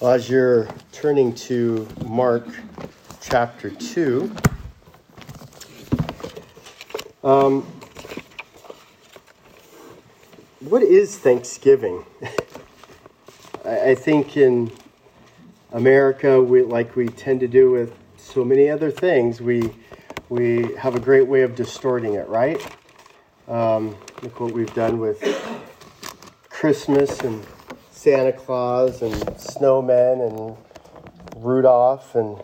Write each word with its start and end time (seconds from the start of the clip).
As 0.00 0.30
you're 0.30 0.68
turning 0.92 1.34
to 1.34 1.88
Mark 2.06 2.46
chapter 3.20 3.70
2, 3.70 4.32
um, 7.24 7.62
what 10.60 10.82
is 10.82 11.18
Thanksgiving? 11.18 12.04
I, 13.64 13.90
I 13.90 13.94
think 13.94 14.36
in 14.36 14.70
America, 15.72 16.42
we, 16.42 16.62
like 16.62 16.96
we 16.96 17.08
tend 17.08 17.40
to 17.40 17.48
do 17.48 17.70
with 17.70 17.92
so 18.16 18.44
many 18.44 18.70
other 18.70 18.90
things, 18.90 19.40
we, 19.40 19.74
we 20.28 20.74
have 20.74 20.94
a 20.94 21.00
great 21.00 21.26
way 21.26 21.42
of 21.42 21.54
distorting 21.54 22.14
it, 22.14 22.28
right? 22.28 22.60
Um, 23.48 23.96
look 24.22 24.40
what 24.40 24.52
we've 24.52 24.72
done 24.74 25.00
with 25.00 25.22
Christmas 26.48 27.20
and 27.20 27.44
Santa 27.98 28.32
Claus 28.32 29.02
and 29.02 29.12
snowmen 29.38 30.24
and 30.24 30.56
Rudolph 31.34 32.14
and 32.14 32.36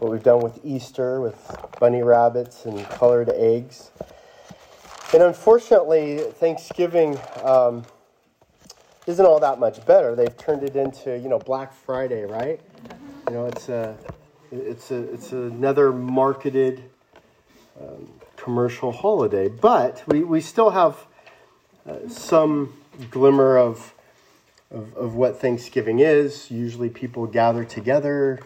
what 0.00 0.10
we've 0.12 0.22
done 0.22 0.40
with 0.40 0.60
Easter 0.62 1.18
with 1.22 1.34
bunny 1.80 2.02
rabbits 2.02 2.66
and 2.66 2.84
colored 2.90 3.30
eggs. 3.30 3.90
And 5.14 5.22
unfortunately, 5.22 6.18
Thanksgiving 6.18 7.18
um, 7.42 7.86
isn't 9.06 9.24
all 9.24 9.40
that 9.40 9.58
much 9.58 9.84
better. 9.86 10.14
They've 10.14 10.36
turned 10.36 10.62
it 10.62 10.76
into, 10.76 11.18
you 11.18 11.30
know, 11.30 11.38
Black 11.38 11.72
Friday, 11.72 12.26
right? 12.26 12.60
You 13.28 13.34
know, 13.34 13.46
it's 13.46 13.70
a, 13.70 13.96
it's 14.52 14.90
a, 14.90 15.14
it's 15.14 15.32
another 15.32 15.90
marketed 15.90 16.84
um, 17.80 18.10
commercial 18.36 18.92
holiday, 18.92 19.48
but 19.48 20.02
we, 20.06 20.22
we 20.22 20.42
still 20.42 20.68
have 20.68 20.98
uh, 21.88 22.10
some 22.10 22.74
glimmer 23.10 23.56
of 23.56 23.94
of, 24.70 24.94
of 24.96 25.14
what 25.14 25.40
Thanksgiving 25.40 26.00
is. 26.00 26.50
Usually 26.50 26.88
people 26.88 27.26
gather 27.26 27.64
together, 27.64 28.40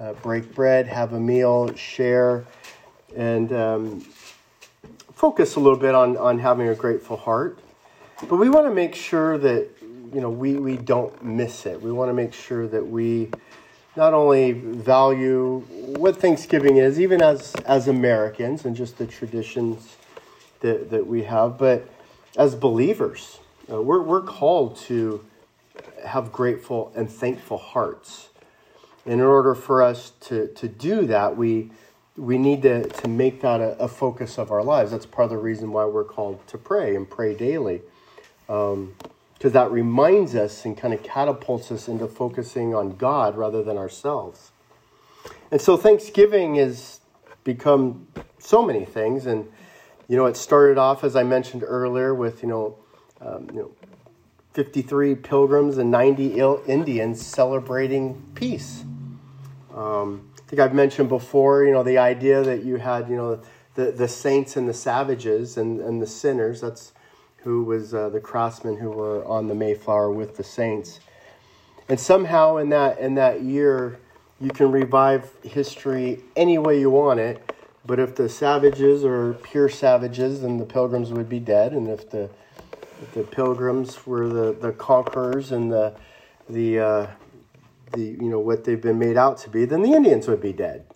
uh, 0.00 0.14
break 0.14 0.54
bread, 0.54 0.86
have 0.86 1.12
a 1.12 1.20
meal, 1.20 1.74
share, 1.74 2.44
and 3.16 3.52
um, 3.52 4.00
focus 5.12 5.56
a 5.56 5.60
little 5.60 5.78
bit 5.78 5.94
on, 5.94 6.16
on 6.16 6.38
having 6.38 6.68
a 6.68 6.74
grateful 6.74 7.16
heart. 7.16 7.58
But 8.28 8.36
we 8.36 8.48
want 8.48 8.66
to 8.66 8.74
make 8.74 8.94
sure 8.94 9.38
that 9.38 9.68
you 10.12 10.20
know 10.20 10.30
we, 10.30 10.56
we 10.56 10.76
don't 10.76 11.22
miss 11.22 11.66
it. 11.66 11.80
We 11.80 11.92
want 11.92 12.08
to 12.08 12.14
make 12.14 12.32
sure 12.32 12.66
that 12.66 12.86
we 12.86 13.30
not 13.96 14.14
only 14.14 14.52
value 14.52 15.60
what 15.96 16.16
Thanksgiving 16.16 16.78
is, 16.78 16.98
even 16.98 17.22
as 17.22 17.54
as 17.66 17.88
Americans 17.88 18.64
and 18.64 18.74
just 18.74 18.98
the 18.98 19.06
traditions 19.06 19.96
that, 20.60 20.90
that 20.90 21.06
we 21.06 21.22
have, 21.24 21.58
but 21.58 21.88
as 22.36 22.54
believers, 22.54 23.38
uh, 23.70 23.80
we're, 23.80 24.02
we're 24.02 24.22
called 24.22 24.76
to 24.76 25.24
have 26.04 26.32
grateful 26.32 26.92
and 26.94 27.10
thankful 27.10 27.58
hearts. 27.58 28.28
And 29.04 29.14
In 29.14 29.20
order 29.20 29.54
for 29.54 29.82
us 29.82 30.12
to, 30.22 30.48
to 30.48 30.68
do 30.68 31.06
that, 31.06 31.36
we, 31.36 31.70
we 32.16 32.36
need 32.36 32.62
to, 32.62 32.86
to 32.86 33.08
make 33.08 33.40
that 33.40 33.60
a, 33.60 33.78
a 33.78 33.88
focus 33.88 34.38
of 34.38 34.50
our 34.50 34.62
lives. 34.62 34.90
That's 34.90 35.06
part 35.06 35.24
of 35.24 35.30
the 35.30 35.38
reason 35.38 35.72
why 35.72 35.84
we're 35.86 36.04
called 36.04 36.46
to 36.48 36.58
pray 36.58 36.94
and 36.94 37.08
pray 37.08 37.34
daily. 37.34 37.82
Because 38.46 38.74
um, 38.74 38.94
that 39.42 39.70
reminds 39.70 40.34
us 40.34 40.64
and 40.64 40.76
kind 40.76 40.92
of 40.92 41.02
catapults 41.02 41.70
us 41.70 41.88
into 41.88 42.06
focusing 42.06 42.74
on 42.74 42.96
God 42.96 43.36
rather 43.36 43.62
than 43.62 43.78
ourselves. 43.78 44.50
And 45.50 45.60
so 45.60 45.76
Thanksgiving 45.76 46.56
has 46.56 47.00
become 47.44 48.08
so 48.38 48.62
many 48.62 48.84
things. 48.84 49.26
And, 49.26 49.50
you 50.06 50.16
know, 50.16 50.26
it 50.26 50.36
started 50.36 50.76
off, 50.76 51.04
as 51.04 51.16
I 51.16 51.22
mentioned 51.22 51.62
earlier, 51.66 52.14
with, 52.14 52.42
you 52.42 52.48
know, 52.48 52.76
um, 53.20 53.48
you 53.52 53.60
know 53.60 53.70
53 54.52 55.14
pilgrims 55.16 55.78
and 55.78 55.90
90 55.90 56.40
Indians 56.66 57.24
celebrating 57.24 58.22
peace. 58.34 58.84
Um, 59.74 60.28
I 60.36 60.42
think 60.48 60.60
I've 60.60 60.74
mentioned 60.74 61.08
before, 61.08 61.64
you 61.64 61.72
know, 61.72 61.82
the 61.82 61.98
idea 61.98 62.42
that 62.42 62.64
you 62.64 62.76
had, 62.76 63.08
you 63.08 63.16
know, 63.16 63.40
the, 63.74 63.92
the 63.92 64.08
saints 64.08 64.56
and 64.56 64.68
the 64.68 64.74
savages 64.74 65.56
and, 65.56 65.80
and 65.80 66.02
the 66.02 66.06
sinners. 66.06 66.60
That's 66.60 66.92
who 67.38 67.62
was 67.62 67.94
uh, 67.94 68.08
the 68.08 68.20
craftsmen 68.20 68.76
who 68.76 68.90
were 68.90 69.24
on 69.24 69.46
the 69.46 69.54
Mayflower 69.54 70.10
with 70.10 70.36
the 70.36 70.42
saints. 70.42 71.00
And 71.88 71.98
somehow 71.98 72.56
in 72.56 72.70
that 72.70 72.98
in 72.98 73.14
that 73.14 73.42
year, 73.42 73.98
you 74.40 74.50
can 74.50 74.70
revive 74.70 75.30
history 75.42 76.20
any 76.36 76.58
way 76.58 76.80
you 76.80 76.90
want 76.90 77.20
it. 77.20 77.54
But 77.86 77.98
if 77.98 78.16
the 78.16 78.28
savages 78.28 79.04
are 79.04 79.34
pure 79.34 79.68
savages, 79.68 80.42
then 80.42 80.58
the 80.58 80.66
pilgrims 80.66 81.12
would 81.12 81.28
be 81.28 81.38
dead. 81.38 81.72
And 81.72 81.88
if 81.88 82.10
the 82.10 82.28
the 83.12 83.22
pilgrims 83.22 84.06
were 84.06 84.28
the, 84.28 84.52
the 84.52 84.72
conquerors 84.72 85.52
and 85.52 85.70
the 85.70 85.94
the 86.48 86.78
uh, 86.78 87.06
the 87.92 88.02
you 88.02 88.28
know 88.28 88.40
what 88.40 88.64
they've 88.64 88.80
been 88.80 88.98
made 88.98 89.16
out 89.16 89.38
to 89.38 89.50
be, 89.50 89.64
then 89.64 89.82
the 89.82 89.92
Indians 89.92 90.28
would 90.28 90.40
be 90.40 90.52
dead. 90.52 90.86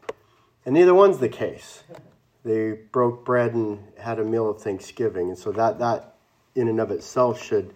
And 0.65 0.75
neither 0.75 0.95
one's 0.95 1.19
the 1.19 1.29
case. 1.29 1.83
They 2.45 2.73
broke 2.73 3.25
bread 3.25 3.55
and 3.55 3.81
had 3.99 4.19
a 4.19 4.25
meal 4.25 4.49
of 4.51 4.61
Thanksgiving, 4.61 5.29
and 5.29 5.39
so 5.39 5.53
that 5.53 5.79
that 5.79 6.17
in 6.55 6.69
and 6.69 6.81
of 6.81 6.91
itself 6.91 7.43
should 7.43 7.75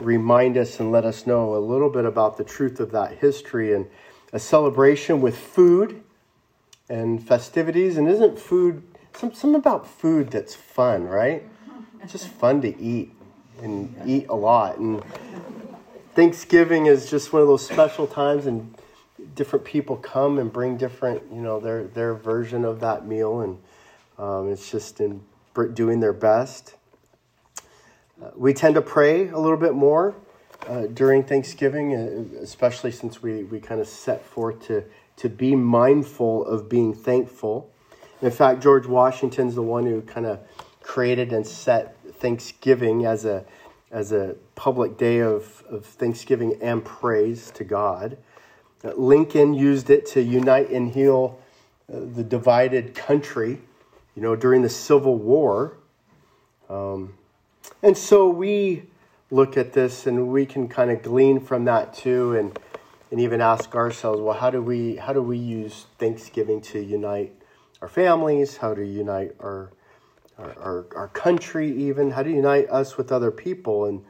remind 0.00 0.56
us 0.56 0.78
and 0.80 0.92
let 0.92 1.04
us 1.04 1.26
know 1.26 1.54
a 1.54 1.58
little 1.58 1.90
bit 1.90 2.04
about 2.04 2.36
the 2.36 2.44
truth 2.44 2.80
of 2.80 2.92
that 2.92 3.18
history 3.18 3.74
and 3.74 3.86
a 4.32 4.38
celebration 4.38 5.20
with 5.20 5.36
food 5.36 6.02
and 6.88 7.26
festivities. 7.26 7.96
And 7.96 8.08
isn't 8.08 8.38
food 8.38 8.82
some 9.14 9.32
some 9.32 9.54
about 9.54 9.86
food 9.86 10.30
that's 10.30 10.54
fun, 10.54 11.04
right? 11.04 11.42
Just 12.06 12.28
fun 12.28 12.62
to 12.62 12.80
eat 12.80 13.12
and 13.62 13.94
eat 14.06 14.26
a 14.28 14.34
lot. 14.34 14.78
And 14.78 15.02
Thanksgiving 16.14 16.86
is 16.86 17.10
just 17.10 17.32
one 17.32 17.42
of 17.42 17.48
those 17.48 17.66
special 17.66 18.06
times, 18.06 18.46
and 18.46 18.74
different 19.34 19.64
people 19.64 19.96
come 19.96 20.38
and 20.38 20.52
bring 20.52 20.76
different, 20.76 21.22
you 21.32 21.40
know, 21.40 21.60
their 21.60 21.84
their 21.84 22.14
version 22.14 22.64
of 22.64 22.80
that 22.80 23.06
meal, 23.06 23.40
and 23.40 23.58
um, 24.18 24.50
it's 24.50 24.70
just 24.70 25.00
in 25.00 25.22
doing 25.74 26.00
their 26.00 26.12
best. 26.12 26.74
Uh, 28.22 28.30
we 28.36 28.52
tend 28.52 28.74
to 28.74 28.82
pray 28.82 29.28
a 29.28 29.38
little 29.38 29.56
bit 29.56 29.74
more 29.74 30.14
uh, 30.66 30.86
during 30.86 31.22
Thanksgiving, 31.22 31.94
uh, 31.94 32.42
especially 32.42 32.90
since 32.90 33.22
we, 33.22 33.44
we 33.44 33.60
kind 33.60 33.80
of 33.80 33.86
set 33.86 34.24
forth 34.24 34.66
to, 34.66 34.84
to 35.16 35.28
be 35.28 35.54
mindful 35.54 36.44
of 36.46 36.68
being 36.68 36.94
thankful. 36.94 37.70
In 38.20 38.30
fact, 38.30 38.60
George 38.60 38.86
Washington's 38.86 39.54
the 39.54 39.62
one 39.62 39.86
who 39.86 40.02
kind 40.02 40.26
of 40.26 40.40
created 40.82 41.32
and 41.32 41.46
set 41.46 41.96
Thanksgiving 42.18 43.04
as 43.04 43.24
a 43.24 43.44
as 43.90 44.12
a 44.12 44.36
public 44.54 44.98
day 44.98 45.20
of, 45.20 45.64
of 45.70 45.84
thanksgiving 45.84 46.58
and 46.60 46.84
praise 46.84 47.50
to 47.52 47.64
God. 47.64 48.18
Uh, 48.84 48.92
Lincoln 48.96 49.54
used 49.54 49.88
it 49.90 50.06
to 50.06 50.20
unite 50.20 50.70
and 50.70 50.90
heal 50.90 51.38
uh, 51.90 52.00
the 52.14 52.22
divided 52.22 52.94
country, 52.94 53.58
you 54.14 54.22
know, 54.22 54.36
during 54.36 54.60
the 54.60 54.68
Civil 54.68 55.16
War. 55.16 55.78
Um, 56.68 57.14
and 57.82 57.96
so 57.96 58.28
we 58.28 58.82
look 59.30 59.56
at 59.56 59.72
this 59.72 60.06
and 60.06 60.28
we 60.28 60.44
can 60.44 60.68
kind 60.68 60.90
of 60.90 61.02
glean 61.02 61.40
from 61.40 61.64
that 61.64 61.94
too 61.94 62.36
and 62.36 62.58
and 63.10 63.20
even 63.20 63.40
ask 63.40 63.74
ourselves, 63.74 64.20
well, 64.20 64.38
how 64.38 64.50
do 64.50 64.60
we 64.60 64.96
how 64.96 65.12
do 65.12 65.22
we 65.22 65.38
use 65.38 65.86
Thanksgiving 65.98 66.60
to 66.62 66.78
unite 66.78 67.32
our 67.80 67.88
families? 67.88 68.58
How 68.58 68.74
to 68.74 68.84
unite 68.84 69.34
our 69.40 69.70
our, 70.38 70.54
our, 70.60 70.86
our 70.96 71.08
country, 71.08 71.70
even 71.70 72.12
how 72.12 72.22
to 72.22 72.30
unite 72.30 72.68
us 72.70 72.96
with 72.96 73.12
other 73.12 73.30
people. 73.30 73.86
And, 73.86 74.04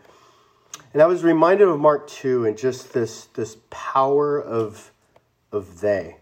and 0.93 1.03
I 1.03 1.07
was 1.07 1.25
reminded 1.25 1.69
of 1.69 1.81
Mark 1.81 2.09
2 2.09 2.47
and 2.47 2.57
just 2.57 2.93
this, 2.93 3.27
this 3.35 3.57
power 3.71 4.41
of, 4.41 4.93
of 5.53 5.81
they. 5.81 6.17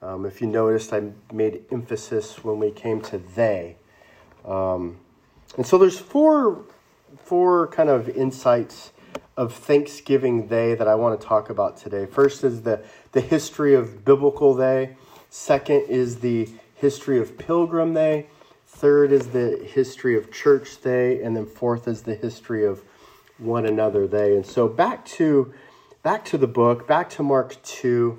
Um, 0.00 0.26
if 0.26 0.40
you 0.40 0.48
noticed, 0.48 0.92
I 0.92 1.10
made 1.32 1.64
emphasis 1.70 2.42
when 2.42 2.58
we 2.58 2.70
came 2.70 3.00
to 3.02 3.18
they. 3.18 3.76
Um, 4.44 4.98
and 5.56 5.66
so 5.66 5.78
there's 5.78 5.98
four, 5.98 6.64
four 7.22 7.68
kind 7.68 7.88
of 7.88 8.08
insights 8.08 8.90
of 9.36 9.54
Thanksgiving 9.54 10.48
they 10.48 10.74
that 10.74 10.88
I 10.88 10.94
want 10.94 11.20
to 11.20 11.26
talk 11.26 11.50
about 11.50 11.76
today. 11.76 12.06
First 12.06 12.42
is 12.42 12.62
the, 12.62 12.82
the 13.12 13.20
history 13.20 13.74
of 13.74 14.04
biblical 14.04 14.54
they. 14.54 14.96
Second 15.30 15.82
is 15.88 16.18
the 16.18 16.48
history 16.74 17.18
of 17.18 17.38
pilgrim 17.38 17.94
they. 17.94 18.26
Third 18.82 19.12
is 19.12 19.28
the 19.28 19.64
history 19.64 20.16
of 20.16 20.32
church 20.32 20.80
they, 20.80 21.22
and 21.22 21.36
then 21.36 21.46
fourth 21.46 21.86
is 21.86 22.02
the 22.02 22.16
history 22.16 22.66
of 22.66 22.82
one 23.38 23.64
another 23.64 24.08
they. 24.08 24.34
And 24.34 24.44
so 24.44 24.66
back 24.66 25.04
to 25.18 25.54
back 26.02 26.24
to 26.24 26.36
the 26.36 26.48
book, 26.48 26.88
back 26.88 27.08
to 27.10 27.22
Mark 27.22 27.62
two, 27.62 28.18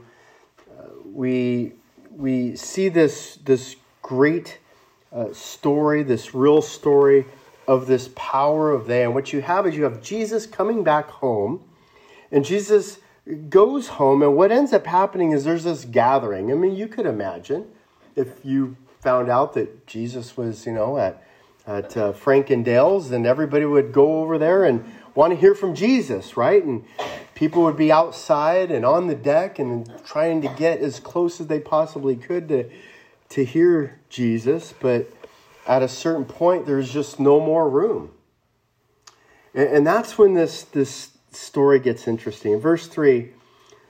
uh, 0.71 0.83
we 1.03 1.73
we 2.09 2.55
see 2.55 2.87
this 2.87 3.39
this 3.43 3.75
great 4.01 4.59
uh, 5.11 5.33
story, 5.33 6.01
this 6.01 6.33
real 6.33 6.61
story 6.61 7.25
of 7.67 7.85
this 7.85 8.09
power 8.15 8.71
of 8.71 8.87
they. 8.87 9.03
And 9.03 9.13
what 9.13 9.33
you 9.33 9.41
have 9.41 9.67
is 9.67 9.75
you 9.75 9.83
have 9.83 10.01
Jesus 10.01 10.45
coming 10.45 10.81
back 10.81 11.09
home, 11.09 11.59
and 12.31 12.45
Jesus 12.45 12.99
goes 13.49 13.89
home, 13.89 14.23
and 14.23 14.37
what 14.37 14.49
ends 14.49 14.71
up 14.71 14.85
happening 14.85 15.33
is 15.33 15.43
there's 15.43 15.65
this 15.65 15.83
gathering. 15.83 16.53
I 16.53 16.55
mean, 16.55 16.73
you 16.73 16.87
could 16.87 17.05
imagine 17.05 17.67
if 18.15 18.45
you 18.45 18.77
found 19.03 19.29
out 19.29 19.53
that 19.53 19.85
Jesus 19.85 20.37
was, 20.37 20.65
you 20.65 20.71
know, 20.71 20.97
at 20.97 21.23
at 21.65 21.95
uh, 21.95 22.11
Frank 22.11 22.49
and 22.49 22.65
Dale's, 22.65 23.11
and 23.11 23.25
everybody 23.25 23.65
would 23.65 23.93
go 23.93 24.21
over 24.21 24.37
there 24.37 24.65
and 24.65 24.83
want 25.15 25.31
to 25.31 25.39
hear 25.39 25.55
from 25.55 25.75
Jesus, 25.75 26.35
right? 26.35 26.63
And 26.63 26.83
people 27.35 27.63
would 27.63 27.77
be 27.77 27.91
outside 27.91 28.71
and 28.71 28.85
on 28.85 29.07
the 29.07 29.15
deck 29.15 29.59
and 29.59 29.89
trying 30.03 30.41
to 30.41 30.49
get 30.49 30.79
as 30.79 30.99
close 30.99 31.39
as 31.39 31.47
they 31.47 31.59
possibly 31.59 32.15
could 32.15 32.49
to, 32.49 32.69
to 33.29 33.45
hear 33.45 33.99
Jesus, 34.09 34.73
but 34.79 35.07
at 35.65 35.81
a 35.81 35.87
certain 35.87 36.25
point, 36.25 36.65
there's 36.65 36.91
just 36.91 37.19
no 37.19 37.39
more 37.39 37.69
room. 37.69 38.11
And, 39.53 39.69
and 39.69 39.87
that's 39.87 40.17
when 40.17 40.33
this, 40.33 40.63
this 40.63 41.11
story 41.31 41.79
gets 41.79 42.07
interesting. 42.07 42.53
In 42.53 42.59
verse 42.59 42.87
3, 42.87 43.31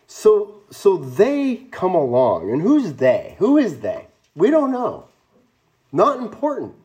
so, 0.05 0.61
so 0.69 0.97
they 0.97 1.55
come 1.71 1.95
along. 1.95 2.51
And 2.51 2.61
who's 2.61 2.93
they? 2.93 3.35
Who 3.39 3.57
is 3.57 3.79
they? 3.79 4.07
We 4.35 4.49
don't 4.49 4.71
know. 4.71 5.05
Not 5.91 6.19
important. 6.19 6.75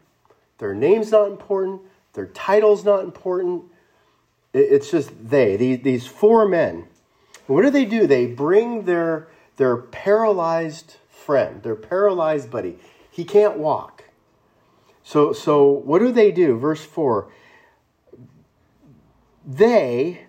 Their 0.59 0.75
name's 0.75 1.11
not 1.11 1.29
important. 1.29 1.83
Their 2.13 2.27
title's 2.27 2.85
not 2.85 3.05
important. 3.05 3.65
It's 4.53 4.91
just 4.91 5.11
they, 5.31 5.57
these, 5.57 6.07
four 6.07 6.49
men. 6.49 6.87
what 7.47 7.63
do 7.63 7.71
they 7.71 7.85
do? 7.85 8.07
They 8.07 8.27
bring 8.27 8.85
their, 8.85 9.29
their 9.57 9.77
paralyzed 9.77 10.97
friend, 11.11 11.63
their 11.63 11.77
paralyzed 11.77 12.51
buddy. 12.51 12.79
He 13.11 13.25
can't 13.25 13.59
walk. 13.59 14.05
So, 15.05 15.33
so 15.33 15.67
what 15.67 16.01
do 16.01 16.13
they 16.13 16.31
do? 16.33 16.59
Verse 16.59 16.85
4 16.85 17.29
They 19.47 20.27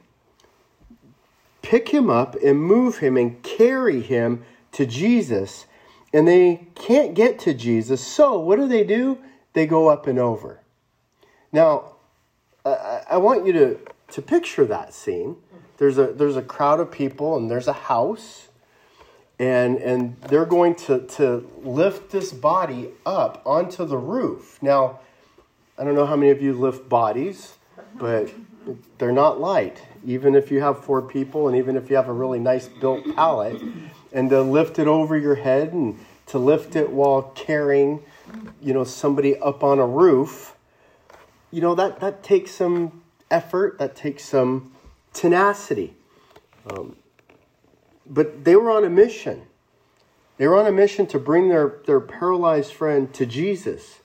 pick 1.62 1.90
him 1.90 2.10
up 2.10 2.36
and 2.44 2.62
move 2.62 3.00
him 3.00 3.18
and 3.18 3.42
carry 3.44 4.02
him 4.02 4.44
to 4.72 4.86
Jesus. 4.86 5.66
And 6.14 6.28
they 6.28 6.68
can't 6.76 7.14
get 7.14 7.40
to 7.40 7.54
Jesus. 7.54 8.06
So, 8.06 8.40
what 8.40 8.58
do 8.58 8.68
they 8.68 8.84
do? 8.84 9.20
They 9.54 9.68
go 9.68 9.88
up 9.88 10.08
and 10.08 10.18
over. 10.18 10.62
Now, 11.52 11.94
I, 12.66 13.18
want 13.18 13.46
you 13.46 13.54
to, 13.54 13.80
to 14.12 14.22
picture 14.22 14.66
that 14.66 14.94
scene. 14.94 15.38
There's 15.78 15.98
a, 15.98 16.08
there's 16.08 16.36
a 16.36 16.42
crowd 16.42 16.80
of 16.80 16.92
people, 16.92 17.38
and 17.38 17.50
there's 17.50 17.68
a 17.68 17.74
house 17.74 18.50
and 19.40 19.78
and 19.78 20.18
they're 20.24 20.46
going 20.46 20.76
to 20.76 21.00
to 21.00 21.50
lift 21.64 22.12
this 22.12 22.32
body 22.32 22.90
up 23.06 23.42
onto 23.46 23.86
the 23.86 23.98
roof. 23.98 24.62
Now, 24.62 25.00
I 25.78 25.86
don't 25.86 25.96
know 25.96 26.06
how 26.06 26.18
many 26.18 26.32
of 26.32 26.42
you 26.42 26.54
lift 26.54 26.90
bodies, 26.90 27.56
but 27.96 28.30
they're 28.98 29.14
not 29.14 29.40
light. 29.40 29.82
Even 30.06 30.36
if 30.36 30.52
you 30.52 30.62
have 30.62 30.84
four 30.84 31.02
people, 31.02 31.48
and 31.48 31.58
even 31.58 31.78
if 31.78 31.90
you 31.90 31.96
have 31.96 32.10
a 32.10 32.14
really 32.14 32.40
nice 32.40 32.68
built 32.68 33.04
pallet, 33.16 33.62
and 34.12 34.30
to 34.30 34.42
lift 34.42 34.80
it 34.80 34.88
over 34.88 35.18
your 35.18 35.36
head 35.36 35.74
and 35.74 36.00
to 36.28 36.38
lift 36.38 36.76
it 36.76 36.92
while 36.92 37.24
carrying, 37.36 38.04
you 38.62 38.74
know, 38.74 38.84
somebody 38.84 39.38
up 39.38 39.64
on 39.64 39.80
a 39.80 39.88
roof, 39.88 40.56
you 41.52 41.62
know 41.62 41.76
that 41.76 42.00
that 42.00 42.24
takes 42.24 42.52
some 42.52 43.02
effort. 43.32 43.80
That 43.80 43.96
takes 43.96 44.26
some 44.26 44.72
tenacity. 45.14 45.96
Um, 46.70 46.96
but 48.06 48.44
they 48.44 48.56
were 48.56 48.72
on 48.72 48.84
a 48.84 48.90
mission. 48.90 49.44
They 50.38 50.48
were 50.48 50.58
on 50.58 50.68
a 50.68 50.72
mission 50.72 51.06
to 51.08 51.20
bring 51.20 51.50
their, 51.50 51.80
their 51.86 52.00
paralyzed 52.00 52.74
friend 52.74 53.14
to 53.14 53.26
Jesus. 53.26 54.00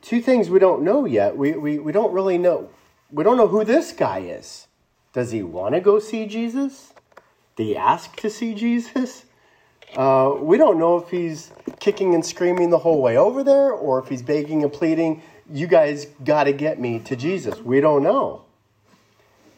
Two 0.00 0.20
things 0.20 0.48
we 0.48 0.58
don't 0.58 0.82
know 0.82 1.04
yet. 1.04 1.36
We, 1.36 1.52
we, 1.52 1.78
we 1.78 1.92
don't 1.92 2.12
really 2.12 2.38
know. 2.38 2.70
We 3.10 3.22
don't 3.22 3.36
know 3.36 3.48
who 3.48 3.64
this 3.64 3.92
guy 3.92 4.20
is. 4.20 4.66
Does 5.12 5.32
he 5.32 5.42
want 5.42 5.74
to 5.74 5.80
go 5.80 5.98
see 5.98 6.26
Jesus? 6.26 6.92
He 7.56 7.76
ask 7.76 8.16
to 8.16 8.30
see 8.30 8.54
Jesus? 8.54 9.24
Uh, 9.96 10.34
we 10.38 10.58
don't 10.58 10.78
know 10.78 10.98
if 10.98 11.08
he's 11.08 11.50
kicking 11.80 12.14
and 12.14 12.24
screaming 12.24 12.70
the 12.70 12.78
whole 12.78 13.00
way 13.00 13.16
over 13.16 13.42
there 13.42 13.72
or 13.72 13.98
if 13.98 14.08
he's 14.08 14.22
begging 14.22 14.62
and 14.62 14.72
pleading, 14.72 15.22
you 15.50 15.66
guys 15.66 16.06
got 16.24 16.44
to 16.44 16.52
get 16.52 16.78
me 16.78 16.98
to 17.00 17.16
Jesus. 17.16 17.60
We 17.60 17.80
don't 17.80 18.02
know. 18.02 18.44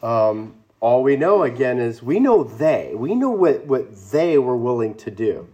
Um, 0.02 0.54
all 0.80 1.02
we 1.02 1.16
know 1.16 1.42
again 1.42 1.78
is 1.78 2.02
we 2.02 2.20
know 2.20 2.44
they, 2.44 2.92
we 2.94 3.14
know 3.14 3.30
what, 3.30 3.66
what 3.66 3.96
they 4.12 4.38
were 4.38 4.56
willing 4.56 4.94
to 4.98 5.10
do. 5.10 5.48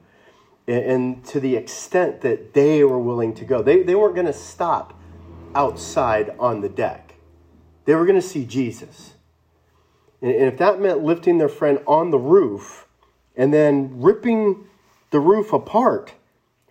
And, 0.66 0.84
and 0.84 1.24
to 1.26 1.40
the 1.40 1.56
extent 1.56 2.20
that 2.20 2.52
they 2.52 2.84
were 2.84 2.98
willing 2.98 3.34
to 3.36 3.44
go, 3.44 3.62
they, 3.62 3.82
they 3.82 3.94
weren't 3.94 4.14
going 4.14 4.26
to 4.26 4.34
stop 4.34 4.98
outside 5.54 6.34
on 6.38 6.60
the 6.60 6.68
deck. 6.68 7.14
They 7.86 7.94
were 7.94 8.04
going 8.04 8.20
to 8.20 8.26
see 8.26 8.44
Jesus. 8.44 9.13
And, 10.24 10.44
if 10.44 10.58
that 10.58 10.80
meant 10.80 11.02
lifting 11.02 11.38
their 11.38 11.48
friend 11.48 11.80
on 11.86 12.10
the 12.10 12.18
roof 12.18 12.86
and 13.36 13.52
then 13.52 14.00
ripping 14.00 14.66
the 15.10 15.20
roof 15.20 15.52
apart, 15.52 16.14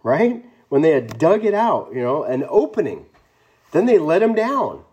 right? 0.01 0.44
When 0.69 0.81
they 0.81 0.91
had 0.91 1.17
dug 1.17 1.45
it 1.45 1.53
out, 1.53 1.91
you 1.94 2.01
know, 2.01 2.23
an 2.23 2.45
opening, 2.50 3.05
then 3.71 3.85
they 3.85 3.97
let 3.97 4.21
him 4.23 4.33
down 4.33 4.83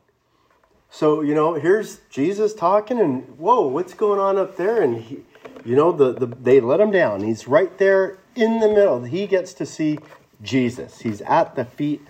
so, 0.90 1.20
you 1.20 1.34
know, 1.34 1.54
here's 1.54 2.00
Jesus 2.10 2.52
talking, 2.52 2.98
and 2.98 3.38
whoa, 3.38 3.66
what's 3.68 3.94
going 3.94 4.18
on 4.18 4.36
up 4.36 4.56
there? 4.56 4.82
And, 4.82 5.00
he, 5.00 5.20
you 5.64 5.76
know, 5.76 5.92
the, 5.92 6.12
the, 6.12 6.26
they 6.26 6.60
let 6.60 6.80
him 6.80 6.90
down. 6.90 7.22
He's 7.22 7.46
right 7.46 7.76
there 7.78 8.18
in 8.34 8.58
the 8.58 8.68
middle. 8.68 9.04
He 9.04 9.28
gets 9.28 9.54
to 9.54 9.66
see 9.66 9.98
Jesus, 10.42 11.00
he's 11.00 11.20
at 11.22 11.54
the 11.54 11.64
feet 11.64 12.06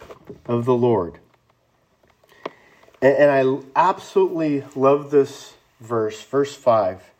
of 0.46 0.64
the 0.64 0.74
Lord. 0.74 1.18
And, 3.02 3.16
and 3.16 3.30
I 3.30 3.66
absolutely 3.76 4.64
love 4.74 5.10
this 5.10 5.54
verse, 5.80 6.22
verse 6.22 6.54
5. 6.54 7.10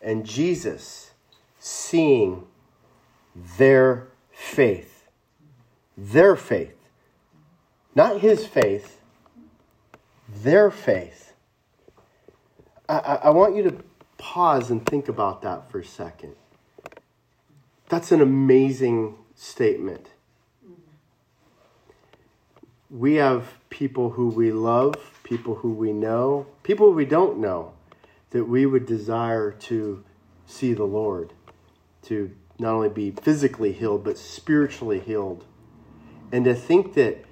And 0.00 0.24
Jesus, 0.24 1.10
seeing 1.58 2.46
their 3.58 4.08
faith, 4.32 5.08
their 5.96 6.36
faith, 6.36 6.76
not 7.94 8.20
his 8.20 8.46
faith, 8.46 9.00
their 10.28 10.70
faith. 10.70 11.32
I, 12.88 13.18
I, 13.24 13.30
want 13.30 13.56
you 13.56 13.62
to 13.64 13.76
pause 14.16 14.70
and 14.70 14.84
think 14.86 15.08
about 15.08 15.42
that 15.42 15.70
for 15.70 15.80
a 15.80 15.84
second. 15.84 16.34
That's 17.88 18.12
an 18.12 18.20
amazing 18.20 19.16
statement. 19.34 20.10
We 22.90 23.16
have 23.16 23.54
people 23.68 24.10
who 24.10 24.28
we 24.28 24.52
love, 24.52 24.94
people 25.22 25.56
who 25.56 25.72
we 25.72 25.92
know, 25.92 26.46
people 26.62 26.92
we 26.92 27.04
don't 27.04 27.38
know, 27.38 27.72
that 28.30 28.44
we 28.44 28.66
would 28.66 28.86
desire 28.86 29.50
to 29.50 30.04
see 30.46 30.74
the 30.74 30.84
Lord, 30.84 31.32
to 32.02 32.34
not 32.58 32.74
only 32.74 32.88
be 32.88 33.10
physically 33.10 33.72
healed, 33.72 34.04
but 34.04 34.18
spiritually 34.18 35.00
healed. 35.00 35.44
And 36.32 36.44
to 36.44 36.54
think 36.54 36.94
that 36.94 37.24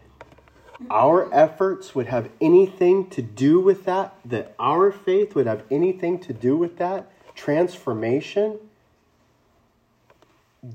our 0.90 1.32
efforts 1.34 1.94
would 1.94 2.06
have 2.06 2.30
anything 2.40 3.08
to 3.10 3.22
do 3.22 3.60
with 3.60 3.84
that, 3.84 4.14
that 4.24 4.54
our 4.58 4.92
faith 4.92 5.34
would 5.34 5.46
have 5.46 5.64
anything 5.70 6.18
to 6.20 6.32
do 6.32 6.56
with 6.56 6.78
that 6.78 7.10
transformation, 7.34 8.58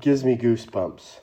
gives 0.00 0.24
me 0.24 0.36
goosebumps. 0.36 1.18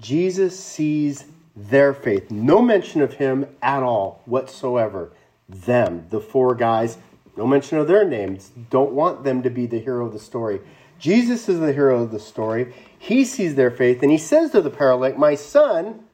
Jesus 0.00 0.58
sees 0.58 1.26
their 1.54 1.92
faith. 1.94 2.30
No 2.30 2.62
mention 2.62 3.02
of 3.02 3.14
him 3.14 3.46
at 3.62 3.82
all 3.82 4.22
whatsoever. 4.24 5.12
Them, 5.48 6.06
the 6.10 6.20
four 6.20 6.54
guys, 6.54 6.96
no 7.36 7.46
mention 7.46 7.78
of 7.78 7.88
their 7.88 8.04
names. 8.04 8.50
Don't 8.70 8.92
want 8.92 9.24
them 9.24 9.42
to 9.42 9.50
be 9.50 9.66
the 9.66 9.78
hero 9.78 10.06
of 10.06 10.12
the 10.12 10.18
story. 10.18 10.60
Jesus 10.98 11.48
is 11.48 11.58
the 11.58 11.72
hero 11.72 12.02
of 12.02 12.10
the 12.12 12.20
story. 12.20 12.74
He 12.98 13.24
sees 13.24 13.54
their 13.54 13.70
faith 13.70 14.02
and 14.02 14.12
he 14.12 14.18
says 14.18 14.52
to 14.52 14.60
the 14.60 14.70
paralytic, 14.70 15.18
My 15.18 15.34
son, 15.34 16.04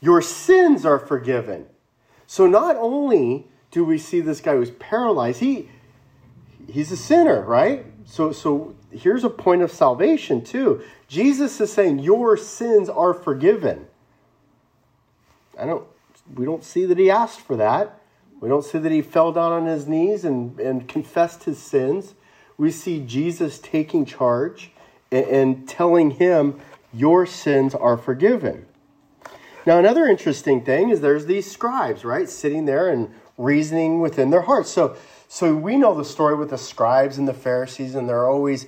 your 0.00 0.22
sins 0.22 0.86
are 0.86 0.98
forgiven. 0.98 1.66
So 2.26 2.46
not 2.46 2.76
only 2.76 3.46
do 3.70 3.84
we 3.84 3.98
see 3.98 4.20
this 4.20 4.40
guy 4.40 4.54
who's 4.54 4.70
paralyzed, 4.70 5.40
he 5.40 5.68
he's 6.68 6.90
a 6.92 6.96
sinner, 6.96 7.42
right? 7.42 7.84
So 8.06 8.32
so 8.32 8.74
here's 8.90 9.24
a 9.24 9.30
point 9.30 9.62
of 9.62 9.70
salvation 9.70 10.42
too. 10.42 10.82
Jesus 11.08 11.60
is 11.60 11.72
saying 11.72 11.98
your 11.98 12.36
sins 12.36 12.88
are 12.88 13.12
forgiven. 13.12 13.86
I 15.58 15.66
don't 15.66 15.86
we 16.34 16.44
don't 16.44 16.64
see 16.64 16.86
that 16.86 16.98
he 16.98 17.10
asked 17.10 17.40
for 17.40 17.56
that. 17.56 17.99
We 18.40 18.48
don't 18.48 18.64
see 18.64 18.78
that 18.78 18.90
he 18.90 19.02
fell 19.02 19.32
down 19.32 19.52
on 19.52 19.66
his 19.66 19.86
knees 19.86 20.24
and, 20.24 20.58
and 20.58 20.88
confessed 20.88 21.44
his 21.44 21.58
sins. 21.58 22.14
We 22.56 22.70
see 22.70 23.00
Jesus 23.00 23.58
taking 23.58 24.04
charge 24.06 24.72
and, 25.12 25.26
and 25.26 25.68
telling 25.68 26.12
him, 26.12 26.60
Your 26.92 27.26
sins 27.26 27.74
are 27.74 27.96
forgiven. 27.98 28.66
Now, 29.66 29.78
another 29.78 30.06
interesting 30.06 30.64
thing 30.64 30.88
is 30.88 31.02
there's 31.02 31.26
these 31.26 31.50
scribes, 31.50 32.02
right, 32.02 32.28
sitting 32.28 32.64
there 32.64 32.88
and 32.88 33.10
reasoning 33.36 34.00
within 34.00 34.30
their 34.30 34.42
hearts. 34.42 34.70
So, 34.70 34.96
so 35.28 35.54
we 35.54 35.76
know 35.76 35.94
the 35.94 36.04
story 36.04 36.34
with 36.34 36.50
the 36.50 36.58
scribes 36.58 37.18
and 37.18 37.28
the 37.28 37.34
Pharisees, 37.34 37.94
and 37.94 38.08
they're 38.08 38.28
always, 38.28 38.66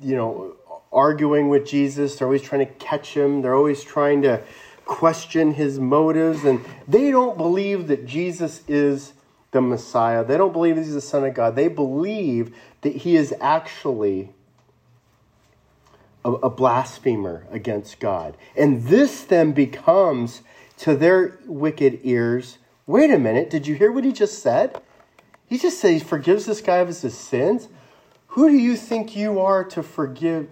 you 0.00 0.14
know, 0.14 0.54
arguing 0.92 1.48
with 1.48 1.66
Jesus. 1.66 2.16
They're 2.16 2.28
always 2.28 2.42
trying 2.42 2.66
to 2.66 2.72
catch 2.74 3.14
him. 3.14 3.42
They're 3.42 3.54
always 3.54 3.82
trying 3.82 4.22
to 4.22 4.42
question 4.88 5.54
his 5.54 5.78
motives, 5.78 6.44
and 6.44 6.64
they 6.88 7.12
don't 7.12 7.36
believe 7.36 7.86
that 7.86 8.06
Jesus 8.06 8.62
is 8.66 9.12
the 9.52 9.60
Messiah. 9.60 10.24
They 10.24 10.36
don't 10.36 10.52
believe 10.52 10.76
he's 10.76 10.94
the 10.94 11.00
Son 11.00 11.24
of 11.24 11.34
God. 11.34 11.54
They 11.54 11.68
believe 11.68 12.52
that 12.80 12.96
he 12.96 13.14
is 13.14 13.32
actually 13.40 14.30
a, 16.24 16.32
a 16.32 16.50
blasphemer 16.50 17.46
against 17.52 18.00
God. 18.00 18.36
And 18.56 18.84
this 18.84 19.22
then 19.22 19.52
becomes 19.52 20.42
to 20.78 20.96
their 20.96 21.38
wicked 21.46 22.00
ears 22.02 22.58
wait 22.88 23.10
a 23.10 23.18
minute, 23.18 23.50
did 23.50 23.66
you 23.66 23.74
hear 23.76 23.92
what 23.92 24.02
he 24.02 24.12
just 24.12 24.42
said? 24.42 24.80
He 25.46 25.58
just 25.58 25.78
said 25.78 25.92
he 25.92 26.00
forgives 26.00 26.46
this 26.46 26.60
guy 26.60 26.78
of 26.78 26.88
his 26.88 27.16
sins. 27.16 27.68
Who 28.28 28.48
do 28.48 28.56
you 28.56 28.76
think 28.76 29.14
you 29.14 29.38
are 29.40 29.62
to 29.64 29.82
forgive 29.82 30.48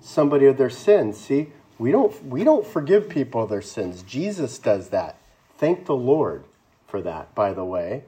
somebody 0.00 0.46
of 0.46 0.58
their 0.58 0.70
sins? 0.70 1.18
See, 1.18 1.52
we 1.82 1.90
don't 1.90 2.24
we 2.26 2.44
don't 2.44 2.64
forgive 2.64 3.08
people 3.08 3.44
their 3.48 3.60
sins. 3.60 4.02
Jesus 4.04 4.56
does 4.60 4.90
that. 4.90 5.18
Thank 5.58 5.86
the 5.86 5.96
Lord 5.96 6.44
for 6.86 7.02
that, 7.02 7.34
by 7.34 7.52
the 7.52 7.64
way. 7.64 8.04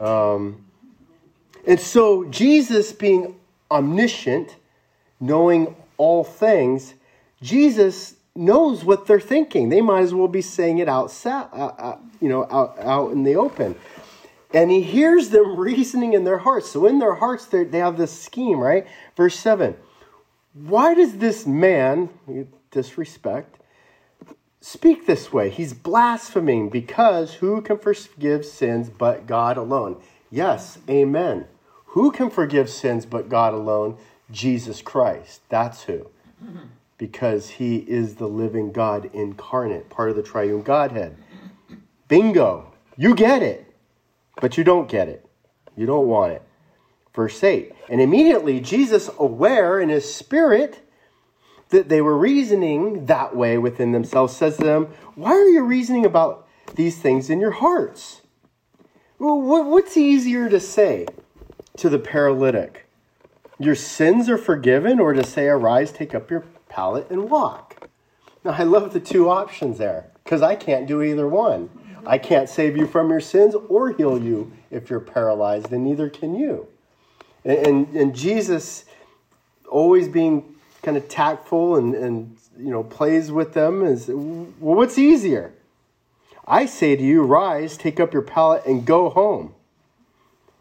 Um, 0.00 0.64
and 1.64 1.78
so 1.78 2.24
Jesus 2.24 2.90
being 2.90 3.36
omniscient, 3.70 4.56
knowing 5.20 5.76
all 5.96 6.24
things, 6.24 6.94
Jesus 7.40 8.16
knows 8.34 8.84
what 8.84 9.06
they're 9.06 9.20
thinking. 9.20 9.68
They 9.68 9.80
might 9.80 10.00
as 10.00 10.12
well 10.12 10.26
be 10.26 10.42
saying 10.42 10.78
it 10.78 10.88
outside, 10.88 11.46
uh, 11.52 11.66
uh, 11.66 11.98
you 12.20 12.28
know, 12.28 12.48
out, 12.50 12.80
out 12.80 13.12
in 13.12 13.22
the 13.22 13.36
open. 13.36 13.76
And 14.52 14.72
he 14.72 14.82
hears 14.82 15.28
them 15.30 15.56
reasoning 15.68 16.14
in 16.14 16.24
their 16.24 16.38
hearts. 16.38 16.68
So 16.72 16.86
in 16.86 16.98
their 16.98 17.14
hearts, 17.14 17.46
they 17.46 17.78
have 17.78 17.96
this 17.96 18.20
scheme, 18.20 18.58
right? 18.58 18.88
Verse 19.16 19.38
7. 19.38 19.76
Why 20.54 20.94
does 20.94 21.18
this 21.18 21.46
man, 21.46 22.08
disrespect, 22.70 23.60
speak 24.60 25.06
this 25.06 25.32
way? 25.32 25.50
He's 25.50 25.72
blaspheming 25.72 26.68
because 26.68 27.34
who 27.34 27.60
can 27.62 27.78
forgive 27.78 28.44
sins 28.44 28.90
but 28.90 29.26
God 29.26 29.56
alone? 29.56 30.00
Yes, 30.30 30.78
amen. 30.88 31.46
Who 31.92 32.10
can 32.10 32.30
forgive 32.30 32.68
sins 32.68 33.06
but 33.06 33.28
God 33.28 33.54
alone? 33.54 33.96
Jesus 34.30 34.82
Christ. 34.82 35.40
That's 35.48 35.84
who. 35.84 36.08
Because 36.98 37.50
he 37.50 37.76
is 37.76 38.16
the 38.16 38.26
living 38.26 38.72
God 38.72 39.10
incarnate, 39.14 39.88
part 39.88 40.10
of 40.10 40.16
the 40.16 40.22
triune 40.22 40.62
Godhead. 40.62 41.16
Bingo. 42.08 42.72
You 42.96 43.14
get 43.14 43.42
it, 43.42 43.72
but 44.40 44.58
you 44.58 44.64
don't 44.64 44.88
get 44.88 45.08
it. 45.08 45.24
You 45.76 45.86
don't 45.86 46.08
want 46.08 46.32
it. 46.32 46.42
Verse 47.14 47.42
8 47.42 47.72
And 47.88 48.00
immediately 48.00 48.60
Jesus, 48.60 49.08
aware 49.18 49.80
in 49.80 49.88
his 49.88 50.12
spirit 50.12 50.80
that 51.70 51.88
they 51.88 52.00
were 52.00 52.16
reasoning 52.16 53.06
that 53.06 53.36
way 53.36 53.58
within 53.58 53.92
themselves, 53.92 54.36
says 54.36 54.56
to 54.56 54.64
them, 54.64 54.88
Why 55.14 55.32
are 55.32 55.48
you 55.48 55.64
reasoning 55.64 56.06
about 56.06 56.46
these 56.74 56.98
things 56.98 57.30
in 57.30 57.40
your 57.40 57.52
hearts? 57.52 58.22
Well, 59.18 59.40
what's 59.40 59.96
easier 59.96 60.48
to 60.48 60.60
say 60.60 61.06
to 61.76 61.88
the 61.88 61.98
paralytic? 61.98 62.86
Your 63.58 63.74
sins 63.74 64.28
are 64.28 64.38
forgiven, 64.38 65.00
or 65.00 65.12
to 65.12 65.24
say, 65.24 65.48
Arise, 65.48 65.90
take 65.90 66.14
up 66.14 66.30
your 66.30 66.44
pallet, 66.68 67.10
and 67.10 67.28
walk? 67.28 67.88
Now, 68.44 68.52
I 68.52 68.62
love 68.62 68.92
the 68.92 69.00
two 69.00 69.28
options 69.28 69.78
there 69.78 70.12
because 70.22 70.42
I 70.42 70.54
can't 70.54 70.86
do 70.86 71.02
either 71.02 71.26
one. 71.26 71.68
I 72.06 72.16
can't 72.16 72.48
save 72.48 72.76
you 72.76 72.86
from 72.86 73.10
your 73.10 73.20
sins 73.20 73.54
or 73.68 73.92
heal 73.92 74.22
you 74.22 74.52
if 74.70 74.88
you're 74.88 75.00
paralyzed, 75.00 75.72
and 75.72 75.84
neither 75.84 76.08
can 76.08 76.34
you. 76.34 76.68
And, 77.44 77.66
and, 77.66 77.96
and 77.96 78.14
Jesus, 78.14 78.84
always 79.68 80.08
being 80.08 80.54
kind 80.88 80.96
of 80.96 81.06
tactful 81.06 81.76
and, 81.76 81.94
and 81.94 82.38
you 82.58 82.70
know 82.70 82.82
plays 82.82 83.30
with 83.30 83.52
them, 83.52 83.84
is 83.84 84.08
well, 84.08 84.46
what's 84.58 84.96
easier? 84.96 85.52
I 86.46 86.64
say 86.64 86.96
to 86.96 87.02
you, 87.02 87.24
rise, 87.24 87.76
take 87.76 88.00
up 88.00 88.14
your 88.14 88.22
pallet, 88.22 88.64
and 88.64 88.86
go 88.86 89.10
home. 89.10 89.52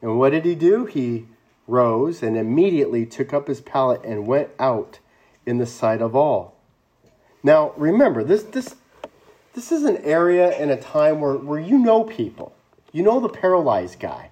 And 0.01 0.19
what 0.19 0.31
did 0.31 0.43
he 0.43 0.53
do? 0.53 0.83
He 0.83 1.27
rose 1.65 2.21
and 2.21 2.35
immediately 2.35 3.05
took 3.05 3.31
up 3.31 3.47
his 3.47 3.61
pallet 3.61 4.03
and 4.03 4.27
went 4.27 4.49
out 4.59 4.99
in 5.45 5.59
the 5.59 5.65
sight 5.65 6.01
of 6.01 6.13
all. 6.13 6.57
Now, 7.41 7.71
remember, 7.77 8.21
this, 8.21 8.43
this, 8.43 8.75
this 9.53 9.71
is 9.71 9.83
an 9.83 9.95
area 9.97 10.49
and 10.49 10.71
a 10.71 10.75
time 10.75 11.21
where, 11.21 11.35
where 11.35 11.59
you 11.59 11.77
know 11.77 12.03
people. 12.03 12.53
You 12.91 13.03
know 13.03 13.21
the 13.21 13.29
paralyzed 13.29 14.01
guy, 14.01 14.31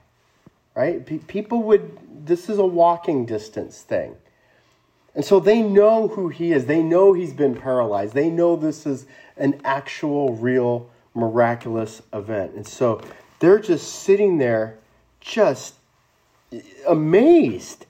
right? 0.75 1.05
P- 1.05 1.19
people 1.19 1.63
would 1.63 2.25
this 2.25 2.49
is 2.49 2.57
a 2.57 2.65
walking 2.65 3.25
distance 3.25 3.81
thing. 3.81 4.17
And 5.15 5.24
so 5.24 5.39
they 5.39 5.62
know 5.62 6.10
who 6.10 6.27
he 6.27 6.51
is. 6.51 6.65
They 6.65 6.84
know 6.84 7.13
he's 7.13 7.34
been 7.34 7.55
paralyzed. 7.55 8.13
They 8.13 8.29
know 8.29 8.55
this 8.55 8.86
is 8.86 9.05
an 9.38 9.62
actual, 9.63 10.36
real, 10.36 10.89
miraculous 11.13 12.01
event. 12.13 12.53
And 12.53 12.67
so 12.67 13.01
they're 13.39 13.60
just 13.60 14.03
sitting 14.03 14.38
there, 14.38 14.77
just 15.22 15.75
amazed. 16.88 17.86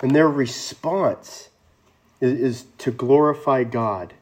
And 0.00 0.14
their 0.14 0.28
response 0.28 1.48
is, 2.20 2.40
is 2.40 2.64
to 2.78 2.92
glorify 2.92 3.64
God. 3.64 4.14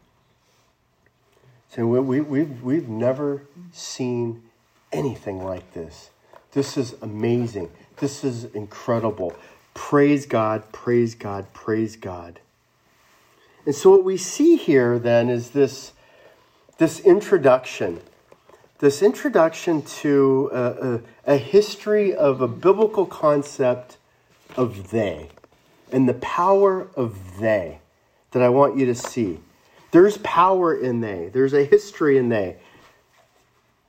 So 1.68 1.86
we, 1.86 2.00
we, 2.00 2.20
we've, 2.20 2.62
we've 2.62 2.88
never 2.88 3.42
seen 3.70 4.42
anything 4.92 5.44
like 5.44 5.72
this. 5.72 6.10
This 6.52 6.76
is 6.76 6.94
amazing. 7.00 7.70
This 7.98 8.24
is 8.24 8.46
incredible. 8.46 9.36
Praise 9.74 10.26
God, 10.26 10.70
praise 10.72 11.14
God, 11.14 11.52
praise 11.52 11.96
God. 11.96 12.40
And 13.66 13.74
so 13.74 13.90
what 13.90 14.04
we 14.04 14.16
see 14.16 14.56
here 14.56 14.98
then 14.98 15.28
is 15.28 15.50
this, 15.50 15.92
this 16.78 17.00
introduction, 17.00 18.00
this 18.78 19.02
introduction 19.02 19.82
to 19.82 20.50
a, 20.52 20.62
a, 21.28 21.34
a 21.34 21.36
history 21.36 22.14
of 22.14 22.40
a 22.40 22.48
biblical 22.48 23.06
concept 23.06 23.98
of 24.56 24.90
they 24.90 25.28
and 25.92 26.08
the 26.08 26.14
power 26.14 26.88
of 26.96 27.38
they 27.38 27.80
that 28.32 28.42
I 28.42 28.48
want 28.48 28.76
you 28.76 28.86
to 28.86 28.94
see. 28.94 29.40
There's 29.90 30.18
power 30.18 30.74
in 30.74 31.00
they. 31.00 31.30
There's 31.32 31.52
a 31.52 31.64
history 31.64 32.16
in 32.16 32.28
they. 32.28 32.56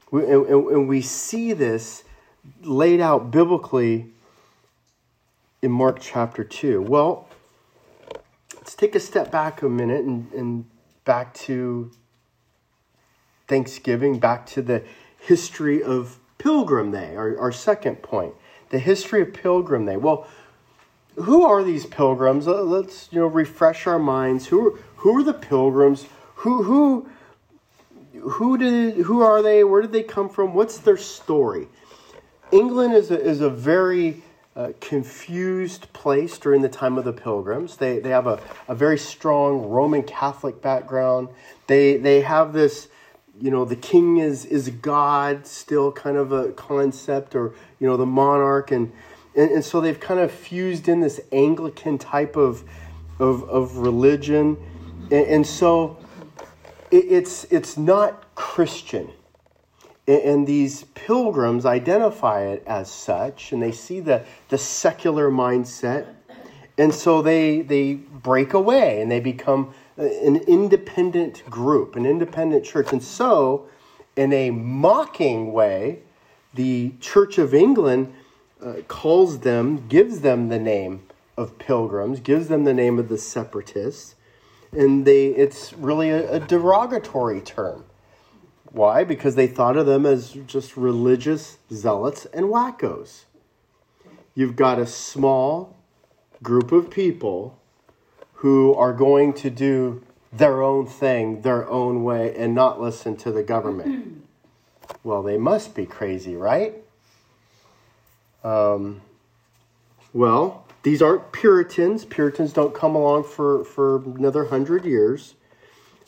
We, 0.09 0.23
and, 0.25 0.45
and, 0.45 0.87
we 0.89 1.01
see 1.01 1.53
this 1.53 2.03
laid 2.63 2.99
out 2.99 3.31
biblically 3.31 4.07
in 5.61 5.71
Mark 5.71 5.99
chapter 6.01 6.43
2? 6.43 6.81
Well, 6.81 7.27
let's 8.55 8.75
take 8.75 8.95
a 8.95 8.99
step 8.99 9.31
back 9.31 9.61
a 9.61 9.69
minute 9.69 10.03
and, 10.05 10.31
and 10.33 10.65
back 11.05 11.33
to 11.35 11.91
Thanksgiving, 13.47 14.19
back 14.19 14.45
to 14.47 14.61
the 14.61 14.83
history 15.19 15.83
of 15.83 16.19
Pilgrim 16.37 16.91
Day, 16.91 17.15
our, 17.15 17.37
our 17.37 17.51
second 17.51 17.97
point. 17.97 18.33
The 18.69 18.79
history 18.79 19.21
of 19.21 19.33
Pilgrim 19.33 19.85
Day. 19.85 19.97
Well, 19.97 20.27
who 21.15 21.43
are 21.43 21.63
these 21.63 21.85
pilgrims? 21.85 22.47
Uh, 22.47 22.63
let's 22.63 23.09
you 23.11 23.19
know 23.19 23.27
refresh 23.27 23.85
our 23.85 23.99
minds. 23.99 24.47
Who 24.47 24.79
who 24.95 25.19
are 25.19 25.23
the 25.23 25.33
pilgrims? 25.33 26.05
Who 26.35 26.63
who 26.63 27.09
who 28.21 28.57
did 28.57 28.95
who 28.95 29.21
are 29.21 29.41
they? 29.41 29.63
Where 29.63 29.81
did 29.81 29.91
they 29.91 30.03
come 30.03 30.29
from? 30.29 30.53
What's 30.53 30.77
their 30.77 30.97
story? 30.97 31.67
England 32.51 32.93
is 32.93 33.11
a, 33.11 33.19
is 33.19 33.41
a 33.41 33.49
very 33.49 34.23
confused 34.79 35.91
place 35.93 36.37
during 36.37 36.61
the 36.61 36.69
time 36.69 36.97
of 36.97 37.05
the 37.05 37.13
pilgrims. 37.13 37.77
They, 37.77 37.99
they 37.99 38.09
have 38.09 38.27
a, 38.27 38.39
a 38.67 38.75
very 38.75 38.97
strong 38.97 39.69
Roman 39.69 40.03
Catholic 40.03 40.61
background. 40.61 41.29
They, 41.67 41.97
they 41.97 42.21
have 42.21 42.53
this, 42.53 42.87
you 43.39 43.51
know, 43.51 43.65
the 43.65 43.75
king 43.75 44.17
is, 44.17 44.45
is 44.45 44.69
God 44.69 45.45
still 45.47 45.91
kind 45.91 46.17
of 46.17 46.31
a 46.31 46.51
concept, 46.53 47.35
or, 47.35 47.53
you 47.79 47.87
know, 47.87 47.97
the 47.97 48.05
monarch. 48.05 48.71
And, 48.71 48.91
and, 49.35 49.51
and 49.51 49.63
so 49.63 49.81
they've 49.81 49.99
kind 49.99 50.19
of 50.19 50.31
fused 50.31 50.87
in 50.87 50.99
this 50.99 51.19
Anglican 51.31 51.97
type 51.97 52.35
of, 52.35 52.63
of, 53.19 53.43
of 53.49 53.77
religion. 53.77 54.57
And, 55.11 55.27
and 55.27 55.47
so 55.47 55.97
it, 56.91 57.05
it's, 57.09 57.45
it's 57.45 57.77
not 57.77 58.35
Christian 58.35 59.11
and 60.11 60.47
these 60.47 60.83
pilgrims 60.95 61.65
identify 61.65 62.41
it 62.41 62.63
as 62.65 62.91
such, 62.91 63.51
and 63.51 63.61
they 63.61 63.71
see 63.71 63.99
the, 63.99 64.25
the 64.49 64.57
secular 64.57 65.29
mindset. 65.29 66.07
And 66.77 66.93
so 66.93 67.21
they, 67.21 67.61
they 67.61 67.93
break 67.93 68.53
away 68.53 69.01
and 69.01 69.11
they 69.11 69.19
become 69.19 69.73
an 69.97 70.37
independent 70.47 71.43
group, 71.49 71.95
an 71.95 72.05
independent 72.05 72.65
church. 72.65 72.91
And 72.91 73.03
so, 73.03 73.67
in 74.15 74.33
a 74.33 74.49
mocking 74.49 75.53
way, 75.53 75.99
the 76.53 76.93
Church 76.99 77.37
of 77.37 77.53
England 77.53 78.13
uh, 78.63 78.75
calls 78.87 79.39
them, 79.39 79.87
gives 79.87 80.21
them 80.21 80.49
the 80.49 80.59
name 80.59 81.03
of 81.37 81.57
pilgrims, 81.59 82.19
gives 82.19 82.47
them 82.47 82.63
the 82.63 82.73
name 82.73 82.99
of 82.99 83.09
the 83.09 83.17
separatists. 83.17 84.15
And 84.71 85.05
they, 85.05 85.27
it's 85.27 85.73
really 85.73 86.09
a, 86.09 86.33
a 86.33 86.39
derogatory 86.39 87.41
term. 87.41 87.85
Why? 88.71 89.03
Because 89.03 89.35
they 89.35 89.47
thought 89.47 89.77
of 89.77 89.85
them 89.85 90.05
as 90.05 90.31
just 90.47 90.77
religious 90.77 91.57
zealots 91.71 92.25
and 92.27 92.45
wackos. 92.45 93.25
You've 94.33 94.55
got 94.55 94.79
a 94.79 94.85
small 94.85 95.75
group 96.41 96.71
of 96.71 96.89
people 96.89 97.59
who 98.35 98.73
are 98.73 98.93
going 98.93 99.33
to 99.33 99.49
do 99.49 100.03
their 100.31 100.61
own 100.61 100.87
thing, 100.87 101.41
their 101.41 101.69
own 101.69 102.03
way, 102.03 102.33
and 102.35 102.55
not 102.55 102.81
listen 102.81 103.17
to 103.17 103.31
the 103.31 103.43
government. 103.43 104.25
well, 105.03 105.21
they 105.21 105.37
must 105.37 105.75
be 105.75 105.85
crazy, 105.85 106.35
right? 106.35 106.75
Um, 108.43 109.01
well, 110.13 110.65
these 110.83 111.01
aren't 111.01 111.31
Puritans. 111.31 112.05
Puritans 112.05 112.53
don't 112.53 112.73
come 112.73 112.95
along 112.95 113.25
for, 113.25 113.65
for 113.65 113.97
another 113.97 114.45
hundred 114.45 114.85
years. 114.85 115.35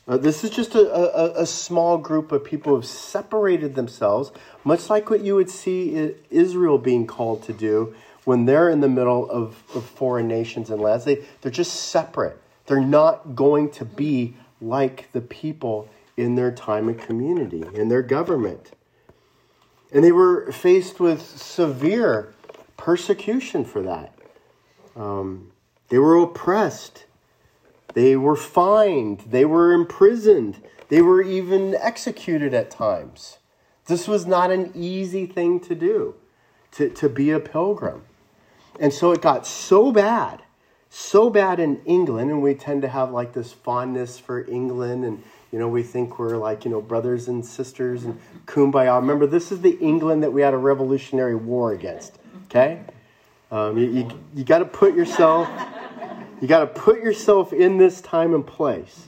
Uh, 0.08 0.18
this 0.18 0.44
is 0.44 0.50
just 0.50 0.76
a, 0.76 0.94
a, 0.94 1.44
a, 1.44 1.46
small 1.46 1.98
group 1.98 2.34
of 2.34 2.44
people 2.44 2.72
who 2.74 2.76
have 2.76 2.86
separated 2.86 3.76
themselves, 3.76 4.34
much 4.66 4.90
like 4.90 5.10
what 5.10 5.22
you 5.22 5.34
would 5.34 5.50
see 5.50 6.14
Israel 6.30 6.78
being 6.78 7.08
called 7.08 7.42
to 7.42 7.54
do 7.54 7.96
when 8.26 8.46
they're 8.46 8.70
in 8.70 8.82
the 8.82 8.90
middle 8.90 9.30
of, 9.30 9.64
of 9.74 9.86
foreign 9.86 10.28
nations 10.28 10.70
and 10.70 10.82
lands. 10.82 11.06
They, 11.06 11.24
they're 11.42 11.52
just 11.52 11.74
separate. 11.74 12.38
They're 12.66 12.82
not 12.82 13.36
going 13.36 13.72
to 13.72 13.86
be 13.86 14.36
like 14.60 15.10
the 15.14 15.22
people 15.22 15.90
in 16.18 16.36
their 16.36 16.52
time 16.52 16.90
and 16.90 17.00
community, 17.00 17.64
in 17.74 17.88
their 17.88 18.02
government. 18.02 18.72
And 19.94 20.04
they 20.04 20.12
were 20.12 20.52
faced 20.52 21.00
with 21.00 21.22
severe 21.22 22.34
persecution 22.78 23.64
for 23.64 23.82
that. 23.84 24.14
Um, 24.96 25.52
they 25.90 25.98
were 25.98 26.18
oppressed. 26.18 27.06
They 27.94 28.16
were 28.16 28.36
fined. 28.36 29.26
They 29.30 29.46
were 29.46 29.74
imprisoned. 29.74 30.62
They 30.90 31.02
were 31.02 31.22
even 31.22 31.76
executed 31.76 32.54
at 32.54 32.72
times. 32.72 33.38
This 33.86 34.08
was 34.08 34.26
not 34.26 34.52
an 34.52 34.72
easy 34.74 35.26
thing 35.26 35.60
to 35.62 35.76
do, 35.76 36.16
to, 36.72 36.90
to 36.90 37.10
be 37.10 37.32
a 37.32 37.40
pilgrim. 37.40 38.04
And 38.80 38.94
so 38.94 39.12
it 39.12 39.22
got 39.22 39.46
so 39.46 39.92
bad, 39.92 40.44
so 40.90 41.30
bad 41.30 41.60
in 41.60 41.82
England, 41.86 42.32
and 42.32 42.42
we 42.42 42.56
tend 42.56 42.82
to 42.84 42.88
have 42.88 43.12
like 43.12 43.34
this 43.34 43.54
fondness 43.54 44.18
for 44.18 44.46
England, 44.48 45.06
and 45.06 45.24
you 45.52 45.60
know, 45.60 45.68
we 45.68 45.84
think 45.84 46.18
we're 46.18 46.38
like, 46.38 46.66
you 46.66 46.72
know, 46.72 46.82
brothers 46.82 47.28
and 47.28 47.46
sisters 47.46 48.06
and 48.06 48.20
kumbaya. 48.48 49.00
Remember, 49.00 49.28
this 49.28 49.52
is 49.52 49.62
the 49.62 49.78
England 49.78 50.24
that 50.24 50.34
we 50.34 50.42
had 50.42 50.56
a 50.56 50.58
revolutionary 50.58 51.36
war 51.36 51.74
against, 51.74 52.18
okay? 52.46 52.82
Um, 53.52 53.78
you 53.78 53.86
you, 53.86 54.10
you 54.34 54.44
got 54.44 54.60
to 54.60 54.66
put 54.66 54.96
yourself 54.96 55.48
you 56.44 56.50
got 56.50 56.60
to 56.60 56.68
put 56.68 57.02
yourself 57.02 57.54
in 57.54 57.78
this 57.78 58.02
time 58.02 58.34
and 58.34 58.46
place. 58.46 59.08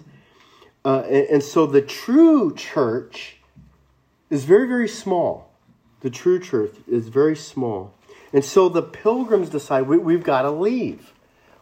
Uh, 0.86 1.02
and, 1.02 1.28
and 1.28 1.44
so 1.44 1.66
the 1.66 1.82
true 1.82 2.56
church 2.56 3.36
is 4.30 4.46
very, 4.46 4.70
very 4.70 4.88
small. 4.88 5.52
The 6.00 6.10
true 6.10 6.40
church 6.40 6.74
is 6.88 7.10
very 7.10 7.36
small. 7.36 7.94
And 8.32 8.46
so 8.46 8.70
the 8.70 8.82
pilgrims 8.82 9.50
decide 9.50 9.82
we, 9.82 10.14
have 10.14 10.24
got 10.24 10.44
to 10.44 10.50
leave. 10.50 11.12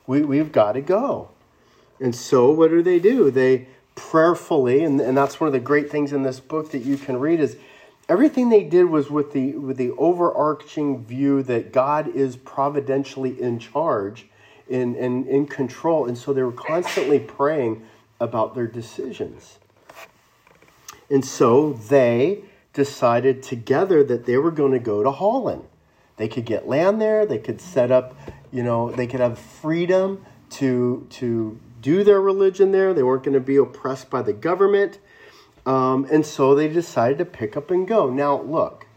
We, 0.06 0.22
we've 0.22 0.52
got 0.52 0.74
to 0.74 0.82
go. 0.82 1.30
And 2.00 2.14
so 2.14 2.52
what 2.52 2.70
do 2.70 2.84
they 2.84 3.00
do? 3.00 3.32
They 3.32 3.68
prayerfully, 3.96 4.84
and, 4.84 5.02
and 5.02 5.18
that's 5.18 5.40
one 5.40 5.48
of 5.48 5.54
the 5.54 5.60
great 5.60 5.90
things 5.90 6.14
in 6.14 6.22
this 6.22 6.40
book 6.40 6.70
that 6.70 6.84
you 6.84 6.98
can 6.98 7.18
read 7.20 7.40
is 7.40 7.58
everything 8.08 8.50
they 8.50 8.64
did 8.64 8.84
was 8.84 9.10
with 9.10 9.34
the 9.34 9.54
with 9.54 9.78
the 9.78 9.90
overarching 9.94 11.04
view 11.04 11.42
that 11.42 11.72
God 11.72 12.08
is 12.10 12.36
providentially 12.36 13.42
in 13.42 13.58
charge 13.58 14.28
and 14.70 14.96
in 15.28 15.46
control. 15.46 16.08
And 16.08 16.18
so 16.18 16.34
they 16.34 16.44
were 16.44 16.52
constantly 16.52 17.20
praying 17.20 17.86
about 18.20 18.56
their 18.56 18.68
decisions. 18.68 19.60
And 21.10 21.24
so 21.24 21.74
they 21.74 22.44
decided 22.74 23.44
together 23.44 24.04
that 24.04 24.26
they 24.26 24.38
were 24.38 24.52
going 24.52 24.72
to 24.72 24.80
go 24.80 25.04
to 25.04 25.12
Holland. 25.12 25.64
They 26.18 26.28
could 26.28 26.46
get 26.46 26.68
land 26.68 27.02
there, 27.02 27.26
they 27.26 27.40
could 27.40 27.60
set 27.60 27.92
up, 27.92 28.16
you 28.52 28.64
know, 28.64 28.92
they 28.92 29.08
could 29.08 29.20
have 29.20 29.38
freedom 29.38 30.26
to, 30.52 31.08
to 31.12 31.60
do 31.82 32.04
their 32.04 32.22
religion 32.22 32.72
there. 32.72 32.94
They 32.94 33.04
weren't 33.04 33.24
going 33.24 33.34
to 33.34 33.40
be 33.40 33.58
oppressed 33.58 34.10
by 34.10 34.22
the 34.22 34.34
government. 34.34 35.00
Um, 35.66 36.08
and 36.12 36.26
so 36.26 36.56
they 36.56 36.68
decided 36.68 37.18
to 37.20 37.26
pick 37.26 37.58
up 37.58 37.72
and 37.72 37.88
go. 37.88 38.10
Now, 38.10 38.42
look, 38.42 38.88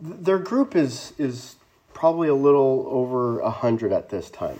their 0.00 0.38
group 0.38 0.74
is, 0.74 1.12
is 1.18 1.56
probably 2.00 2.28
a 2.28 2.34
little 2.34 2.86
over 2.88 3.42
100 3.42 3.92
at 3.92 4.08
this 4.08 4.30
time. 4.30 4.58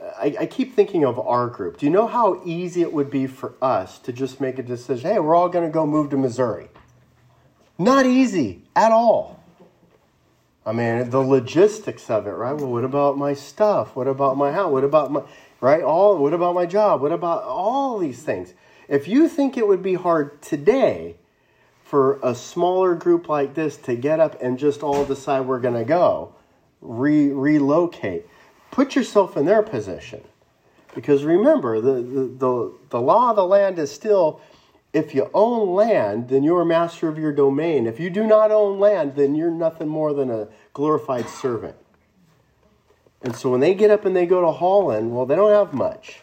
I, 0.00 0.34
I, 0.40 0.46
keep 0.46 0.74
thinking 0.74 1.04
of 1.04 1.18
our 1.18 1.46
group. 1.46 1.76
Do 1.76 1.84
you 1.84 1.92
know 1.92 2.06
how 2.06 2.40
easy 2.46 2.80
it 2.80 2.94
would 2.94 3.10
be 3.10 3.26
for 3.26 3.52
us 3.60 3.98
to 3.98 4.10
just 4.10 4.40
make 4.40 4.58
a 4.58 4.62
decision? 4.62 5.10
Hey, 5.10 5.18
we're 5.18 5.34
all 5.34 5.50
going 5.50 5.66
to 5.66 5.70
go 5.70 5.86
move 5.86 6.08
to 6.10 6.16
Missouri. 6.16 6.68
Not 7.76 8.06
easy 8.06 8.62
at 8.74 8.90
all. 8.90 9.38
I 10.64 10.72
mean, 10.72 11.10
the 11.10 11.18
logistics 11.20 12.08
of 12.08 12.26
it, 12.26 12.30
right? 12.30 12.54
Well, 12.54 12.70
what 12.72 12.84
about 12.84 13.18
my 13.18 13.34
stuff? 13.34 13.94
What 13.94 14.08
about 14.08 14.38
my 14.38 14.50
house? 14.50 14.72
What 14.72 14.82
about 14.82 15.12
my, 15.12 15.22
right? 15.60 15.82
All, 15.82 16.16
what 16.16 16.32
about 16.32 16.54
my 16.54 16.64
job? 16.64 17.02
What 17.02 17.12
about 17.12 17.42
all 17.42 17.98
these 17.98 18.22
things? 18.22 18.54
If 18.88 19.06
you 19.06 19.28
think 19.28 19.58
it 19.58 19.68
would 19.68 19.82
be 19.82 19.94
hard 19.94 20.40
today 20.40 21.16
for 21.84 22.18
a 22.22 22.34
smaller 22.34 22.94
group 22.94 23.28
like 23.28 23.52
this 23.52 23.76
to 23.76 23.94
get 23.94 24.20
up 24.20 24.40
and 24.40 24.58
just 24.58 24.82
all 24.82 25.04
decide 25.04 25.40
we're 25.40 25.60
going 25.60 25.74
to 25.74 25.84
go, 25.84 26.34
re- 26.82 27.30
relocate. 27.30 28.26
Put 28.70 28.94
yourself 28.94 29.36
in 29.36 29.46
their 29.46 29.62
position. 29.62 30.22
Because 30.94 31.24
remember, 31.24 31.80
the, 31.80 31.94
the, 31.94 32.24
the, 32.26 32.72
the 32.90 33.00
law 33.00 33.30
of 33.30 33.36
the 33.36 33.46
land 33.46 33.78
is 33.78 33.90
still 33.90 34.40
if 34.92 35.14
you 35.14 35.30
own 35.32 35.74
land, 35.74 36.28
then 36.28 36.42
you're 36.42 36.64
master 36.64 37.08
of 37.08 37.18
your 37.18 37.32
domain. 37.32 37.86
If 37.86 37.98
you 37.98 38.10
do 38.10 38.26
not 38.26 38.50
own 38.50 38.78
land, 38.78 39.16
then 39.16 39.34
you're 39.34 39.50
nothing 39.50 39.88
more 39.88 40.12
than 40.12 40.30
a 40.30 40.48
glorified 40.74 41.28
servant. 41.28 41.76
And 43.22 43.34
so 43.34 43.50
when 43.50 43.60
they 43.60 43.74
get 43.74 43.90
up 43.90 44.04
and 44.04 44.14
they 44.14 44.26
go 44.26 44.42
to 44.42 44.52
Holland, 44.52 45.14
well, 45.14 45.24
they 45.24 45.36
don't 45.36 45.50
have 45.50 45.72
much. 45.72 46.20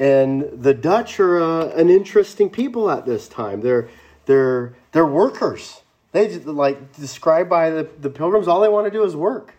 And 0.00 0.48
the 0.62 0.72
Dutch 0.72 1.18
are 1.20 1.40
uh, 1.40 1.68
an 1.70 1.90
interesting 1.90 2.48
people 2.48 2.90
at 2.90 3.04
this 3.04 3.28
time. 3.28 3.60
They're, 3.60 3.88
they're, 4.26 4.74
they're 4.92 5.06
workers. 5.06 5.82
They 6.12 6.28
just 6.28 6.46
like 6.46 6.96
described 6.96 7.50
by 7.50 7.70
the, 7.70 7.88
the 8.00 8.10
pilgrims, 8.10 8.48
all 8.48 8.60
they 8.60 8.68
want 8.68 8.86
to 8.86 8.90
do 8.90 9.04
is 9.04 9.14
work. 9.14 9.54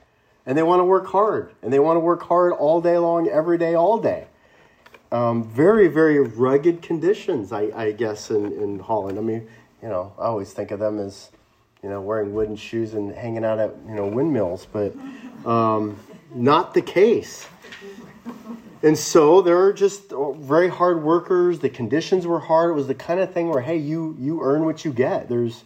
And 0.45 0.57
they 0.57 0.63
want 0.63 0.79
to 0.79 0.83
work 0.83 1.07
hard. 1.07 1.53
And 1.61 1.71
they 1.71 1.79
want 1.79 1.97
to 1.97 1.99
work 1.99 2.23
hard 2.23 2.53
all 2.53 2.81
day 2.81 2.97
long, 2.97 3.27
every 3.27 3.57
day, 3.57 3.75
all 3.75 3.99
day. 3.99 4.27
Um, 5.11 5.43
very, 5.43 5.87
very 5.87 6.19
rugged 6.19 6.81
conditions, 6.81 7.51
I, 7.51 7.71
I 7.75 7.91
guess, 7.91 8.31
in, 8.31 8.45
in 8.53 8.79
Holland. 8.79 9.17
I 9.17 9.21
mean, 9.21 9.47
you 9.81 9.89
know, 9.89 10.13
I 10.17 10.23
always 10.23 10.51
think 10.51 10.71
of 10.71 10.79
them 10.79 10.99
as, 10.99 11.29
you 11.83 11.89
know, 11.89 12.01
wearing 12.01 12.33
wooden 12.33 12.55
shoes 12.55 12.93
and 12.93 13.13
hanging 13.13 13.45
out 13.45 13.59
at, 13.59 13.75
you 13.87 13.95
know, 13.95 14.07
windmills, 14.07 14.65
but 14.71 14.93
um, 15.45 15.99
not 16.33 16.73
the 16.73 16.81
case. 16.81 17.47
And 18.81 18.97
so 18.97 19.41
they're 19.41 19.73
just 19.73 20.13
very 20.37 20.69
hard 20.69 21.03
workers. 21.03 21.59
The 21.59 21.69
conditions 21.69 22.25
were 22.25 22.39
hard. 22.39 22.71
It 22.71 22.73
was 22.73 22.87
the 22.87 22.95
kind 22.95 23.19
of 23.19 23.33
thing 23.33 23.49
where, 23.49 23.61
hey, 23.61 23.77
you 23.77 24.15
you 24.19 24.41
earn 24.41 24.63
what 24.63 24.85
you 24.85 24.93
get. 24.93 25.27
There's 25.27 25.63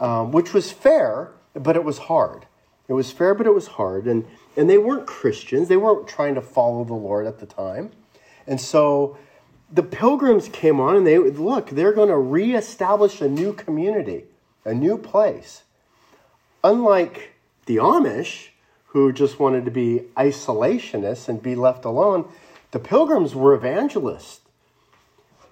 um, 0.00 0.32
which 0.32 0.52
was 0.52 0.70
fair, 0.70 1.32
but 1.54 1.76
it 1.76 1.84
was 1.84 1.98
hard. 1.98 2.46
It 2.88 2.94
was 2.94 3.10
fair, 3.10 3.34
but 3.34 3.46
it 3.46 3.54
was 3.54 3.68
hard. 3.68 4.06
And, 4.06 4.26
and 4.56 4.68
they 4.68 4.78
weren't 4.78 5.06
Christians, 5.06 5.68
they 5.68 5.76
weren't 5.76 6.08
trying 6.08 6.34
to 6.34 6.42
follow 6.42 6.84
the 6.84 6.94
Lord 6.94 7.26
at 7.26 7.38
the 7.38 7.46
time. 7.46 7.90
And 8.46 8.60
so 8.60 9.16
the 9.72 9.82
pilgrims 9.82 10.48
came 10.48 10.80
on 10.80 10.96
and 10.96 11.06
they 11.06 11.18
look, 11.18 11.70
they're 11.70 11.92
going 11.92 12.08
to 12.08 12.18
reestablish 12.18 13.20
a 13.20 13.28
new 13.28 13.52
community, 13.52 14.24
a 14.64 14.74
new 14.74 14.98
place. 14.98 15.62
Unlike 16.64 17.34
the 17.66 17.76
Amish, 17.76 18.48
who 18.86 19.12
just 19.12 19.38
wanted 19.38 19.64
to 19.64 19.70
be 19.70 20.02
isolationists 20.16 21.28
and 21.28 21.40
be 21.40 21.54
left 21.54 21.84
alone, 21.84 22.28
the 22.72 22.80
pilgrims 22.80 23.34
were 23.34 23.54
evangelists, 23.54 24.40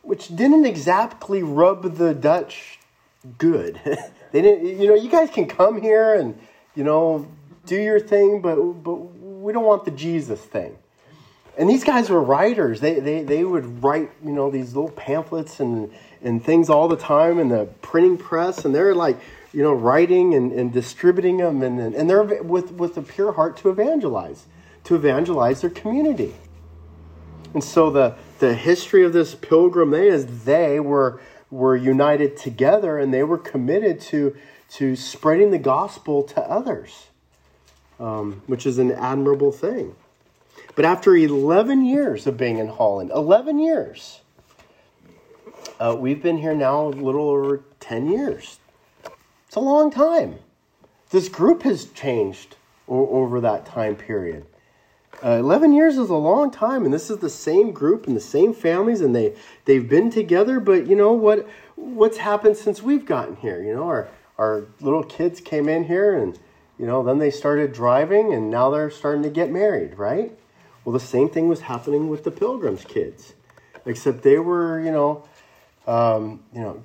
which 0.02 0.34
didn't 0.34 0.66
exactly 0.66 1.42
rub 1.42 1.96
the 1.96 2.14
Dutch 2.14 2.80
good. 3.38 3.80
They 4.32 4.42
didn't, 4.42 4.80
you 4.80 4.88
know, 4.88 4.94
you 4.94 5.10
guys 5.10 5.30
can 5.30 5.46
come 5.46 5.80
here 5.80 6.14
and, 6.14 6.38
you 6.74 6.84
know, 6.84 7.26
do 7.66 7.80
your 7.80 8.00
thing, 8.00 8.40
but 8.40 8.56
but 8.56 8.94
we 8.94 9.52
don't 9.52 9.64
want 9.64 9.84
the 9.84 9.90
Jesus 9.90 10.40
thing. 10.40 10.76
And 11.58 11.68
these 11.68 11.82
guys 11.82 12.08
were 12.08 12.22
writers. 12.22 12.80
They, 12.80 13.00
they, 13.00 13.22
they 13.24 13.42
would 13.42 13.82
write, 13.82 14.12
you 14.24 14.30
know, 14.30 14.48
these 14.48 14.76
little 14.76 14.92
pamphlets 14.92 15.58
and, 15.58 15.92
and 16.22 16.42
things 16.42 16.70
all 16.70 16.86
the 16.86 16.96
time 16.96 17.40
in 17.40 17.48
the 17.48 17.66
printing 17.82 18.16
press. 18.16 18.64
And 18.64 18.72
they're 18.72 18.94
like, 18.94 19.18
you 19.52 19.64
know, 19.64 19.72
writing 19.72 20.34
and, 20.34 20.52
and 20.52 20.72
distributing 20.72 21.38
them. 21.38 21.64
And, 21.64 21.80
and 21.80 22.08
they're 22.08 22.22
with, 22.22 22.70
with 22.70 22.96
a 22.96 23.02
pure 23.02 23.32
heart 23.32 23.56
to 23.58 23.70
evangelize, 23.70 24.46
to 24.84 24.94
evangelize 24.94 25.60
their 25.60 25.70
community. 25.70 26.36
And 27.54 27.64
so 27.64 27.90
the, 27.90 28.14
the 28.38 28.54
history 28.54 29.04
of 29.04 29.12
this 29.12 29.34
pilgrim 29.34 29.90
they 29.90 30.06
is 30.06 30.44
they 30.44 30.78
were 30.78 31.20
were 31.50 31.76
united 31.76 32.36
together 32.36 32.98
and 32.98 33.12
they 33.12 33.22
were 33.22 33.38
committed 33.38 34.00
to, 34.00 34.36
to 34.70 34.96
spreading 34.96 35.50
the 35.50 35.58
gospel 35.58 36.22
to 36.22 36.40
others, 36.42 37.06
um, 37.98 38.42
which 38.46 38.66
is 38.66 38.78
an 38.78 38.92
admirable 38.92 39.52
thing. 39.52 39.94
But 40.74 40.84
after 40.84 41.16
11 41.16 41.84
years 41.84 42.26
of 42.26 42.36
being 42.36 42.58
in 42.58 42.68
Holland, 42.68 43.10
11 43.14 43.58
years, 43.58 44.20
uh, 45.80 45.96
we've 45.98 46.22
been 46.22 46.38
here 46.38 46.54
now 46.54 46.86
a 46.86 46.88
little 46.88 47.30
over 47.30 47.62
10 47.80 48.10
years. 48.10 48.58
It's 49.46 49.56
a 49.56 49.60
long 49.60 49.90
time. 49.90 50.36
This 51.10 51.28
group 51.28 51.62
has 51.62 51.86
changed 51.86 52.56
o- 52.88 53.08
over 53.08 53.40
that 53.40 53.64
time 53.66 53.96
period. 53.96 54.46
Uh, 55.24 55.30
11 55.30 55.72
years 55.72 55.98
is 55.98 56.10
a 56.10 56.14
long 56.14 56.50
time, 56.50 56.84
and 56.84 56.94
this 56.94 57.10
is 57.10 57.18
the 57.18 57.30
same 57.30 57.72
group 57.72 58.06
and 58.06 58.16
the 58.16 58.20
same 58.20 58.54
families, 58.54 59.00
and 59.00 59.14
they, 59.16 59.34
they've 59.64 59.88
been 59.88 60.10
together. 60.10 60.60
But 60.60 60.86
you 60.86 60.94
know 60.94 61.12
what? 61.12 61.48
What's 61.74 62.18
happened 62.18 62.56
since 62.56 62.82
we've 62.82 63.04
gotten 63.04 63.36
here? 63.36 63.60
You 63.62 63.74
know, 63.74 63.84
our, 63.84 64.08
our 64.38 64.66
little 64.80 65.02
kids 65.02 65.40
came 65.40 65.68
in 65.68 65.84
here, 65.84 66.16
and 66.16 66.38
you 66.78 66.86
know, 66.86 67.02
then 67.02 67.18
they 67.18 67.32
started 67.32 67.72
driving, 67.72 68.32
and 68.32 68.48
now 68.48 68.70
they're 68.70 68.90
starting 68.90 69.24
to 69.24 69.30
get 69.30 69.50
married, 69.50 69.98
right? 69.98 70.38
Well, 70.84 70.92
the 70.92 71.00
same 71.00 71.28
thing 71.28 71.48
was 71.48 71.62
happening 71.62 72.08
with 72.08 72.22
the 72.22 72.30
Pilgrims 72.30 72.84
kids, 72.84 73.34
except 73.84 74.22
they 74.22 74.38
were, 74.38 74.80
you 74.80 74.92
know, 74.92 75.28
um, 75.88 76.44
you 76.54 76.60
know, 76.60 76.82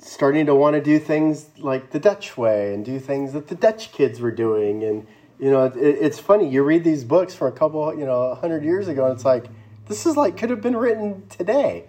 starting 0.00 0.46
to 0.46 0.54
want 0.54 0.74
to 0.74 0.82
do 0.82 0.98
things 0.98 1.46
like 1.58 1.90
the 1.90 2.00
Dutch 2.00 2.36
way 2.36 2.74
and 2.74 2.84
do 2.84 2.98
things 2.98 3.32
that 3.34 3.46
the 3.46 3.54
Dutch 3.54 3.92
kids 3.92 4.20
were 4.20 4.32
doing. 4.32 4.82
And, 4.82 5.06
you 5.38 5.50
know, 5.50 5.64
it, 5.64 5.76
it's 5.76 6.18
funny. 6.18 6.48
You 6.48 6.62
read 6.62 6.84
these 6.84 7.04
books 7.04 7.34
from 7.34 7.48
a 7.48 7.52
couple, 7.52 7.92
you 7.98 8.06
know, 8.06 8.28
100 8.28 8.64
years 8.64 8.88
ago, 8.88 9.04
and 9.04 9.14
it's 9.14 9.24
like, 9.24 9.46
this 9.88 10.06
is 10.06 10.16
like, 10.16 10.36
could 10.36 10.50
have 10.50 10.60
been 10.60 10.76
written 10.76 11.26
today. 11.28 11.84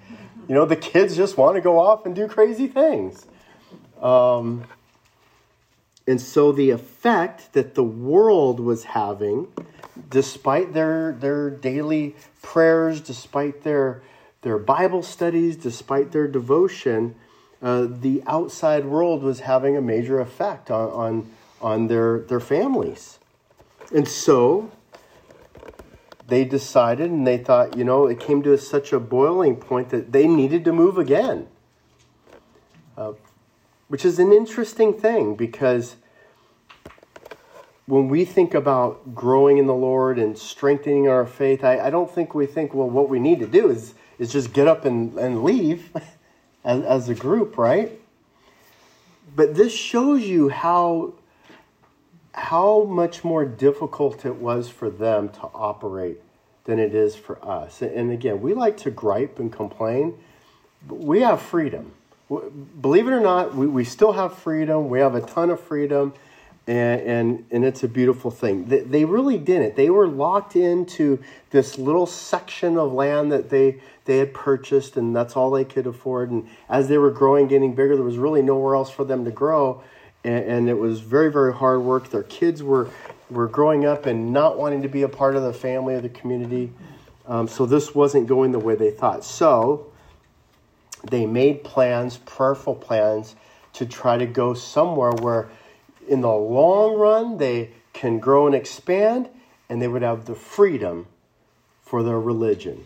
You 0.47 0.55
know, 0.55 0.65
the 0.65 0.75
kids 0.75 1.15
just 1.15 1.37
want 1.37 1.55
to 1.55 1.61
go 1.61 1.79
off 1.79 2.05
and 2.05 2.15
do 2.15 2.27
crazy 2.27 2.67
things. 2.67 3.25
Um, 4.01 4.65
and 6.05 6.21
so 6.21 6.51
the 6.51 6.69
effect 6.69 7.53
that 7.53 7.75
the 7.75 7.83
world 7.83 8.59
was 8.59 8.85
having, 8.85 9.47
despite 10.09 10.73
their, 10.73 11.13
their 11.13 11.49
daily 11.49 12.15
prayers, 12.41 13.01
despite 13.01 13.63
their, 13.63 14.01
their 14.41 14.57
Bible 14.57 15.03
studies, 15.03 15.57
despite 15.57 16.11
their 16.11 16.27
devotion, 16.27 17.15
uh, 17.61 17.87
the 17.89 18.23
outside 18.27 18.85
world 18.85 19.23
was 19.23 19.41
having 19.41 19.75
a 19.75 19.81
major 19.81 20.19
effect 20.19 20.71
on, 20.71 20.89
on, 20.91 21.31
on 21.61 21.87
their, 21.87 22.19
their 22.19 22.39
families. 22.39 23.19
And 23.93 24.07
so 24.07 24.71
they 26.27 26.43
decided 26.43 27.09
and 27.09 27.25
they 27.25 27.37
thought, 27.37 27.77
you 27.77 27.83
know, 27.83 28.07
it 28.07 28.19
came 28.19 28.43
to 28.43 28.57
such 28.57 28.91
a 28.91 28.99
boiling 28.99 29.55
point 29.55 29.89
that 29.89 30.11
they 30.11 30.27
needed 30.27 30.65
to 30.65 30.73
move 30.73 30.97
again. 30.97 31.47
Uh, 32.97 33.13
which 33.87 34.03
is 34.03 34.19
an 34.19 34.33
interesting 34.33 34.93
thing 34.93 35.35
because 35.35 35.95
when 37.85 38.09
we 38.09 38.25
think 38.25 38.53
about 38.53 39.15
growing 39.15 39.57
in 39.59 39.67
the 39.67 39.73
Lord 39.73 40.19
and 40.19 40.37
strengthening 40.37 41.07
our 41.07 41.25
faith, 41.25 41.63
I, 41.63 41.79
I 41.79 41.89
don't 41.89 42.11
think 42.11 42.35
we 42.35 42.45
think, 42.45 42.73
well, 42.73 42.89
what 42.89 43.07
we 43.07 43.19
need 43.19 43.39
to 43.39 43.47
do 43.47 43.69
is, 43.69 43.93
is 44.19 44.31
just 44.31 44.51
get 44.51 44.67
up 44.67 44.83
and, 44.83 45.17
and 45.17 45.43
leave. 45.43 45.91
as, 46.67 46.83
as 46.83 47.09
a 47.09 47.15
group, 47.15 47.57
right? 47.57 47.99
But 49.35 49.55
this 49.55 49.73
shows 49.73 50.23
you 50.23 50.49
how 50.49 51.13
how 52.37 52.83
much 52.83 53.23
more 53.23 53.45
difficult 53.45 54.25
it 54.25 54.35
was 54.35 54.69
for 54.69 54.89
them 54.89 55.29
to 55.29 55.41
operate 55.55 56.21
than 56.65 56.77
it 56.79 56.93
is 56.93 57.15
for 57.15 57.43
us. 57.43 57.81
And 57.81 58.11
again, 58.11 58.41
we 58.41 58.53
like 58.53 58.77
to 58.77 58.91
gripe 58.91 59.39
and 59.39 59.51
complain, 59.51 60.13
but 60.87 60.99
we 60.99 61.21
have 61.21 61.41
freedom. 61.41 61.93
Believe 62.29 63.07
it 63.07 63.11
or 63.11 63.21
not, 63.21 63.55
we, 63.55 63.67
we 63.67 63.83
still 63.83 64.11
have 64.13 64.37
freedom. 64.37 64.89
We 64.89 64.99
have 64.99 65.15
a 65.15 65.21
ton 65.21 65.49
of 65.49 65.59
freedom 65.59 66.13
and, 66.67 67.01
and, 67.01 67.45
and 67.49 67.65
it's 67.65 67.83
a 67.83 67.87
beautiful 67.87 68.29
thing. 68.29 68.65
They, 68.65 68.81
they 68.81 69.05
really 69.05 69.37
didn't. 69.37 69.75
They 69.75 69.89
were 69.89 70.07
locked 70.07 70.55
into 70.55 71.23
this 71.49 71.77
little 71.77 72.05
section 72.05 72.77
of 72.77 72.91
land 72.91 73.31
that 73.31 73.49
they, 73.49 73.79
they 74.03 74.17
had 74.17 74.33
purchased, 74.33 74.97
and 74.97 75.15
that's 75.15 75.37
all 75.37 75.49
they 75.49 75.63
could 75.63 75.87
afford. 75.87 76.29
And 76.29 76.47
as 76.69 76.89
they 76.89 76.97
were 76.97 77.11
growing, 77.11 77.47
getting 77.47 77.73
bigger, 77.73 77.95
there 77.95 78.03
was 78.03 78.17
really 78.17 78.41
nowhere 78.41 78.75
else 78.75 78.91
for 78.91 79.05
them 79.05 79.23
to 79.23 79.31
grow. 79.31 79.81
And, 80.27 80.43
and 80.45 80.69
it 80.69 80.77
was 80.77 80.99
very, 80.99 81.31
very 81.31 81.53
hard 81.53 81.81
work. 81.81 82.09
Their 82.09 82.23
kids 82.23 82.61
were, 82.61 82.89
were 83.29 83.47
growing 83.47 83.85
up 83.85 84.05
and 84.05 84.33
not 84.33 84.57
wanting 84.57 84.81
to 84.81 84.89
be 84.89 85.03
a 85.03 85.09
part 85.09 85.37
of 85.37 85.43
the 85.43 85.53
family 85.53 85.95
or 85.95 86.01
the 86.01 86.09
community. 86.09 86.73
Um, 87.25 87.47
so 87.47 87.65
this 87.65 87.95
wasn't 87.95 88.27
going 88.27 88.51
the 88.51 88.59
way 88.59 88.75
they 88.75 88.91
thought. 88.91 89.23
So 89.23 89.91
they 91.09 91.25
made 91.25 91.63
plans, 91.63 92.17
prayerful 92.17 92.75
plans, 92.75 93.35
to 93.73 93.85
try 93.85 94.17
to 94.17 94.25
go 94.25 94.53
somewhere 94.53 95.11
where 95.11 95.49
in 96.07 96.21
the 96.21 96.31
long 96.31 96.95
run, 96.97 97.37
they 97.37 97.71
can 97.93 98.19
grow 98.19 98.47
and 98.47 98.55
expand, 98.55 99.29
and 99.69 99.81
they 99.81 99.87
would 99.87 100.01
have 100.01 100.25
the 100.25 100.35
freedom 100.35 101.07
for 101.81 102.03
their 102.03 102.19
religion. 102.19 102.83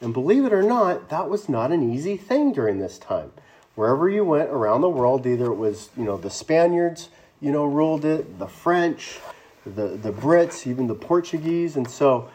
And 0.00 0.12
believe 0.12 0.44
it 0.44 0.52
or 0.52 0.62
not, 0.62 1.08
that 1.08 1.28
was 1.28 1.48
not 1.48 1.72
an 1.72 1.92
easy 1.92 2.16
thing 2.16 2.52
during 2.52 2.78
this 2.78 2.98
time. 2.98 3.32
Wherever 3.78 4.08
you 4.08 4.24
went 4.24 4.50
around 4.50 4.80
the 4.80 4.88
world, 4.88 5.24
either 5.24 5.52
it 5.52 5.54
was, 5.54 5.90
you 5.96 6.02
know, 6.02 6.16
the 6.16 6.30
Spaniards, 6.30 7.10
you 7.40 7.52
know, 7.52 7.64
ruled 7.64 8.04
it, 8.04 8.36
the 8.40 8.48
French, 8.48 9.20
the, 9.64 9.90
the 9.90 10.10
Brits, 10.10 10.66
even 10.66 10.88
the 10.88 10.96
Portuguese. 10.96 11.76
And 11.76 11.88
so 11.88 12.28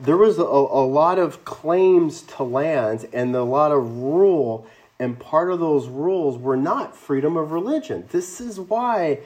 there 0.00 0.16
was 0.16 0.38
a, 0.38 0.42
a 0.42 0.86
lot 0.86 1.18
of 1.18 1.44
claims 1.44 2.22
to 2.22 2.44
lands 2.44 3.04
and 3.12 3.36
a 3.36 3.42
lot 3.42 3.72
of 3.72 3.98
rule. 3.98 4.66
And 4.98 5.18
part 5.20 5.52
of 5.52 5.60
those 5.60 5.86
rules 5.86 6.38
were 6.38 6.56
not 6.56 6.96
freedom 6.96 7.36
of 7.36 7.52
religion. 7.52 8.06
This 8.10 8.40
is 8.40 8.58
why 8.58 9.20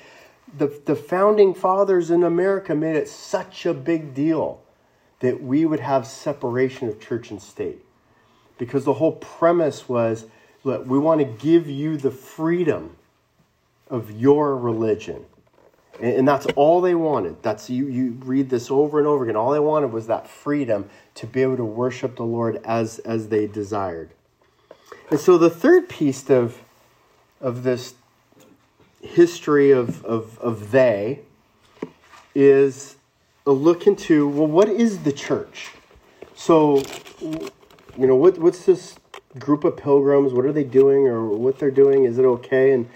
the, 0.59 0.77
the 0.87 0.97
founding 0.97 1.55
fathers 1.55 2.11
in 2.11 2.25
America 2.25 2.75
made 2.75 2.97
it 2.97 3.09
such 3.09 3.65
a 3.65 3.73
big 3.73 4.13
deal 4.13 4.61
that 5.21 5.41
we 5.41 5.65
would 5.65 5.79
have 5.79 6.05
separation 6.05 6.89
of 6.89 6.99
church 6.99 7.31
and 7.31 7.41
state. 7.41 7.85
Because 8.59 8.85
the 8.85 8.95
whole 8.95 9.13
premise 9.13 9.89
was 9.89 10.25
look, 10.65 10.87
we 10.87 10.99
want 10.99 11.21
to 11.21 11.25
give 11.25 11.69
you 11.69 11.97
the 11.97 12.11
freedom 12.11 12.97
of 13.89 14.11
your 14.11 14.57
religion. 14.57 15.25
And, 16.01 16.15
and 16.19 16.29
that's 16.29 16.47
all 16.57 16.81
they 16.81 16.95
wanted. 16.95 17.43
That's 17.43 17.69
you, 17.69 17.87
you 17.89 18.13
read 18.25 18.51
this 18.51 18.71
over 18.71 18.99
and 18.99 19.07
over 19.07 19.25
again. 19.25 19.37
All 19.37 19.51
they 19.51 19.59
wanted 19.61 19.93
was 19.93 20.07
that 20.07 20.29
freedom 20.29 20.89
to 21.17 21.27
be 21.27 21.43
able 21.43 21.57
to 21.57 21.65
worship 21.65 22.17
the 22.17 22.25
Lord 22.25 22.61
as, 22.65 22.99
as 23.01 23.29
they 23.29 23.47
desired. 23.47 24.11
And 25.11 25.19
so 25.19 25.37
the 25.37 25.51
third 25.51 25.89
piece 25.89 26.31
of, 26.31 26.63
of 27.41 27.65
this 27.65 27.95
history 29.03 29.71
of, 29.71 30.05
of, 30.05 30.39
of 30.39 30.71
they 30.71 31.21
is 32.35 32.97
a 33.47 33.51
look 33.51 33.87
into 33.87 34.29
well, 34.29 34.47
what 34.47 34.69
is 34.69 35.03
the 35.03 35.13
church? 35.13 35.71
So, 36.37 36.83
you 37.21 38.07
know, 38.07 38.15
what, 38.15 38.39
what's 38.39 38.65
this 38.65 38.95
group 39.39 39.65
of 39.65 39.77
pilgrims? 39.77 40.33
What 40.33 40.45
are 40.45 40.53
they 40.53 40.65
doing 40.65 41.07
or 41.07 41.29
what 41.29 41.59
they're 41.59 41.71
doing? 41.71 42.05
Is 42.05 42.19
it 42.19 42.25
okay? 42.25 42.73
And 42.73 42.89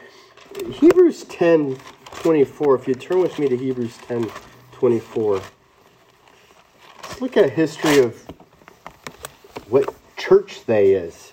Hebrews 0.72 1.24
10 1.24 1.78
24, 2.16 2.74
if 2.76 2.88
you 2.88 2.94
turn 2.94 3.20
with 3.20 3.38
me 3.38 3.48
to 3.48 3.56
Hebrews 3.56 3.98
10 3.98 4.30
24, 4.72 5.42
let's 7.02 7.20
look 7.20 7.36
at 7.36 7.50
history 7.50 7.98
of 7.98 8.24
what 9.68 9.94
church 10.16 10.64
they 10.64 10.92
is. 10.92 11.32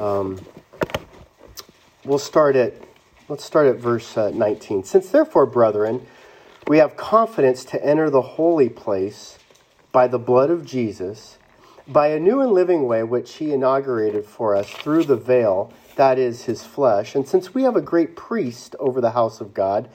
Um, 0.00 0.40
we'll 2.04 2.18
start 2.18 2.56
at 2.56 2.74
Let's 3.32 3.44
start 3.44 3.66
at 3.66 3.76
verse 3.76 4.18
uh, 4.18 4.30
19. 4.30 4.84
Since 4.84 5.08
therefore, 5.08 5.46
brethren, 5.46 6.06
we 6.66 6.76
have 6.76 6.98
confidence 6.98 7.64
to 7.64 7.82
enter 7.82 8.10
the 8.10 8.20
holy 8.20 8.68
place 8.68 9.38
by 9.90 10.06
the 10.06 10.18
blood 10.18 10.50
of 10.50 10.66
Jesus, 10.66 11.38
by 11.88 12.08
a 12.08 12.20
new 12.20 12.40
and 12.40 12.52
living 12.52 12.86
way 12.86 13.02
which 13.02 13.34
he 13.36 13.52
inaugurated 13.52 14.24
for 14.24 14.54
us 14.54 14.70
through 14.70 15.04
the 15.04 15.16
veil, 15.16 15.72
that 15.96 16.18
is 16.18 16.44
his 16.44 16.62
flesh. 16.62 17.14
And 17.14 17.26
since 17.26 17.54
we 17.54 17.64
have 17.64 17.76
a 17.76 17.82
great 17.82 18.16
priest 18.16 18.76
over 18.78 19.00
the 19.00 19.10
house 19.10 19.40
of 19.40 19.54
God, 19.54 19.88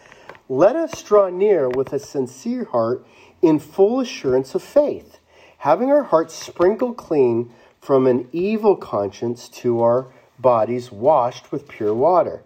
let 0.49 0.75
us 0.75 1.01
draw 1.01 1.29
near 1.29 1.69
with 1.69 1.93
a 1.93 1.99
sincere 1.99 2.65
heart 2.65 3.05
in 3.41 3.59
full 3.59 3.99
assurance 3.99 4.55
of 4.55 4.63
faith, 4.63 5.19
having 5.59 5.89
our 5.89 6.03
hearts 6.03 6.33
sprinkled 6.33 6.97
clean 6.97 7.51
from 7.81 8.07
an 8.07 8.27
evil 8.31 8.75
conscience 8.75 9.47
to 9.49 9.81
our 9.81 10.07
bodies 10.39 10.91
washed 10.91 11.51
with 11.51 11.67
pure 11.67 11.93
water. 11.93 12.43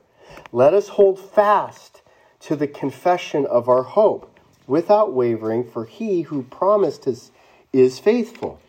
Let 0.52 0.74
us 0.74 0.90
hold 0.90 1.20
fast 1.20 2.02
to 2.42 2.56
the 2.56 2.68
confession 2.68 3.46
of 3.46 3.68
our 3.68 3.84
hope 3.84 4.40
without 4.68 5.14
wavering, 5.14 5.64
for 5.70 5.86
he 5.86 6.22
who 6.22 6.44
promised 6.44 7.08
us 7.08 7.32
is 7.74 8.00
faithful. 8.00 8.60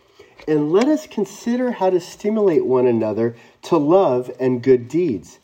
And 0.49 0.73
let 0.73 0.89
us 0.89 1.07
consider 1.07 1.73
how 1.73 1.91
to 1.91 2.01
stimulate 2.01 2.67
one 2.67 2.87
another 2.87 3.37
to 3.63 3.77
love 3.77 4.31
and 4.41 4.63
good 4.63 4.89
deeds, 4.89 5.39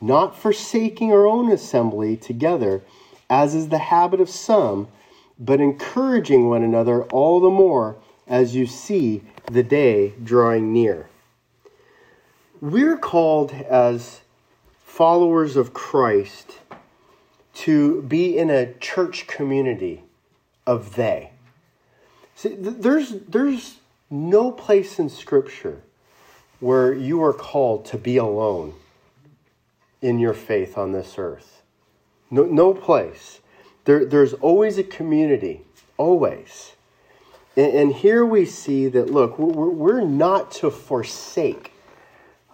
not 0.00 0.38
forsaking 0.38 1.12
our 1.12 1.26
own 1.26 1.52
assembly 1.52 2.16
together, 2.16 2.82
as 3.28 3.54
is 3.54 3.68
the 3.68 3.78
habit 3.78 4.20
of 4.20 4.30
some, 4.30 4.88
but 5.38 5.60
encouraging 5.60 6.48
one 6.48 6.62
another 6.62 7.04
all 7.04 7.40
the 7.40 7.50
more 7.50 7.96
as 8.26 8.54
you 8.54 8.66
see 8.66 9.22
the 9.46 9.62
day 9.62 10.14
drawing 10.22 10.72
near. 10.72 11.08
We're 12.60 12.98
called 12.98 13.52
as 13.52 14.20
followers 14.84 15.56
of 15.56 15.72
Christ 15.72 16.58
to 17.54 18.02
be 18.02 18.36
in 18.36 18.50
a 18.50 18.74
church 18.74 19.26
community 19.26 20.04
of 20.66 20.96
they. 20.96 21.32
See, 22.34 22.54
there's, 22.56 23.10
there's 23.28 23.77
no 24.10 24.50
place 24.50 24.98
in 24.98 25.08
Scripture 25.08 25.82
where 26.60 26.92
you 26.92 27.22
are 27.22 27.32
called 27.32 27.84
to 27.86 27.98
be 27.98 28.16
alone 28.16 28.74
in 30.00 30.18
your 30.18 30.34
faith 30.34 30.76
on 30.76 30.92
this 30.92 31.14
earth. 31.18 31.62
No, 32.30 32.44
no 32.44 32.74
place. 32.74 33.40
There, 33.84 34.04
there's 34.04 34.34
always 34.34 34.78
a 34.78 34.82
community, 34.82 35.62
always. 35.96 36.72
And, 37.56 37.72
and 37.74 37.92
here 37.92 38.24
we 38.24 38.44
see 38.44 38.88
that, 38.88 39.10
look, 39.10 39.38
we're, 39.38 39.68
we're 39.68 40.00
not 40.00 40.50
to 40.52 40.70
forsake. 40.70 41.72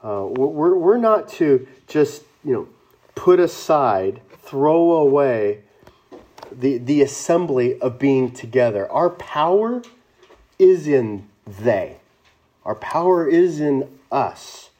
Uh, 0.02 0.26
we're, 0.28 0.76
we're 0.76 0.98
not 0.98 1.28
to 1.30 1.66
just 1.86 2.22
you 2.44 2.52
know, 2.52 2.68
put 3.14 3.40
aside, 3.40 4.20
throw 4.42 4.92
away 4.92 5.60
the, 6.52 6.78
the 6.78 7.02
assembly 7.02 7.80
of 7.80 7.98
being 7.98 8.30
together. 8.30 8.90
Our 8.90 9.10
power 9.10 9.82
is 10.58 10.86
in 10.86 11.28
they, 11.46 11.96
our 12.64 12.74
power 12.74 13.26
is 13.26 13.60
in 13.60 13.88
us. 14.10 14.70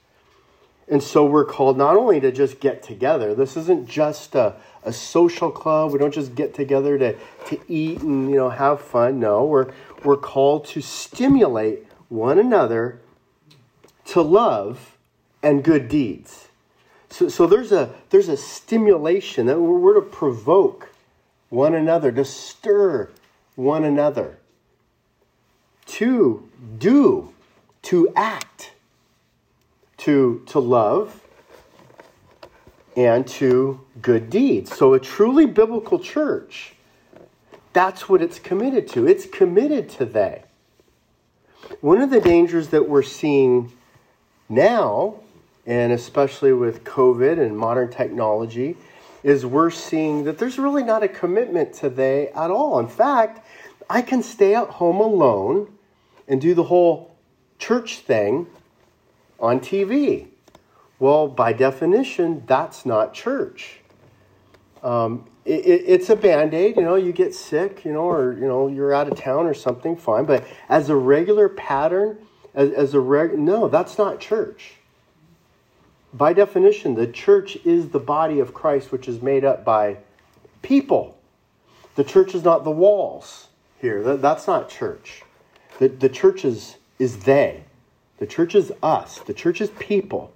And 0.88 1.02
so 1.02 1.24
we're 1.24 1.44
called 1.44 1.78
not 1.78 1.96
only 1.96 2.20
to 2.20 2.30
just 2.30 2.60
get 2.60 2.82
together, 2.82 3.34
this 3.34 3.56
isn't 3.56 3.88
just 3.88 4.34
a, 4.34 4.56
a 4.82 4.92
social 4.92 5.50
club. 5.50 5.92
We 5.92 5.98
don't 5.98 6.12
just 6.12 6.34
get 6.34 6.54
together 6.54 6.98
to, 6.98 7.16
to 7.46 7.60
eat 7.68 8.00
and 8.00 8.30
you 8.30 8.36
know 8.36 8.50
have 8.50 8.82
fun. 8.82 9.18
No, 9.18 9.44
we're 9.44 9.72
we're 10.04 10.18
called 10.18 10.66
to 10.66 10.82
stimulate 10.82 11.86
one 12.08 12.38
another 12.38 13.00
to 14.06 14.20
love 14.20 14.96
and 15.42 15.64
good 15.64 15.88
deeds. 15.88 16.48
So, 17.08 17.28
so 17.28 17.46
there's 17.46 17.72
a 17.72 17.94
there's 18.10 18.28
a 18.28 18.36
stimulation 18.36 19.46
that 19.46 19.58
we're, 19.58 19.78
we're 19.78 19.94
to 19.94 20.02
provoke 20.02 20.90
one 21.48 21.74
another, 21.74 22.12
to 22.12 22.24
stir 22.24 23.08
one 23.54 23.84
another, 23.84 24.38
to 25.86 26.48
do, 26.78 27.32
to 27.82 28.12
act, 28.16 28.72
to 29.98 30.42
to 30.46 30.58
love, 30.58 31.20
and 32.96 33.26
to 33.26 33.80
good 34.00 34.30
deeds. 34.30 34.74
So 34.76 34.94
a 34.94 35.00
truly 35.00 35.46
biblical 35.46 35.98
church, 35.98 36.74
that's 37.72 38.08
what 38.08 38.22
it's 38.22 38.38
committed 38.38 38.88
to. 38.88 39.06
It's 39.06 39.26
committed 39.26 39.88
to 39.90 40.04
they. 40.04 40.44
One 41.80 42.00
of 42.00 42.10
the 42.10 42.20
dangers 42.20 42.68
that 42.68 42.88
we're 42.88 43.02
seeing 43.02 43.72
now, 44.48 45.16
and 45.66 45.92
especially 45.92 46.52
with 46.52 46.84
COVID 46.84 47.38
and 47.38 47.56
modern 47.56 47.90
technology, 47.90 48.76
is 49.22 49.46
we're 49.46 49.70
seeing 49.70 50.24
that 50.24 50.38
there's 50.38 50.58
really 50.58 50.84
not 50.84 51.02
a 51.02 51.08
commitment 51.08 51.72
to 51.72 51.88
they 51.88 52.28
at 52.28 52.50
all. 52.50 52.78
In 52.78 52.88
fact, 52.88 53.44
I 53.88 54.02
can 54.02 54.22
stay 54.22 54.54
at 54.54 54.68
home 54.68 55.00
alone 55.00 55.73
and 56.28 56.40
do 56.40 56.54
the 56.54 56.64
whole 56.64 57.14
church 57.58 57.98
thing 57.98 58.46
on 59.38 59.60
TV. 59.60 60.28
Well, 60.98 61.28
by 61.28 61.52
definition, 61.52 62.44
that's 62.46 62.86
not 62.86 63.14
church. 63.14 63.80
Um, 64.82 65.26
it, 65.44 65.66
it, 65.66 65.84
it's 65.86 66.08
a 66.08 66.16
band 66.16 66.54
aid, 66.54 66.76
you 66.76 66.82
know, 66.82 66.94
you 66.94 67.12
get 67.12 67.34
sick, 67.34 67.84
you 67.84 67.92
know, 67.92 68.08
or, 68.08 68.32
you 68.32 68.46
know, 68.46 68.68
you're 68.68 68.94
out 68.94 69.08
of 69.08 69.18
town 69.18 69.46
or 69.46 69.54
something, 69.54 69.96
fine. 69.96 70.24
But 70.24 70.46
as 70.68 70.88
a 70.88 70.96
regular 70.96 71.48
pattern, 71.48 72.18
as, 72.54 72.70
as 72.70 72.94
a 72.94 73.00
reg, 73.00 73.38
no, 73.38 73.68
that's 73.68 73.98
not 73.98 74.20
church. 74.20 74.74
By 76.12 76.32
definition, 76.32 76.94
the 76.94 77.08
church 77.08 77.56
is 77.64 77.88
the 77.88 77.98
body 77.98 78.38
of 78.38 78.54
Christ, 78.54 78.92
which 78.92 79.08
is 79.08 79.20
made 79.20 79.44
up 79.44 79.64
by 79.64 79.98
people. 80.62 81.18
The 81.96 82.04
church 82.04 82.34
is 82.34 82.44
not 82.44 82.64
the 82.64 82.70
walls 82.70 83.48
here. 83.80 84.02
That, 84.02 84.22
that's 84.22 84.46
not 84.46 84.68
church. 84.68 85.22
The, 85.78 85.88
the 85.88 86.08
church 86.08 86.44
is, 86.44 86.76
is 86.98 87.18
they. 87.18 87.64
The 88.18 88.26
church 88.26 88.54
is 88.54 88.72
us. 88.82 89.18
The 89.20 89.34
church 89.34 89.60
is 89.60 89.70
people 89.70 90.32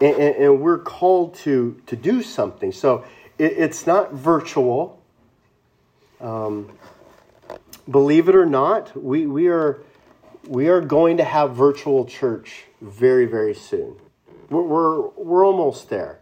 and, 0.00 0.16
and, 0.16 0.36
and 0.36 0.60
we're 0.60 0.78
called 0.78 1.34
to 1.34 1.80
to 1.86 1.96
do 1.96 2.22
something. 2.22 2.72
So 2.72 3.04
it, 3.38 3.52
it's 3.52 3.86
not 3.86 4.12
virtual. 4.12 5.00
Um, 6.20 6.72
believe 7.90 8.28
it 8.28 8.34
or 8.34 8.46
not, 8.46 8.96
we 9.00 9.26
we 9.26 9.48
are 9.48 9.82
we 10.46 10.68
are 10.68 10.80
going 10.80 11.16
to 11.18 11.24
have 11.24 11.54
virtual 11.54 12.04
church 12.04 12.64
very 12.80 13.26
very 13.26 13.54
soon. 13.54 13.96
We're 14.48 14.62
we're, 14.62 15.00
we're 15.10 15.46
almost 15.46 15.88
there, 15.90 16.20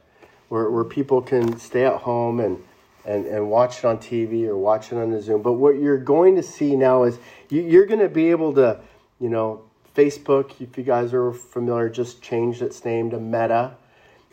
where 0.48 0.70
where 0.70 0.84
people 0.84 1.22
can 1.22 1.58
stay 1.58 1.84
at 1.84 2.02
home 2.02 2.40
and. 2.40 2.62
And, 3.08 3.24
and 3.24 3.48
watch 3.48 3.78
it 3.78 3.84
on 3.86 3.96
TV 3.96 4.46
or 4.46 4.56
watch 4.58 4.92
it 4.92 4.96
on 4.96 5.10
the 5.10 5.22
Zoom. 5.22 5.40
But 5.40 5.54
what 5.54 5.78
you're 5.78 5.96
going 5.96 6.36
to 6.36 6.42
see 6.42 6.76
now 6.76 7.04
is 7.04 7.18
you, 7.48 7.62
you're 7.62 7.86
going 7.86 8.00
to 8.00 8.08
be 8.08 8.30
able 8.30 8.52
to, 8.54 8.80
you 9.18 9.30
know, 9.30 9.62
Facebook, 9.96 10.60
if 10.60 10.76
you 10.76 10.84
guys 10.84 11.14
are 11.14 11.32
familiar, 11.32 11.88
just 11.88 12.20
changed 12.20 12.60
its 12.60 12.84
name 12.84 13.08
to 13.10 13.18
Meta. 13.18 13.74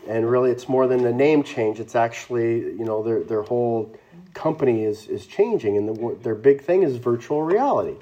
And 0.09 0.29
really, 0.29 0.51
it's 0.51 0.67
more 0.67 0.87
than 0.87 1.05
a 1.05 1.13
name 1.13 1.41
change. 1.41 1.79
It's 1.79 1.95
actually, 1.95 2.57
you 2.59 2.83
know, 2.83 3.01
their, 3.01 3.23
their 3.23 3.43
whole 3.43 3.97
company 4.33 4.83
is, 4.83 5.07
is 5.07 5.25
changing, 5.25 5.77
and 5.77 5.89
the, 5.89 6.17
their 6.21 6.35
big 6.35 6.61
thing 6.61 6.83
is 6.83 6.97
virtual 6.97 7.41
reality. 7.41 7.95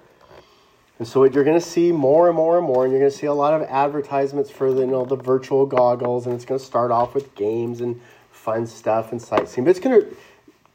And 0.99 1.07
so 1.07 1.21
what 1.21 1.33
you're 1.33 1.43
going 1.43 1.59
to 1.59 1.65
see 1.65 1.91
more 1.91 2.27
and 2.27 2.35
more 2.35 2.57
and 2.57 2.67
more, 2.67 2.83
and 2.83 2.91
you're 2.91 2.99
going 2.99 3.11
to 3.11 3.17
see 3.17 3.27
a 3.27 3.33
lot 3.33 3.53
of 3.53 3.67
advertisements 3.69 4.49
for 4.49 4.73
the, 4.73 4.81
you 4.81 4.87
know, 4.87 5.05
the 5.05 5.15
virtual 5.15 5.65
goggles, 5.65 6.25
and 6.25 6.35
it's 6.35 6.45
going 6.45 6.59
to 6.59 6.65
start 6.65 6.91
off 6.91 7.13
with 7.13 7.33
games 7.35 7.81
and 7.81 7.99
fun 8.31 8.67
stuff 8.67 9.11
and 9.11 9.21
sightseeing. 9.21 9.65
But 9.65 9.71
it's 9.71 9.79
going 9.79 10.01
to 10.01 10.15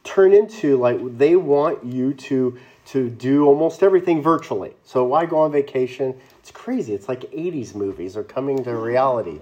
turn 0.03 0.33
into 0.33 0.77
like 0.77 0.99
they 1.17 1.35
want 1.35 1.83
you 1.83 2.13
to 2.13 2.57
to 2.89 3.07
do 3.07 3.45
almost 3.45 3.83
everything 3.83 4.19
virtually. 4.19 4.73
So 4.83 5.03
why 5.03 5.27
go 5.27 5.37
on 5.39 5.51
vacation? 5.51 6.19
It's 6.39 6.49
crazy. 6.49 6.95
It's 6.95 7.07
like 7.07 7.21
80s 7.21 7.75
movies 7.75 8.17
are 8.17 8.23
coming 8.23 8.63
to 8.63 8.75
reality. 8.75 9.39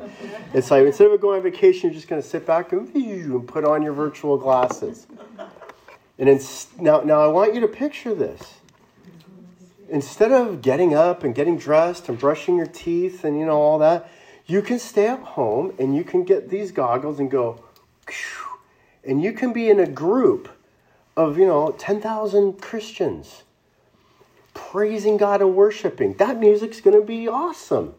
It's 0.53 0.69
like 0.69 0.85
instead 0.85 1.09
of 1.11 1.21
going 1.21 1.37
on 1.37 1.43
vacation, 1.43 1.89
you're 1.89 1.95
just 1.95 2.09
going 2.09 2.21
to 2.21 2.27
sit 2.27 2.45
back 2.45 2.73
and, 2.73 3.47
put 3.47 3.63
on 3.63 3.83
your 3.83 3.93
virtual 3.93 4.37
glasses. 4.37 5.07
And 6.19 6.27
it's, 6.27 6.67
now, 6.77 6.99
now 6.99 7.21
I 7.21 7.27
want 7.27 7.53
you 7.53 7.61
to 7.61 7.69
picture 7.69 8.13
this. 8.13 8.55
Instead 9.87 10.33
of 10.33 10.61
getting 10.61 10.93
up 10.93 11.23
and 11.23 11.33
getting 11.33 11.57
dressed 11.57 12.09
and 12.09 12.19
brushing 12.19 12.57
your 12.57 12.65
teeth 12.65 13.23
and 13.23 13.39
you 13.39 13.45
know 13.45 13.61
all 13.61 13.79
that, 13.79 14.11
you 14.45 14.61
can 14.61 14.77
stay 14.77 15.07
at 15.07 15.21
home 15.21 15.73
and 15.79 15.95
you 15.95 16.03
can 16.03 16.25
get 16.25 16.49
these 16.49 16.73
goggles 16.73 17.17
and 17.17 17.31
go, 17.31 17.63
and 19.07 19.23
you 19.23 19.31
can 19.31 19.53
be 19.53 19.69
in 19.69 19.79
a 19.79 19.87
group 19.87 20.49
of, 21.15 21.39
you 21.39 21.47
know, 21.47 21.71
10,000 21.79 22.61
Christians 22.61 23.43
praising 24.53 25.17
God 25.17 25.41
and 25.41 25.55
worshiping. 25.55 26.13
That 26.15 26.39
music's 26.39 26.81
going 26.81 26.99
to 26.99 27.05
be 27.05 27.27
awesome. 27.27 27.95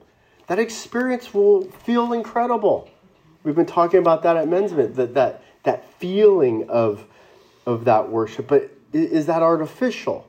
That 0.49 0.59
experience 0.59 1.33
will 1.33 1.63
feel 1.63 2.13
incredible. 2.13 2.91
We've 3.43 3.55
been 3.55 3.67
talking 3.67 4.01
about 4.01 4.23
that 4.25 4.37
at 4.37 4.49
Men's 4.49 4.73
Event, 4.73 4.97
that, 4.97 5.15
that, 5.15 5.43
that 5.63 5.91
feeling 5.95 6.69
of, 6.69 7.05
of 7.65 7.85
that 7.87 8.11
worship. 8.11 8.47
But 8.49 8.71
is 8.93 9.27
that 9.27 9.43
artificial? 9.43 10.29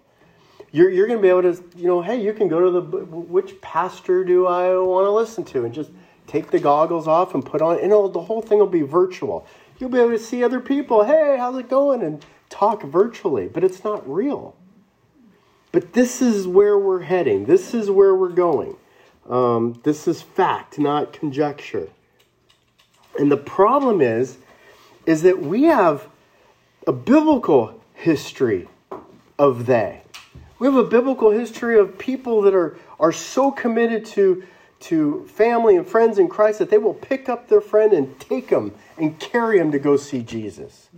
You're, 0.71 0.91
you're 0.91 1.07
going 1.07 1.19
to 1.19 1.21
be 1.21 1.29
able 1.29 1.41
to, 1.41 1.63
you 1.75 1.87
know, 1.87 2.01
hey, 2.01 2.21
you 2.21 2.33
can 2.33 2.47
go 2.47 2.59
to 2.59 2.71
the, 2.71 2.81
which 2.81 3.59
pastor 3.59 4.23
do 4.23 4.45
I 4.45 4.69
want 4.77 5.05
to 5.05 5.11
listen 5.11 5.43
to? 5.45 5.65
And 5.65 5.73
just 5.73 5.89
take 6.27 6.51
the 6.51 6.59
goggles 6.59 7.07
off 7.07 7.33
and 7.33 7.43
put 7.43 7.61
on, 7.61 7.81
know, 7.89 8.07
the 8.07 8.21
whole 8.21 8.41
thing 8.41 8.59
will 8.59 8.67
be 8.67 8.81
virtual. 8.81 9.47
You'll 9.79 9.89
be 9.89 9.99
able 9.99 10.11
to 10.11 10.19
see 10.19 10.43
other 10.43 10.59
people. 10.59 11.05
Hey, 11.05 11.37
how's 11.39 11.57
it 11.57 11.69
going? 11.69 12.01
And 12.01 12.23
talk 12.49 12.83
virtually, 12.83 13.47
but 13.47 13.63
it's 13.63 13.83
not 13.83 14.07
real. 14.09 14.55
But 15.71 15.93
this 15.93 16.21
is 16.21 16.47
where 16.47 16.77
we're 16.77 17.01
heading. 17.01 17.45
This 17.45 17.73
is 17.73 17.89
where 17.89 18.13
we're 18.13 18.29
going. 18.29 18.75
Um, 19.29 19.79
this 19.83 20.07
is 20.07 20.21
fact, 20.21 20.79
not 20.79 21.13
conjecture. 21.13 21.89
And 23.17 23.31
the 23.31 23.37
problem 23.37 24.01
is, 24.01 24.37
is 25.05 25.21
that 25.21 25.39
we 25.39 25.63
have 25.63 26.07
a 26.85 26.91
biblical 26.91 27.79
history 27.93 28.67
of 29.37 29.65
they. 29.65 30.01
We 30.57 30.67
have 30.67 30.75
a 30.75 30.83
biblical 30.83 31.31
history 31.31 31.79
of 31.79 31.97
people 31.97 32.41
that 32.41 32.53
are, 32.53 32.77
are 32.99 33.11
so 33.11 33.51
committed 33.51 34.05
to, 34.07 34.43
to 34.81 35.25
family 35.27 35.75
and 35.75 35.87
friends 35.87 36.17
in 36.17 36.27
Christ 36.27 36.59
that 36.59 36.69
they 36.69 36.77
will 36.77 36.93
pick 36.93 37.27
up 37.29 37.47
their 37.47 37.61
friend 37.61 37.93
and 37.93 38.19
take 38.19 38.49
them 38.49 38.73
and 38.97 39.19
carry 39.19 39.59
them 39.59 39.71
to 39.71 39.79
go 39.79 39.97
see 39.97 40.21
Jesus. 40.21 40.89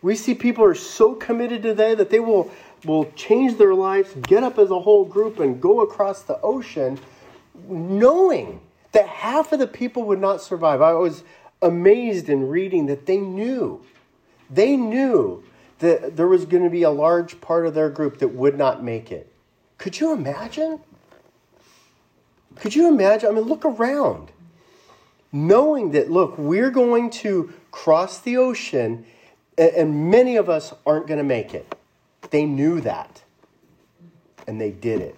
We 0.00 0.16
see 0.16 0.34
people 0.34 0.64
are 0.64 0.74
so 0.74 1.14
committed 1.14 1.62
to 1.62 1.74
they 1.74 1.94
that 1.94 2.10
they 2.10 2.20
will 2.20 2.50
will 2.84 3.10
change 3.12 3.58
their 3.58 3.74
lives, 3.74 4.12
get 4.22 4.42
up 4.42 4.58
as 4.58 4.70
a 4.70 4.80
whole 4.80 5.04
group, 5.04 5.38
and 5.38 5.60
go 5.60 5.80
across 5.80 6.22
the 6.22 6.40
ocean, 6.40 6.98
knowing 7.68 8.60
that 8.92 9.06
half 9.06 9.52
of 9.52 9.58
the 9.58 9.66
people 9.66 10.02
would 10.04 10.20
not 10.20 10.42
survive. 10.42 10.80
I 10.80 10.92
was 10.94 11.22
amazed 11.60 12.28
in 12.28 12.48
reading 12.48 12.86
that 12.86 13.06
they 13.06 13.18
knew, 13.18 13.84
they 14.50 14.76
knew 14.76 15.44
that 15.78 16.16
there 16.16 16.28
was 16.28 16.44
going 16.44 16.64
to 16.64 16.70
be 16.70 16.82
a 16.82 16.90
large 16.90 17.40
part 17.40 17.66
of 17.66 17.74
their 17.74 17.88
group 17.88 18.18
that 18.18 18.28
would 18.28 18.56
not 18.56 18.82
make 18.82 19.10
it. 19.10 19.32
Could 19.78 19.98
you 19.98 20.12
imagine? 20.12 20.80
Could 22.56 22.74
you 22.74 22.88
imagine? 22.88 23.30
I 23.30 23.32
mean, 23.32 23.44
look 23.44 23.64
around. 23.64 24.30
Knowing 25.32 25.92
that, 25.92 26.10
look, 26.10 26.36
we're 26.36 26.70
going 26.70 27.08
to 27.08 27.52
cross 27.70 28.20
the 28.20 28.36
ocean, 28.36 29.06
and 29.56 30.10
many 30.10 30.36
of 30.36 30.50
us 30.50 30.74
aren't 30.84 31.06
going 31.06 31.18
to 31.18 31.24
make 31.24 31.54
it. 31.54 31.74
They 32.30 32.44
knew 32.44 32.80
that. 32.82 33.22
And 34.46 34.60
they 34.60 34.70
did 34.70 35.00
it. 35.00 35.16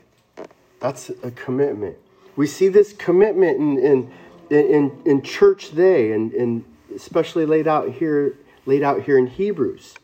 That's 0.80 1.10
a 1.22 1.30
commitment. 1.30 1.96
We 2.36 2.46
see 2.46 2.68
this 2.68 2.92
commitment 2.92 3.58
in, 3.58 3.78
in, 3.78 4.12
in, 4.50 5.02
in 5.04 5.22
church 5.22 5.70
they 5.70 6.12
and, 6.12 6.32
and 6.32 6.64
especially 6.94 7.46
laid 7.46 7.66
out 7.66 7.90
here 7.90 8.36
laid 8.66 8.82
out 8.82 9.02
here 9.02 9.18
in 9.18 9.26
Hebrews. 9.26 9.94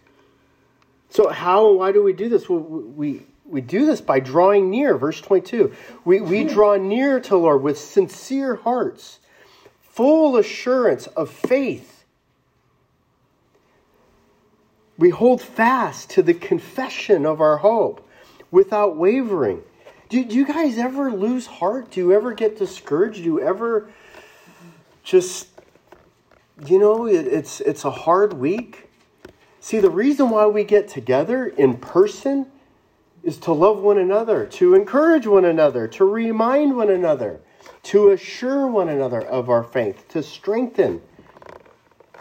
So 1.09 1.29
how 1.29 1.69
and 1.71 1.79
why 1.79 1.93
do 1.93 2.03
we 2.03 2.13
do 2.13 2.29
this? 2.29 2.49
Well, 2.49 2.61
we 2.61 3.27
we 3.51 3.61
do 3.61 3.85
this 3.85 4.01
by 4.01 4.21
drawing 4.21 4.71
near, 4.71 4.97
verse 4.97 5.21
22. 5.21 5.75
We, 6.05 6.21
we 6.21 6.45
draw 6.45 6.77
near 6.77 7.21
to 7.21 7.31
the 7.31 7.37
Lord 7.37 7.63
with 7.63 7.79
sincere 7.79 8.57
hearts, 8.57 9.19
full 9.81 10.37
assurance 10.37 11.07
of 11.09 11.31
faith 11.31 12.01
we 15.01 15.09
hold 15.09 15.41
fast 15.41 16.11
to 16.11 16.23
the 16.23 16.35
confession 16.35 17.25
of 17.25 17.41
our 17.41 17.57
hope 17.57 18.07
without 18.51 18.97
wavering. 18.97 19.63
Do, 20.11 20.23
do 20.23 20.37
you 20.37 20.47
guys 20.47 20.77
ever 20.77 21.11
lose 21.11 21.47
heart? 21.47 21.91
Do 21.91 22.01
you 22.01 22.13
ever 22.13 22.35
get 22.35 22.59
discouraged? 22.59 23.17
Do 23.17 23.23
you 23.23 23.41
ever 23.41 23.89
just 25.03 25.49
you 26.67 26.79
know, 26.79 27.07
it, 27.07 27.27
it's, 27.27 27.63
it's 27.63 27.87
a 27.87 27.91
hard 27.91 28.35
week. 28.35 28.91
See, 29.61 29.79
the 29.79 29.89
reason 29.89 30.29
why 30.29 30.47
we 30.47 30.65
get 30.65 30.89
together 30.89 31.47
in 31.47 31.79
person 31.79 32.47
is 33.23 33.39
to 33.39 33.53
love 33.53 33.79
one 33.79 33.99
another, 33.99 34.47
to 34.47 34.75
encourage 34.75 35.27
one 35.27 35.45
another, 35.45 35.87
to 35.89 36.05
remind 36.05 36.77
one 36.77 36.91
another, 36.91 37.41
to 37.83 38.11
assure 38.11 38.67
one 38.67 38.89
another 38.89 39.21
of 39.21 39.51
our 39.51 39.63
faith, 39.63 40.07
to 40.09 40.23
strengthen 40.23 41.03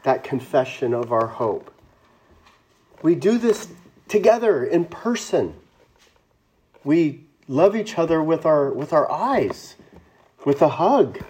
that 0.04 0.24
confession 0.24 0.94
of 0.94 1.12
our 1.12 1.28
hope. 1.28 1.74
We 3.02 3.16
do 3.16 3.38
this 3.38 3.68
together 4.08 4.66
in 4.66 4.86
person. 4.86 5.56
We 6.84 7.26
love 7.48 7.76
each 7.76 7.98
other 7.98 8.22
with 8.22 8.46
our, 8.46 8.72
with 8.72 8.94
our 8.94 9.10
eyes, 9.12 9.76
with 10.46 10.62
a 10.62 10.70
hug. 10.70 11.24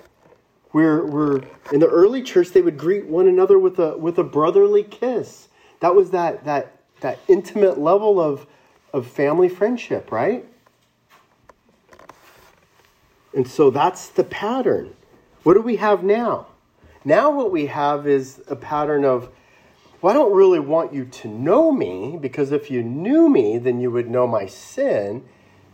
We're, 0.74 1.06
we're 1.06 1.42
in 1.72 1.80
the 1.80 1.88
early 1.88 2.22
church, 2.22 2.50
they 2.50 2.62
would 2.62 2.78
greet 2.78 3.08
one 3.08 3.28
another 3.28 3.58
with 3.58 3.80
a, 3.80 3.98
with 3.98 4.18
a 4.18 4.24
brotherly 4.24 4.84
kiss. 4.84 5.48
That 5.80 5.96
was 5.96 6.12
that, 6.12 6.46
that, 6.46 6.78
that 7.02 7.20
intimate 7.28 7.80
level 7.80 8.20
of, 8.20 8.46
of 8.93 9.08
family 9.08 9.49
friendship, 9.49 10.12
right? 10.12 10.45
And 13.34 13.47
so 13.47 13.69
that's 13.69 14.08
the 14.10 14.23
pattern. 14.23 14.95
What 15.43 15.54
do 15.54 15.62
we 15.62 15.78
have 15.78 16.04
now? 16.04 16.47
Now, 17.06 17.32
what 17.32 17.52
we 17.52 17.67
have 17.67 18.08
is 18.08 18.41
a 18.47 18.56
pattern 18.56 19.06
of, 19.06 19.30
well, 20.02 20.12
I 20.12 20.17
don't 20.17 20.34
really 20.34 20.60
want 20.60 20.93
you 20.93 21.06
to 21.06 21.28
know 21.28 21.71
me 21.71 22.17
because 22.19 22.52
if 22.52 22.69
you 22.69 22.84
knew 22.84 23.30
me, 23.30 23.58
then 23.58 23.80
you 23.80 23.91
would 23.91 24.10
know 24.10 24.28
my 24.28 24.45
sin. 24.45 25.23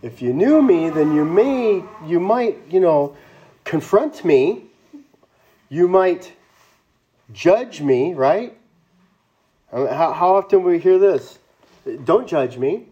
If 0.01 0.21
you 0.21 0.33
knew 0.33 0.61
me, 0.61 0.89
then 0.89 1.15
you 1.15 1.25
may, 1.25 1.83
you 2.05 2.19
might, 2.19 2.57
you 2.69 2.79
know, 2.79 3.15
confront 3.63 4.23
me. 4.23 4.65
You 5.69 5.87
might 5.87 6.33
judge 7.33 7.81
me, 7.81 8.13
right? 8.13 8.55
How, 9.71 10.13
how 10.13 10.35
often 10.35 10.63
we 10.63 10.79
hear 10.79 10.99
this? 10.99 11.39
Don't 12.03 12.27
judge 12.27 12.57
me. 12.57 12.87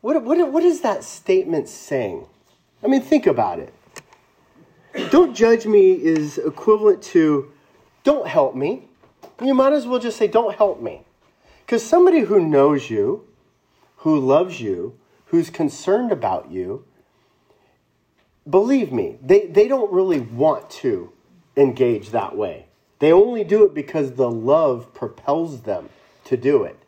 What, 0.00 0.22
what, 0.22 0.52
what 0.52 0.62
is 0.62 0.80
that 0.80 1.04
statement 1.04 1.68
saying? 1.68 2.26
I 2.82 2.86
mean, 2.86 3.02
think 3.02 3.26
about 3.26 3.58
it. 3.58 3.74
Don't 5.10 5.34
judge 5.34 5.66
me 5.66 5.92
is 5.92 6.38
equivalent 6.38 7.02
to 7.04 7.52
don't 8.02 8.26
help 8.26 8.54
me. 8.54 8.88
You 9.42 9.54
might 9.54 9.72
as 9.72 9.86
well 9.86 10.00
just 10.00 10.16
say, 10.16 10.26
don't 10.26 10.56
help 10.56 10.80
me. 10.80 11.02
Because 11.64 11.84
somebody 11.84 12.20
who 12.20 12.40
knows 12.40 12.90
you, 12.90 13.26
who 13.98 14.18
loves 14.18 14.60
you, 14.60 14.98
who's 15.26 15.50
concerned 15.50 16.10
about 16.10 16.50
you, 16.50 16.84
believe 18.48 18.90
me, 18.92 19.18
they, 19.22 19.46
they 19.46 19.68
don't 19.68 19.92
really 19.92 20.20
want 20.20 20.68
to 20.70 21.12
engage 21.56 22.10
that 22.10 22.36
way. 22.36 22.66
They 22.98 23.12
only 23.12 23.44
do 23.44 23.64
it 23.64 23.74
because 23.74 24.12
the 24.12 24.30
love 24.30 24.92
propels 24.94 25.62
them 25.62 25.88
to 26.24 26.36
do 26.36 26.64
it. 26.64 26.78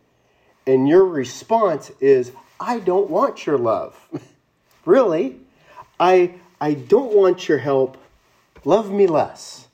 And 0.67 0.89
your 0.89 1.05
response 1.05 1.91
is, 2.01 2.33
I 2.63 2.79
don't 2.79 3.11
want 3.11 3.45
your 3.45 3.59
love. 3.59 3.99
really? 4.85 5.41
I, 5.99 6.35
I 6.61 6.75
don't 6.75 7.13
want 7.13 7.49
your 7.49 7.59
help. 7.59 7.97
Love 8.65 8.93
me 8.93 9.09
less. 9.09 9.67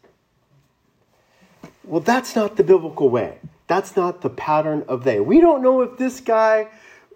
Well, 1.84 2.00
that's 2.00 2.34
not 2.34 2.56
the 2.56 2.64
biblical 2.64 3.10
way. 3.10 3.38
That's 3.66 3.94
not 3.94 4.22
the 4.22 4.30
pattern 4.30 4.86
of 4.88 5.04
they. 5.04 5.20
We 5.20 5.40
don't 5.40 5.62
know 5.62 5.82
if 5.82 5.98
this 5.98 6.20
guy, 6.20 6.68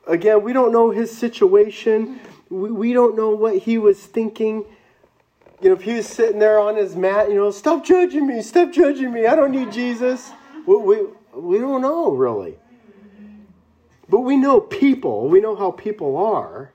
again, 0.06 0.42
we 0.42 0.52
don't 0.52 0.72
know 0.72 0.90
his 0.90 1.16
situation. 1.16 2.20
We, 2.50 2.70
we 2.70 2.92
don't 2.92 3.16
know 3.16 3.30
what 3.30 3.56
he 3.56 3.78
was 3.78 3.98
thinking 3.98 4.66
you 5.62 5.68
know, 5.68 5.76
if 5.76 5.82
he 5.82 5.94
was 5.94 6.08
sitting 6.08 6.40
there 6.40 6.58
on 6.58 6.76
his 6.76 6.96
mat, 6.96 7.28
you 7.28 7.36
know, 7.36 7.52
stop 7.52 7.84
judging 7.84 8.26
me, 8.26 8.42
stop 8.42 8.72
judging 8.72 9.12
me. 9.12 9.26
I 9.26 9.36
don't 9.36 9.52
need 9.52 9.70
Jesus. 9.70 10.32
We, 10.66 10.76
we, 10.76 10.98
we 11.34 11.58
don't 11.58 11.80
know 11.80 12.10
really. 12.10 12.56
But 14.12 14.20
we 14.20 14.36
know 14.36 14.60
people, 14.60 15.30
we 15.30 15.40
know 15.40 15.56
how 15.56 15.70
people 15.70 16.18
are. 16.18 16.70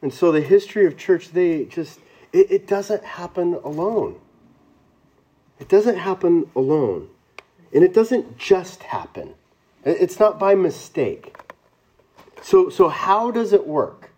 And 0.00 0.14
so 0.14 0.32
the 0.32 0.40
history 0.40 0.86
of 0.86 0.96
church, 0.96 1.32
they 1.32 1.66
just, 1.66 2.00
it, 2.32 2.50
it 2.50 2.66
doesn't 2.66 3.04
happen 3.04 3.52
alone. 3.62 4.18
It 5.58 5.68
doesn't 5.68 5.98
happen 5.98 6.48
alone. 6.56 7.10
And 7.70 7.84
it 7.84 7.92
doesn't 7.92 8.38
just 8.38 8.82
happen. 8.82 9.34
It's 9.84 10.18
not 10.18 10.38
by 10.38 10.54
mistake. 10.54 11.36
So, 12.40 12.70
so 12.70 12.88
how 12.88 13.30
does 13.30 13.52
it 13.52 13.66
work? 13.66 14.12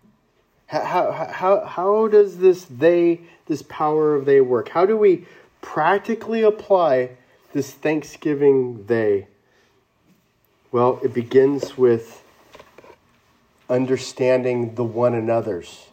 How, 0.67 1.11
how, 1.11 1.65
how 1.65 2.07
does 2.07 2.37
this 2.37 2.63
they, 2.63 3.19
this 3.47 3.61
power 3.63 4.15
of 4.15 4.23
they 4.23 4.39
work? 4.39 4.69
How 4.69 4.85
do 4.85 4.95
we 4.95 5.25
practically 5.59 6.43
apply 6.43 7.17
this 7.51 7.71
Thanksgiving 7.71 8.85
they? 8.85 9.27
Well, 10.73 10.99
it 11.01 11.13
begins 11.13 11.77
with 11.77 12.23
understanding 13.69 14.75
the 14.75 14.83
one 14.83 15.13
another's. 15.13 15.87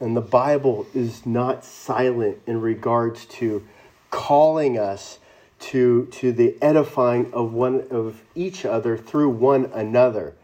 And 0.00 0.14
the 0.14 0.20
Bible 0.20 0.86
is 0.92 1.24
not 1.24 1.64
silent 1.64 2.40
in 2.46 2.60
regards 2.60 3.24
to 3.26 3.66
calling 4.10 4.76
us 4.76 5.20
to, 5.60 6.06
to 6.06 6.32
the 6.32 6.56
edifying 6.60 7.32
of 7.32 7.54
one 7.54 7.86
of 7.90 8.20
each 8.34 8.66
other 8.66 8.98
through 8.98 9.30
one 9.30 9.66
another 9.72 10.34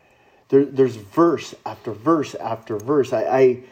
there, 0.49 0.65
there's 0.65 0.97
verse 0.97 1.55
after 1.67 1.93
verse 1.93 2.35
after 2.35 2.79
verse. 2.79 3.13
I, 3.13 3.25
I 3.25 3.63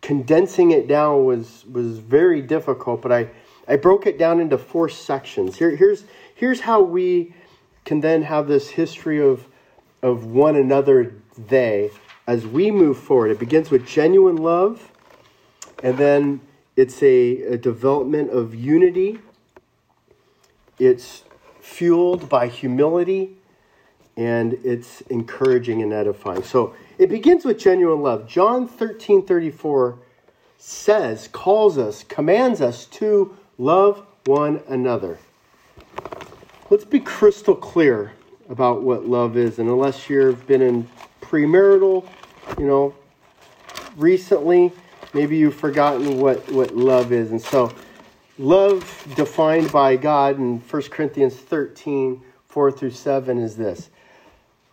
condensing 0.00 0.70
it 0.70 0.88
down 0.88 1.24
was 1.24 1.64
was 1.70 1.98
very 1.98 2.40
difficult, 2.40 3.02
but 3.02 3.12
I, 3.12 3.28
I 3.68 3.76
broke 3.76 4.06
it 4.06 4.18
down 4.18 4.40
into 4.40 4.56
four 4.56 4.88
sections. 4.88 5.56
Here, 5.56 5.76
here's 5.76 6.04
here's 6.34 6.60
how 6.60 6.80
we 6.80 7.34
can 7.84 8.00
then 8.00 8.22
have 8.22 8.46
this 8.48 8.70
history 8.70 9.20
of 9.20 9.46
of 10.02 10.24
one 10.24 10.56
another 10.56 11.14
they 11.36 11.90
as 12.26 12.46
we 12.46 12.70
move 12.70 12.98
forward. 12.98 13.30
It 13.30 13.38
begins 13.38 13.70
with 13.70 13.86
genuine 13.86 14.36
love, 14.36 14.90
and 15.82 15.98
then 15.98 16.40
it's 16.76 17.02
a, 17.02 17.42
a 17.42 17.58
development 17.58 18.30
of 18.30 18.54
unity. 18.54 19.18
It's 20.78 21.24
fueled 21.60 22.28
by 22.28 22.48
humility 22.48 23.36
and 24.16 24.54
it's 24.64 25.00
encouraging 25.02 25.82
and 25.82 25.92
edifying. 25.92 26.42
So 26.42 26.74
it 26.98 27.08
begins 27.08 27.44
with 27.44 27.58
genuine 27.58 28.02
love. 28.02 28.26
John 28.26 28.66
13 28.66 29.24
34 29.24 29.98
says, 30.58 31.28
calls 31.28 31.78
us, 31.78 32.02
commands 32.02 32.60
us 32.60 32.84
to 32.86 33.36
love 33.56 34.06
one 34.26 34.62
another. 34.68 35.18
Let's 36.70 36.84
be 36.84 37.00
crystal 37.00 37.56
clear 37.56 38.12
about 38.48 38.82
what 38.82 39.04
love 39.04 39.36
is. 39.36 39.58
And 39.58 39.68
unless 39.68 40.08
you've 40.08 40.46
been 40.46 40.62
in 40.62 40.88
premarital, 41.20 42.08
you 42.60 42.66
know, 42.66 42.94
recently, 43.96 44.70
maybe 45.12 45.36
you've 45.36 45.56
forgotten 45.56 46.20
what, 46.20 46.48
what 46.52 46.76
love 46.76 47.10
is. 47.10 47.32
And 47.32 47.42
so, 47.42 47.74
love 48.38 49.04
defined 49.16 49.72
by 49.72 49.96
God 49.96 50.38
in 50.38 50.60
1 50.60 50.82
Corinthians 50.82 51.34
13 51.34 52.22
4 52.46 52.72
through 52.72 52.90
7 52.90 53.38
is 53.38 53.56
this 53.56 53.90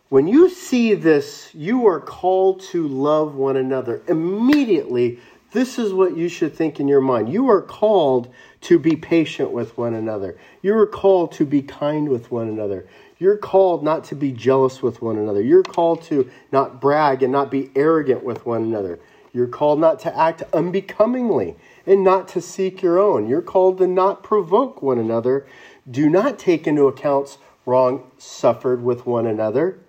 when 0.09 0.27
you 0.27 0.49
see 0.49 0.93
this, 0.93 1.49
you 1.55 1.87
are 1.87 1.99
called 1.99 2.61
to 2.61 2.87
love 2.87 3.33
one 3.33 3.57
another. 3.57 4.03
Immediately, 4.07 5.19
this 5.51 5.79
is 5.79 5.93
what 5.93 6.15
you 6.15 6.29
should 6.29 6.55
think 6.55 6.79
in 6.79 6.87
your 6.87 7.01
mind. 7.01 7.33
You 7.33 7.49
are 7.49 7.61
called 7.61 8.31
to 8.61 8.79
be 8.79 8.95
patient 8.95 9.51
with 9.51 9.77
one 9.77 9.93
another. 9.93 10.37
You 10.61 10.75
are 10.77 10.87
called 10.87 11.31
to 11.33 11.45
be 11.45 11.61
kind 11.61 12.09
with 12.09 12.31
one 12.31 12.47
another. 12.47 12.87
You're 13.19 13.37
called 13.37 13.83
not 13.83 14.03
to 14.05 14.15
be 14.15 14.31
jealous 14.31 14.81
with 14.81 15.01
one 15.01 15.17
another. 15.17 15.41
You're 15.41 15.63
called 15.63 16.01
to 16.03 16.29
not 16.51 16.81
brag 16.81 17.23
and 17.23 17.31
not 17.31 17.51
be 17.51 17.71
arrogant 17.75 18.23
with 18.23 18.45
one 18.45 18.63
another. 18.63 18.99
You're 19.33 19.47
called 19.47 19.79
not 19.79 19.99
to 20.01 20.17
act 20.17 20.43
unbecomingly 20.53 21.55
and 21.85 22.03
not 22.03 22.27
to 22.29 22.41
seek 22.41 22.81
your 22.81 22.99
own. 22.99 23.27
You're 23.27 23.41
called 23.41 23.77
to 23.79 23.87
not 23.87 24.23
provoke 24.23 24.81
one 24.81 24.97
another. 24.97 25.45
Do 25.89 26.09
not 26.09 26.39
take 26.39 26.67
into 26.67 26.87
account 26.87 27.37
wrong 27.65 28.11
suffered 28.17 28.83
with 28.83 29.05
one 29.05 29.27
another 29.27 29.79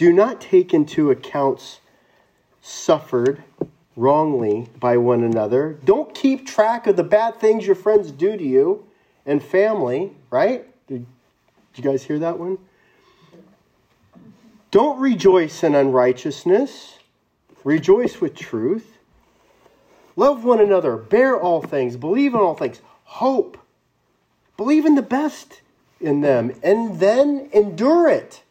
do 0.00 0.14
not 0.14 0.40
take 0.40 0.72
into 0.72 1.10
account 1.10 1.78
suffered 2.62 3.44
wrongly 3.96 4.68
by 4.78 4.96
one 4.96 5.22
another. 5.22 5.78
Don't 5.84 6.14
keep 6.14 6.46
track 6.46 6.86
of 6.86 6.96
the 6.96 7.04
bad 7.04 7.40
things 7.40 7.66
your 7.66 7.74
friends 7.74 8.10
do 8.10 8.36
to 8.36 8.42
you 8.44 8.86
and 9.26 9.42
family, 9.42 10.12
right? 10.30 10.66
Did, 10.86 11.06
did 11.74 11.84
you 11.84 11.90
guys 11.90 12.04
hear 12.04 12.18
that 12.18 12.38
one? 12.38 12.58
Don't 14.70 15.00
rejoice 15.00 15.64
in 15.64 15.74
unrighteousness, 15.74 16.98
rejoice 17.64 18.20
with 18.20 18.36
truth. 18.36 18.98
Love 20.14 20.44
one 20.44 20.60
another, 20.60 20.96
bear 20.96 21.38
all 21.38 21.60
things, 21.60 21.96
believe 21.96 22.34
in 22.34 22.40
all 22.40 22.54
things, 22.54 22.80
hope, 23.04 23.58
believe 24.56 24.86
in 24.86 24.94
the 24.94 25.02
best 25.02 25.60
in 26.00 26.20
them, 26.20 26.54
and 26.62 27.00
then 27.00 27.48
endure 27.52 28.08
it 28.08 28.42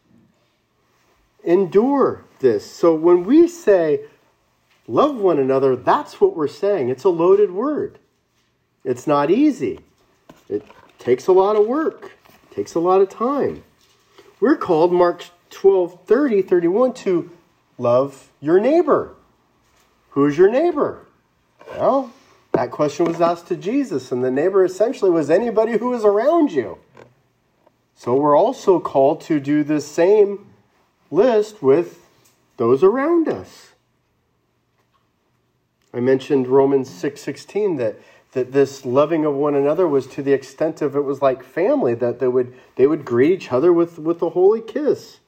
endure 1.44 2.24
this. 2.40 2.70
So 2.70 2.94
when 2.94 3.24
we 3.24 3.48
say 3.48 4.02
love 4.90 5.16
one 5.16 5.40
another, 5.40 5.76
that's 5.76 6.20
what 6.20 6.36
we're 6.36 6.48
saying. 6.48 6.90
It's 6.90 7.04
a 7.04 7.10
loaded 7.10 7.52
word. 7.52 8.00
It's 8.84 9.06
not 9.06 9.30
easy. 9.30 9.80
It, 10.50 10.66
takes 11.00 11.28
a 11.28 11.32
lot 11.32 11.56
of 11.56 11.66
work, 11.66 12.12
it 12.28 12.56
takes 12.56 12.76
a 12.76 12.80
lot 12.80 13.02
of 13.02 13.10
time. 13.10 13.64
We're 14.40 14.58
called, 14.58 14.92
Mark 14.92 15.26
12 15.50 16.06
30, 16.06 16.42
31, 16.42 16.94
to 16.94 17.32
love 17.78 18.30
your 18.40 18.60
neighbor. 18.60 19.16
Who's 20.12 20.38
your 20.38 20.52
neighbor? 20.52 21.06
Well, 21.72 22.12
that 22.52 22.72
question 22.72 23.06
was 23.06 23.22
asked 23.22 23.48
to 23.48 23.56
Jesus, 23.56 24.12
and 24.12 24.24
the 24.24 24.32
neighbor 24.32 24.64
essentially 24.64 25.10
was 25.10 25.30
anybody 25.30 25.78
who 25.78 25.90
was 25.90 26.04
around 26.04 26.52
you. 26.52 26.78
So 27.96 28.16
we're 28.16 28.38
also 28.38 28.80
called 28.80 29.22
to 29.22 29.40
do 29.40 29.64
the 29.64 29.82
same 29.82 30.48
list 31.12 31.62
with 31.62 32.06
those 32.58 32.84
around 32.84 33.28
us. 33.28 33.69
I 35.94 36.00
mentioned 36.00 36.48
Romans 36.48 36.90
6:16 36.90 37.78
that 37.78 37.96
that 38.34 38.52
this 38.52 38.86
loving 38.86 39.26
of 39.26 39.34
one 39.34 39.56
another 39.56 39.88
was 39.88 40.06
to 40.06 40.22
the 40.22 40.34
extent 40.34 40.84
of 40.84 40.96
it 40.96 41.02
was 41.02 41.22
like 41.22 41.42
family 41.44 41.96
that 41.96 42.20
they 42.20 42.28
would 42.28 42.54
they 42.76 42.86
would 42.86 43.06
greet 43.06 43.32
each 43.32 43.52
other 43.52 43.74
with 43.74 43.98
with 43.98 44.22
a 44.22 44.30
holy 44.30 44.62
kiss. 44.62 45.20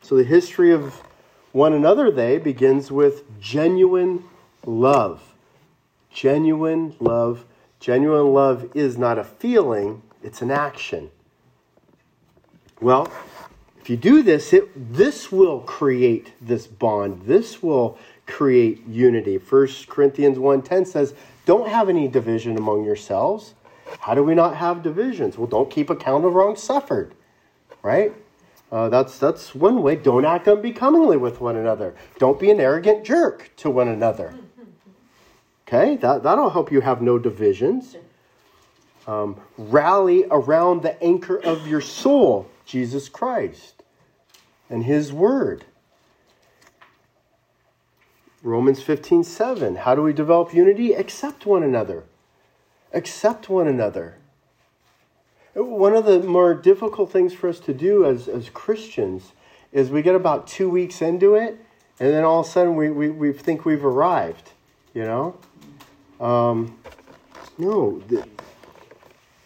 So 0.00 0.16
the 0.16 0.24
history 0.24 0.72
of 0.72 1.02
one 1.52 1.72
another 1.72 2.10
they 2.10 2.38
begins 2.38 2.90
with 2.90 3.22
genuine 3.40 4.24
love. 4.64 5.34
Genuine 6.10 6.94
love. 7.00 7.44
Genuine 7.80 8.32
love 8.32 8.70
is 8.74 8.96
not 8.96 9.18
a 9.18 9.24
feeling, 9.24 10.02
it's 10.22 10.40
an 10.40 10.50
action. 10.50 11.10
Well, 12.80 13.12
if 13.78 13.90
you 13.90 13.98
do 13.98 14.22
this, 14.22 14.54
it, 14.54 14.94
this 14.94 15.30
will 15.30 15.60
create 15.60 16.32
this 16.40 16.66
bond. 16.66 17.26
This 17.26 17.62
will 17.62 17.98
create 18.26 18.86
unity. 18.86 19.36
1 19.36 19.68
Corinthians 19.88 20.38
1.10 20.38 20.86
says, 20.86 21.14
don't 21.46 21.68
have 21.68 21.88
any 21.88 22.08
division 22.08 22.56
among 22.56 22.84
yourselves. 22.84 23.54
How 24.00 24.14
do 24.14 24.22
we 24.22 24.34
not 24.34 24.56
have 24.56 24.82
divisions? 24.82 25.36
Well, 25.36 25.46
don't 25.46 25.70
keep 25.70 25.90
account 25.90 26.24
of 26.24 26.34
wrongs 26.34 26.62
suffered, 26.62 27.14
right? 27.82 28.14
Uh, 28.72 28.88
that's 28.88 29.18
that's 29.18 29.54
one 29.54 29.82
way. 29.82 29.94
Don't 29.94 30.24
act 30.24 30.48
unbecomingly 30.48 31.16
with 31.16 31.40
one 31.40 31.56
another. 31.56 31.94
Don't 32.18 32.40
be 32.40 32.50
an 32.50 32.60
arrogant 32.60 33.04
jerk 33.04 33.50
to 33.58 33.70
one 33.70 33.88
another. 33.88 34.34
Okay, 35.68 35.96
that 35.96 36.22
that'll 36.22 36.50
help 36.50 36.72
you 36.72 36.80
have 36.80 37.02
no 37.02 37.18
divisions. 37.18 37.96
Um, 39.06 39.38
rally 39.58 40.24
around 40.30 40.82
the 40.82 41.00
anchor 41.02 41.36
of 41.36 41.66
your 41.66 41.82
soul, 41.82 42.48
Jesus 42.64 43.10
Christ, 43.10 43.82
and 44.70 44.84
His 44.84 45.12
Word. 45.12 45.66
Romans 48.44 48.82
15 48.82 49.24
7. 49.24 49.76
How 49.76 49.94
do 49.94 50.02
we 50.02 50.12
develop 50.12 50.52
unity? 50.52 50.92
Accept 50.92 51.46
one 51.46 51.62
another. 51.62 52.04
Accept 52.92 53.48
one 53.48 53.66
another. 53.66 54.18
One 55.54 55.96
of 55.96 56.04
the 56.04 56.20
more 56.20 56.52
difficult 56.52 57.10
things 57.10 57.32
for 57.32 57.48
us 57.48 57.58
to 57.60 57.72
do 57.72 58.04
as, 58.04 58.28
as 58.28 58.50
Christians 58.50 59.32
is 59.72 59.90
we 59.90 60.02
get 60.02 60.14
about 60.14 60.46
two 60.46 60.68
weeks 60.68 61.00
into 61.00 61.34
it, 61.34 61.58
and 61.98 62.12
then 62.12 62.22
all 62.22 62.40
of 62.40 62.46
a 62.46 62.50
sudden 62.50 62.76
we, 62.76 62.90
we, 62.90 63.08
we 63.08 63.32
think 63.32 63.64
we've 63.64 63.84
arrived, 63.84 64.50
you 64.92 65.04
know? 65.04 65.38
Um, 66.20 66.78
no, 67.56 68.00
the, 68.08 68.26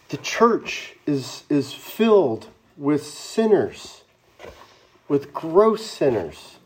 the 0.09 0.17
church 0.17 0.95
is, 1.05 1.43
is 1.49 1.73
filled 1.73 2.47
with 2.75 3.05
sinners, 3.05 4.03
with 5.07 5.33
gross 5.33 5.85
sinners. 5.85 6.57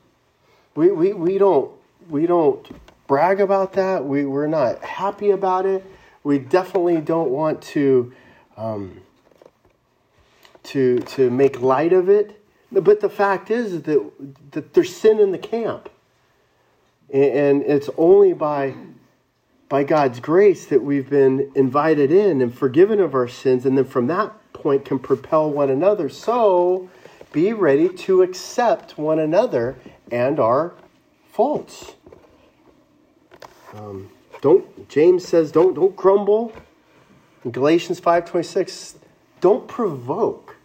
We, 0.75 0.89
we, 0.91 1.13
we 1.13 1.37
don't 1.37 1.71
we 2.09 2.25
don't 2.25 2.67
brag 3.07 3.41
about 3.41 3.73
that. 3.73 4.05
We, 4.05 4.25
we're 4.25 4.47
not 4.47 4.83
happy 4.83 5.31
about 5.31 5.65
it. 5.65 5.85
We 6.23 6.39
definitely 6.39 7.01
don't 7.01 7.29
want 7.29 7.61
to, 7.61 8.13
um, 8.57 9.01
to, 10.63 10.99
to 10.99 11.29
make 11.29 11.61
light 11.61 11.93
of 11.93 12.09
it. 12.09 12.41
But 12.71 13.01
the 13.01 13.09
fact 13.09 13.51
is 13.51 13.83
that, 13.83 14.11
that 14.51 14.73
there's 14.73 14.95
sin 14.95 15.19
in 15.19 15.31
the 15.31 15.37
camp. 15.37 15.89
And 17.11 17.61
it's 17.61 17.89
only 17.97 18.33
by, 18.33 18.73
by 19.69 19.83
God's 19.83 20.19
grace 20.19 20.65
that 20.67 20.81
we've 20.81 21.09
been 21.09 21.51
invited 21.53 22.11
in 22.11 22.41
and 22.41 22.53
forgiven 22.57 22.99
of 22.99 23.13
our 23.13 23.27
sins. 23.27 23.65
And 23.65 23.77
then 23.77 23.85
from 23.85 24.07
that 24.07 24.33
point 24.53 24.85
can 24.85 24.97
propel 24.97 25.51
one 25.51 25.69
another. 25.69 26.09
So 26.09 26.89
be 27.31 27.53
ready 27.53 27.89
to 27.89 28.23
accept 28.23 28.97
one 28.97 29.19
another 29.19 29.75
and 30.11 30.39
our 30.39 30.73
faults. 31.33 31.95
Um, 33.73 34.11
don't 34.41 34.87
James 34.87 35.27
says 35.27 35.51
don't 35.51 35.73
don't 35.73 35.95
grumble. 35.95 36.53
In 37.43 37.51
Galatians 37.51 37.99
five 37.99 38.25
twenty 38.25 38.47
six, 38.47 38.95
don't 39.41 39.67
provoke. 39.67 40.57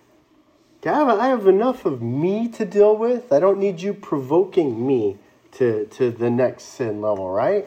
Have, 0.85 1.09
I 1.09 1.29
have 1.29 1.47
enough 1.47 1.85
of 1.85 2.01
me 2.01 2.49
to 2.49 2.65
deal 2.65 2.97
with. 2.97 3.33
I 3.33 3.41
don't 3.41 3.59
need 3.59 3.81
you 3.81 3.93
provoking 3.95 4.87
me 4.87 5.17
to 5.53 5.87
to 5.87 6.11
the 6.11 6.31
next 6.31 6.65
sin 6.65 7.01
level, 7.01 7.31
right? 7.31 7.67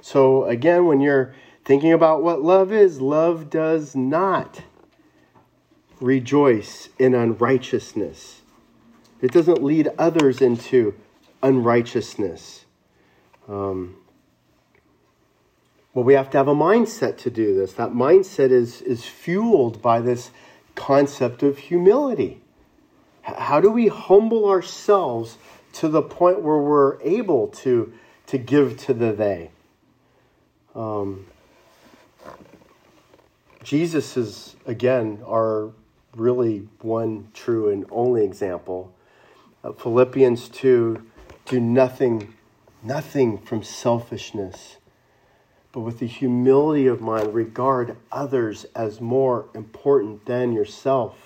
So 0.00 0.44
again, 0.44 0.86
when 0.86 1.00
you're 1.00 1.34
thinking 1.64 1.92
about 1.92 2.22
what 2.22 2.42
love 2.42 2.70
is, 2.72 3.00
love 3.00 3.48
does 3.48 3.96
not 3.96 4.62
rejoice 6.00 6.90
in 6.98 7.14
unrighteousness. 7.14 8.42
It 9.20 9.32
doesn't 9.32 9.62
lead 9.62 9.88
others 9.98 10.42
into 10.42 10.94
unrighteousness. 11.42 12.64
Um, 13.48 13.96
well, 15.94 16.04
we 16.04 16.14
have 16.14 16.30
to 16.30 16.38
have 16.38 16.48
a 16.48 16.54
mindset 16.54 17.18
to 17.18 17.30
do 17.30 17.54
this. 17.54 17.74
That 17.74 17.90
mindset 17.90 18.50
is, 18.50 18.80
is 18.82 19.04
fueled 19.04 19.82
by 19.82 20.00
this 20.00 20.30
concept 20.74 21.42
of 21.42 21.58
humility. 21.58 22.40
How 23.22 23.60
do 23.60 23.70
we 23.70 23.88
humble 23.88 24.48
ourselves 24.48 25.36
to 25.74 25.88
the 25.88 26.02
point 26.02 26.40
where 26.40 26.58
we're 26.58 27.00
able 27.02 27.48
to, 27.48 27.92
to 28.26 28.38
give 28.38 28.78
to 28.78 28.94
the 28.94 29.12
they? 29.12 29.50
Um, 30.74 31.26
Jesus 33.62 34.16
is, 34.16 34.56
again, 34.66 35.22
our 35.26 35.70
really 36.16 36.68
one 36.80 37.28
true 37.34 37.68
and 37.68 37.86
only 37.90 38.24
example. 38.24 38.92
Uh, 39.62 39.72
Philippians 39.72 40.48
2 40.48 41.06
do 41.46 41.60
nothing, 41.60 42.34
nothing 42.82 43.38
from 43.38 43.62
selfishness, 43.62 44.76
but 45.72 45.80
with 45.80 45.98
the 45.98 46.06
humility 46.06 46.86
of 46.86 47.00
mind, 47.00 47.34
regard 47.34 47.96
others 48.10 48.66
as 48.74 49.00
more 49.00 49.46
important 49.54 50.26
than 50.26 50.52
yourself. 50.52 51.16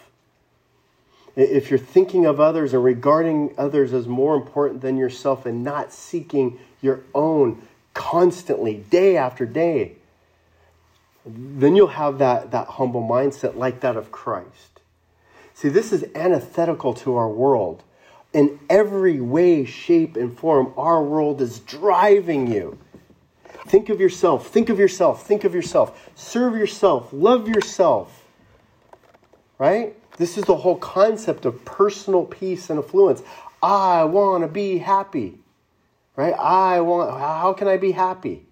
If 1.34 1.70
you're 1.70 1.78
thinking 1.78 2.24
of 2.24 2.40
others 2.40 2.72
and 2.72 2.82
regarding 2.82 3.54
others 3.58 3.92
as 3.92 4.06
more 4.06 4.34
important 4.34 4.80
than 4.80 4.96
yourself 4.96 5.44
and 5.44 5.62
not 5.62 5.92
seeking 5.92 6.58
your 6.80 7.00
own 7.14 7.62
constantly, 7.92 8.74
day 8.74 9.16
after 9.16 9.44
day, 9.44 9.96
then 11.26 11.74
you'll 11.74 11.88
have 11.88 12.18
that, 12.18 12.52
that 12.52 12.68
humble 12.68 13.02
mindset 13.02 13.56
like 13.56 13.80
that 13.80 13.96
of 13.96 14.12
Christ. 14.12 14.80
See, 15.54 15.68
this 15.68 15.92
is 15.92 16.04
antithetical 16.14 16.94
to 16.94 17.16
our 17.16 17.28
world 17.28 17.82
in 18.36 18.60
every 18.68 19.18
way, 19.18 19.64
shape, 19.64 20.14
and 20.14 20.38
form, 20.38 20.70
our 20.76 21.02
world 21.02 21.40
is 21.40 21.60
driving 21.60 22.52
you. 22.52 22.78
Think 23.66 23.88
of 23.88 23.98
yourself, 23.98 24.48
think 24.48 24.68
of 24.68 24.78
yourself, 24.78 25.26
think 25.26 25.44
of 25.44 25.54
yourself. 25.54 26.10
Serve 26.16 26.54
yourself, 26.54 27.08
love 27.14 27.48
yourself. 27.48 28.26
Right? 29.56 29.96
This 30.18 30.36
is 30.36 30.44
the 30.44 30.54
whole 30.54 30.76
concept 30.76 31.46
of 31.46 31.64
personal 31.64 32.26
peace 32.26 32.68
and 32.68 32.78
affluence. 32.78 33.22
I 33.62 34.04
want 34.04 34.44
to 34.44 34.48
be 34.48 34.76
happy. 34.76 35.38
Right? 36.14 36.34
I 36.34 36.82
want, 36.82 37.18
how 37.18 37.54
can 37.54 37.68
I 37.68 37.78
be 37.78 37.92
happy? 37.92 38.44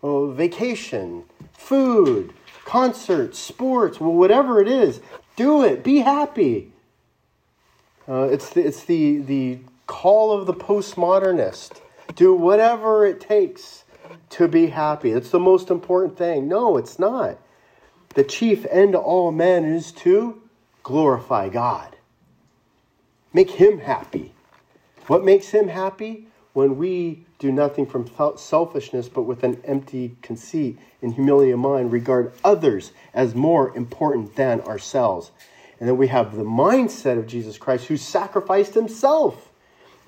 Well, 0.00 0.28
vacation, 0.28 1.24
food, 1.52 2.32
concerts, 2.64 3.38
sports, 3.38 4.00
well, 4.00 4.14
whatever 4.14 4.62
it 4.62 4.68
is, 4.68 5.02
do 5.36 5.64
it. 5.64 5.84
Be 5.84 5.98
happy. 5.98 6.72
Uh, 8.08 8.22
it's 8.22 8.50
the, 8.50 8.66
it's 8.66 8.84
the, 8.84 9.18
the 9.18 9.58
call 9.86 10.32
of 10.32 10.46
the 10.46 10.54
postmodernist. 10.54 11.80
Do 12.14 12.32
whatever 12.32 13.04
it 13.04 13.20
takes 13.20 13.84
to 14.30 14.48
be 14.48 14.68
happy. 14.68 15.10
It's 15.10 15.30
the 15.30 15.38
most 15.38 15.70
important 15.70 16.16
thing. 16.16 16.48
No, 16.48 16.78
it's 16.78 16.98
not. 16.98 17.38
The 18.14 18.24
chief 18.24 18.64
end 18.70 18.92
to 18.92 18.98
all 18.98 19.30
men 19.30 19.64
is 19.64 19.92
to 19.92 20.40
glorify 20.82 21.50
God. 21.50 21.96
Make 23.34 23.50
him 23.50 23.80
happy. 23.80 24.32
What 25.06 25.22
makes 25.22 25.50
him 25.50 25.68
happy? 25.68 26.28
When 26.54 26.78
we 26.78 27.26
do 27.38 27.52
nothing 27.52 27.86
from 27.86 28.10
selfishness, 28.36 29.08
but 29.08 29.22
with 29.22 29.44
an 29.44 29.60
empty 29.64 30.16
conceit 30.22 30.78
and 31.02 31.14
humility 31.14 31.50
of 31.50 31.58
mind, 31.58 31.92
regard 31.92 32.32
others 32.42 32.92
as 33.12 33.34
more 33.34 33.76
important 33.76 34.34
than 34.34 34.62
ourselves. 34.62 35.30
And 35.80 35.88
then 35.88 35.96
we 35.96 36.08
have 36.08 36.36
the 36.36 36.44
mindset 36.44 37.18
of 37.18 37.26
Jesus 37.26 37.56
Christ 37.56 37.86
who 37.86 37.96
sacrificed 37.96 38.74
himself, 38.74 39.50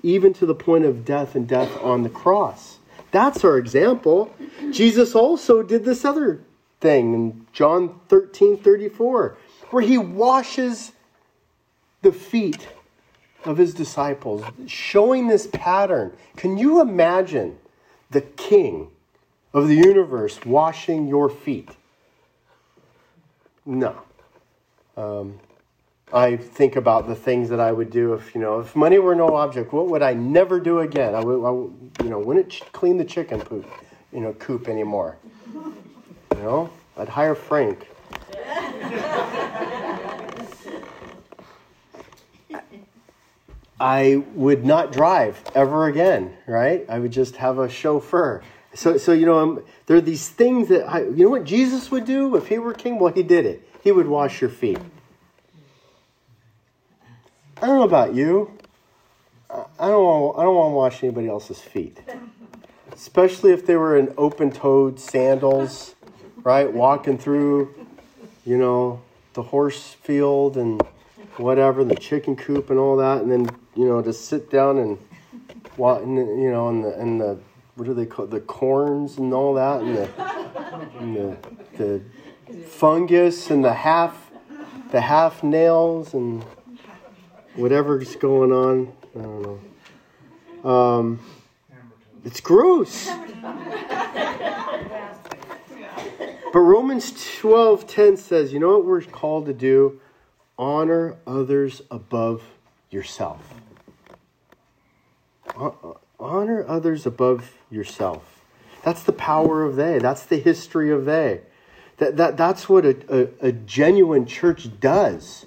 even 0.03 0.33
to 0.33 0.45
the 0.45 0.55
point 0.55 0.85
of 0.85 1.05
death 1.05 1.35
and 1.35 1.47
death 1.47 1.71
on 1.81 2.03
the 2.03 2.09
cross. 2.09 2.79
That's 3.11 3.43
our 3.43 3.57
example. 3.57 4.33
Jesus 4.71 5.15
also 5.15 5.63
did 5.63 5.85
this 5.85 6.03
other 6.03 6.41
thing 6.79 7.13
in 7.13 7.47
John 7.53 7.99
13 8.09 8.57
34. 8.57 9.37
where 9.69 9.83
he 9.83 9.97
washes 9.97 10.91
the 12.01 12.11
feet 12.11 12.67
of 13.45 13.57
his 13.57 13.73
disciples, 13.73 14.43
showing 14.67 15.27
this 15.27 15.47
pattern. 15.47 16.15
Can 16.35 16.57
you 16.57 16.81
imagine 16.81 17.57
the 18.09 18.21
king 18.21 18.89
of 19.53 19.67
the 19.67 19.75
universe 19.75 20.43
washing 20.45 21.07
your 21.07 21.29
feet? 21.29 21.69
No. 23.65 24.01
Um, 24.97 25.39
I 26.13 26.35
think 26.35 26.75
about 26.75 27.07
the 27.07 27.15
things 27.15 27.49
that 27.49 27.61
I 27.61 27.71
would 27.71 27.89
do 27.89 28.13
if 28.13 28.35
you 28.35 28.41
know 28.41 28.59
if 28.59 28.75
money 28.75 28.99
were 28.99 29.15
no 29.15 29.35
object. 29.35 29.71
What 29.71 29.87
would 29.87 30.01
I 30.01 30.13
never 30.13 30.59
do 30.59 30.79
again? 30.79 31.15
I 31.15 31.21
would, 31.21 31.45
I 31.45 32.03
you 32.03 32.09
know, 32.09 32.19
wouldn't 32.19 32.49
ch- 32.49 32.63
clean 32.73 32.97
the 32.97 33.05
chicken 33.05 33.39
poop, 33.39 33.65
you 34.11 34.19
know, 34.19 34.33
coop 34.33 34.67
anymore. 34.67 35.17
You 35.55 36.41
know, 36.41 36.69
I'd 36.97 37.09
hire 37.09 37.35
Frank. 37.35 37.87
I 43.79 44.23
would 44.35 44.63
not 44.63 44.91
drive 44.91 45.41
ever 45.55 45.87
again, 45.87 46.35
right? 46.45 46.85
I 46.87 46.99
would 46.99 47.11
just 47.11 47.37
have 47.37 47.57
a 47.57 47.67
chauffeur. 47.67 48.43
So, 48.73 48.97
so 48.97 49.11
you 49.11 49.25
know, 49.25 49.39
um, 49.39 49.63
there 49.87 49.97
are 49.97 50.01
these 50.01 50.29
things 50.29 50.67
that 50.67 50.87
I, 50.87 51.03
you 51.03 51.23
know 51.23 51.29
what 51.29 51.45
Jesus 51.45 51.89
would 51.89 52.05
do 52.05 52.35
if 52.35 52.47
he 52.47 52.59
were 52.59 52.73
king. 52.73 52.99
Well, 52.99 53.13
he 53.13 53.23
did 53.23 53.45
it. 53.45 53.67
He 53.81 53.91
would 53.91 54.07
wash 54.07 54.41
your 54.41 54.49
feet. 54.49 54.77
I 57.61 57.67
don't 57.67 57.77
know 57.77 57.83
about 57.83 58.15
you. 58.15 58.57
I 59.51 59.87
don't 59.87 60.03
want, 60.03 60.39
I 60.39 60.43
don't 60.43 60.55
want 60.55 60.71
to 60.71 60.75
wash 60.75 61.03
anybody 61.03 61.27
else's 61.27 61.61
feet, 61.61 61.99
especially 62.91 63.51
if 63.51 63.67
they 63.67 63.75
were 63.75 63.97
in 63.97 64.13
open-toed 64.17 64.99
sandals, 64.99 65.93
right? 66.37 66.71
Walking 66.73 67.19
through, 67.19 67.75
you 68.45 68.57
know, 68.57 69.03
the 69.33 69.43
horse 69.43 69.93
field 69.93 70.57
and 70.57 70.81
whatever, 71.37 71.83
the 71.83 71.95
chicken 71.95 72.35
coop 72.35 72.71
and 72.71 72.79
all 72.79 72.97
that, 72.97 73.21
and 73.21 73.31
then 73.31 73.49
you 73.75 73.85
know 73.85 74.01
to 74.01 74.11
sit 74.11 74.49
down 74.49 74.79
and, 74.79 74.97
you 75.77 76.51
know, 76.51 76.69
and 76.69 76.83
the 76.83 76.99
and 76.99 77.21
the 77.21 77.37
what 77.75 77.85
do 77.85 77.93
they 77.93 78.07
call 78.07 78.25
the 78.25 78.39
corns 78.39 79.17
and 79.17 79.33
all 79.33 79.53
that, 79.53 79.81
and 79.81 79.97
the 79.97 80.09
and 80.99 81.15
the, 81.15 81.37
the 81.77 82.61
fungus 82.65 83.51
and 83.51 83.63
the 83.63 83.73
half 83.73 84.31
the 84.91 85.01
half 85.01 85.43
nails 85.43 86.15
and 86.15 86.43
whatever's 87.55 88.15
going 88.15 88.51
on. 88.51 88.93
I 89.15 89.21
don't 89.21 89.61
know. 90.63 90.69
Um, 90.69 91.19
it's 92.23 92.39
gross. 92.39 93.09
But 96.53 96.59
Romans 96.59 97.11
12:10 97.13 98.17
says, 98.17 98.51
you 98.51 98.59
know 98.59 98.77
what 98.77 98.85
we're 98.85 99.01
called 99.01 99.45
to 99.45 99.53
do? 99.53 100.01
Honor 100.57 101.15
others 101.25 101.81
above 101.89 102.43
yourself. 102.89 103.53
Honor 106.19 106.65
others 106.67 107.05
above 107.05 107.53
yourself. 107.69 108.43
That's 108.83 109.03
the 109.03 109.13
power 109.13 109.63
of 109.63 109.75
they. 109.75 109.99
That's 109.99 110.23
the 110.23 110.37
history 110.37 110.91
of 110.91 111.05
they. 111.05 111.41
That, 111.97 112.17
that, 112.17 112.37
that's 112.37 112.67
what 112.67 112.85
a, 112.85 112.95
a, 113.09 113.47
a 113.47 113.51
genuine 113.51 114.25
church 114.25 114.79
does. 114.79 115.45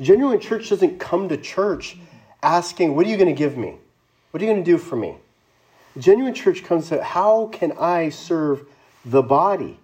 Genuine 0.00 0.40
church 0.40 0.68
doesn't 0.68 0.98
come 0.98 1.28
to 1.28 1.36
church 1.36 1.96
asking, 2.42 2.94
What 2.94 3.06
are 3.06 3.08
you 3.08 3.16
going 3.16 3.34
to 3.34 3.38
give 3.38 3.56
me? 3.56 3.76
What 4.30 4.42
are 4.42 4.44
you 4.44 4.52
going 4.52 4.64
to 4.64 4.70
do 4.70 4.78
for 4.78 4.96
me? 4.96 5.16
Genuine 5.98 6.34
church 6.34 6.64
comes 6.64 6.88
to, 6.88 7.02
How 7.02 7.46
can 7.46 7.72
I 7.72 8.10
serve 8.10 8.66
the 9.04 9.22
body? 9.22 9.78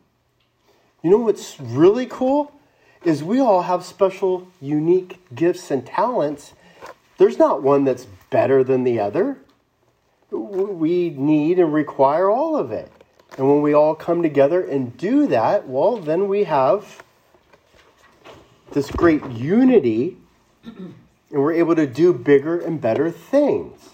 You 1.03 1.11
know 1.11 1.19
what's 1.19 1.59
really 1.59 2.07
cool? 2.07 2.53
Is 3.05 3.25
we 3.25 3.41
all 3.41 3.63
have 3.63 3.85
special, 3.85 4.47
unique 4.61 5.19
gifts 5.35 5.71
and 5.71 5.85
talents. 5.85 6.53
There's 7.19 7.39
not 7.39 7.63
one 7.63 7.85
that's 7.85 8.07
better 8.31 8.63
than 8.63 8.85
the 8.85 9.01
other. 9.01 9.39
We 10.31 11.11
need 11.11 11.59
and 11.59 11.73
require 11.73 12.31
all 12.31 12.57
of 12.57 12.71
it. 12.71 12.93
And 13.37 13.49
when 13.49 13.63
we 13.63 13.73
all 13.73 13.95
come 13.95 14.23
together 14.23 14.61
and 14.61 14.97
do 14.97 15.27
that, 15.27 15.67
well, 15.67 15.97
then 15.97 16.29
we 16.29 16.45
have 16.45 17.03
this 18.73 18.91
great 18.91 19.25
unity, 19.31 20.17
and 20.65 20.95
we're 21.31 21.53
able 21.53 21.75
to 21.77 21.87
do 21.87 22.13
bigger 22.13 22.61
and 22.61 22.81
better 22.81 23.11
things. 23.11 23.91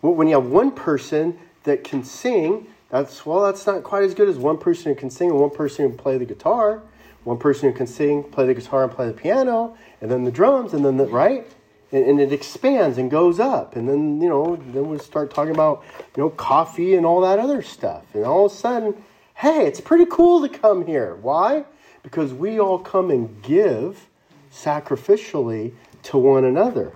When 0.00 0.28
you 0.28 0.34
have 0.34 0.46
one 0.46 0.70
person 0.70 1.38
that 1.64 1.84
can 1.84 2.04
sing, 2.04 2.66
that's 2.88 3.24
well, 3.24 3.44
that's 3.44 3.66
not 3.66 3.84
quite 3.84 4.02
as 4.02 4.14
good 4.14 4.28
as 4.28 4.36
one 4.36 4.58
person 4.58 4.92
who 4.92 4.98
can 4.98 5.10
sing 5.10 5.30
and 5.30 5.38
one 5.38 5.50
person 5.50 5.84
who 5.84 5.90
can 5.90 5.98
play 5.98 6.18
the 6.18 6.24
guitar, 6.24 6.82
one 7.24 7.38
person 7.38 7.70
who 7.70 7.76
can 7.76 7.86
sing, 7.86 8.24
play 8.24 8.46
the 8.46 8.54
guitar, 8.54 8.84
and 8.84 8.92
play 8.92 9.06
the 9.06 9.12
piano, 9.12 9.76
and 10.00 10.10
then 10.10 10.24
the 10.24 10.32
drums, 10.32 10.72
and 10.72 10.84
then 10.84 10.96
the 10.96 11.06
right, 11.06 11.46
and, 11.92 12.04
and 12.04 12.20
it 12.20 12.32
expands 12.32 12.98
and 12.98 13.10
goes 13.10 13.38
up, 13.38 13.76
and 13.76 13.88
then 13.88 14.20
you 14.20 14.28
know, 14.28 14.56
then 14.72 14.88
we 14.88 14.98
start 14.98 15.32
talking 15.32 15.54
about 15.54 15.84
you 16.16 16.22
know 16.22 16.30
coffee 16.30 16.94
and 16.94 17.06
all 17.06 17.20
that 17.20 17.38
other 17.38 17.62
stuff, 17.62 18.04
and 18.14 18.24
all 18.24 18.46
of 18.46 18.52
a 18.52 18.54
sudden, 18.54 19.04
hey, 19.34 19.66
it's 19.66 19.80
pretty 19.80 20.06
cool 20.06 20.46
to 20.46 20.48
come 20.48 20.86
here. 20.86 21.14
Why? 21.16 21.64
Because 22.02 22.32
we 22.32 22.58
all 22.58 22.78
come 22.78 23.10
and 23.10 23.42
give 23.42 24.06
sacrificially 24.52 25.72
to 26.04 26.18
one 26.18 26.44
another. 26.44 26.92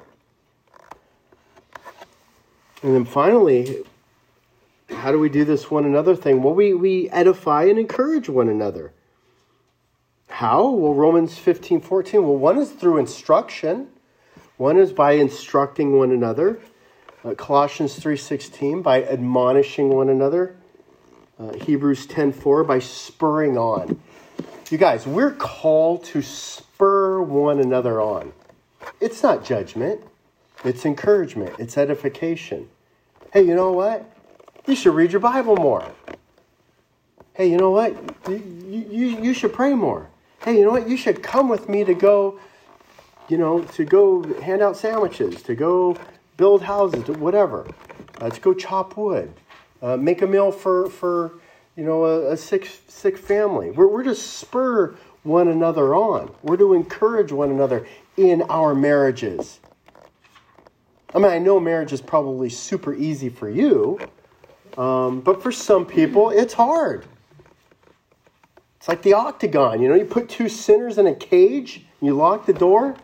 And 2.83 2.95
then 2.95 3.05
finally, 3.05 3.85
how 4.91 5.11
do 5.11 5.19
we 5.19 5.29
do 5.29 5.45
this 5.45 5.71
one 5.71 5.85
another 5.85 6.15
thing? 6.15 6.43
Well, 6.43 6.55
we, 6.55 6.75
we 6.75 7.09
edify 7.11 7.65
and 7.65 7.79
encourage 7.79 8.29
one 8.29 8.49
another. 8.49 8.93
How? 10.29 10.69
Well, 10.69 10.95
Romans 10.95 11.39
15, 11.39 11.81
14. 11.81 12.23
Well, 12.23 12.37
one 12.37 12.59
is 12.59 12.73
through 12.73 12.99
instruction. 12.99 13.89
One 14.57 14.77
is 14.77 14.93
by 14.93 15.13
instructing 15.13 15.97
one 15.97 16.11
another. 16.11 16.61
Uh, 17.25 17.35
Colossians 17.35 17.99
3.16, 17.99 18.83
by 18.83 19.03
admonishing 19.03 19.89
one 19.89 20.09
another. 20.09 20.57
Uh, 21.39 21.55
Hebrews 21.55 22.07
10.4, 22.07 22.67
by 22.67 22.79
spurring 22.81 23.57
on. 23.57 24.01
You 24.75 24.79
guys, 24.79 25.07
we're 25.07 25.31
called 25.31 26.03
to 26.07 26.21
spur 26.21 27.23
one 27.23 27.61
another 27.61 28.01
on. 28.01 28.33
It's 29.01 29.23
not 29.23 29.45
judgment, 29.45 30.01
it's 30.65 30.85
encouragement, 30.85 31.55
it's 31.61 31.79
edification. 31.79 32.69
Hey, 33.33 33.43
you 33.43 33.55
know 33.55 33.71
what? 33.71 34.05
You 34.67 34.75
should 34.75 34.97
read 34.97 35.13
your 35.13 35.21
Bible 35.21 35.55
more. 35.55 35.89
Hey, 37.35 37.53
you 37.53 37.57
know 37.57 37.71
what? 37.71 37.95
You, 38.29 38.43
you, 38.69 39.07
you 39.23 39.33
should 39.33 39.53
pray 39.53 39.75
more. 39.75 40.11
Hey, 40.43 40.59
you 40.59 40.65
know 40.65 40.73
what? 40.73 40.89
You 40.89 40.97
should 40.97 41.23
come 41.23 41.49
with 41.49 41.69
me 41.69 41.85
to 41.85 41.95
go, 41.95 42.41
you 43.29 43.39
know, 43.39 43.63
to 43.63 43.85
go 43.85 44.25
hand 44.41 44.61
out 44.61 44.77
sandwiches, 44.77 45.41
to 45.45 45.55
go 45.55 45.97
build 46.37 46.63
houses, 46.63 47.05
to 47.05 47.13
whatever. 47.13 47.65
Uh, 48.21 48.29
to 48.29 48.41
go 48.41 48.53
chop 48.53 48.97
wood, 48.97 49.33
uh, 49.83 49.97
make 49.97 50.21
a 50.21 50.27
meal 50.27 50.51
for, 50.51 50.91
for 50.91 51.35
you 51.77 51.85
know, 51.85 52.05
a, 52.05 52.33
a 52.33 52.37
sick, 52.37 52.69
sick 52.89 53.19
family. 53.19 53.71
We're, 53.71 53.89
we're 53.89 54.05
to 54.05 54.15
spur 54.15 54.95
one 55.23 55.49
another 55.49 55.95
on. 55.95 56.33
We're 56.43 56.57
to 56.59 56.75
encourage 56.75 57.33
one 57.33 57.51
another 57.51 57.87
in 58.17 58.43
our 58.43 58.75
marriages. 58.75 59.61
I 61.15 61.19
mean, 61.19 61.31
I 61.31 61.39
know 61.39 61.59
marriage 61.61 61.93
is 61.93 62.01
probably 62.01 62.49
super 62.49 62.95
easy 62.95 63.29
for 63.29 63.49
you, 63.49 63.99
um, 64.77 65.21
but 65.21 65.43
for 65.43 65.53
some 65.53 65.87
people, 65.87 66.31
it's 66.31 66.55
hard. 66.55 67.07
It's 68.79 68.89
like 68.89 69.03
the 69.03 69.15
octagon. 69.15 69.81
You 69.81 69.89
know, 69.89 69.95
you 69.95 70.05
put 70.05 70.29
two 70.29 70.49
sinners 70.49 70.99
in 70.99 71.07
a 71.07 71.15
cage, 71.15 71.77
and 71.77 72.07
you 72.07 72.15
lock 72.15 72.47
the 72.47 72.53
door. 72.53 72.97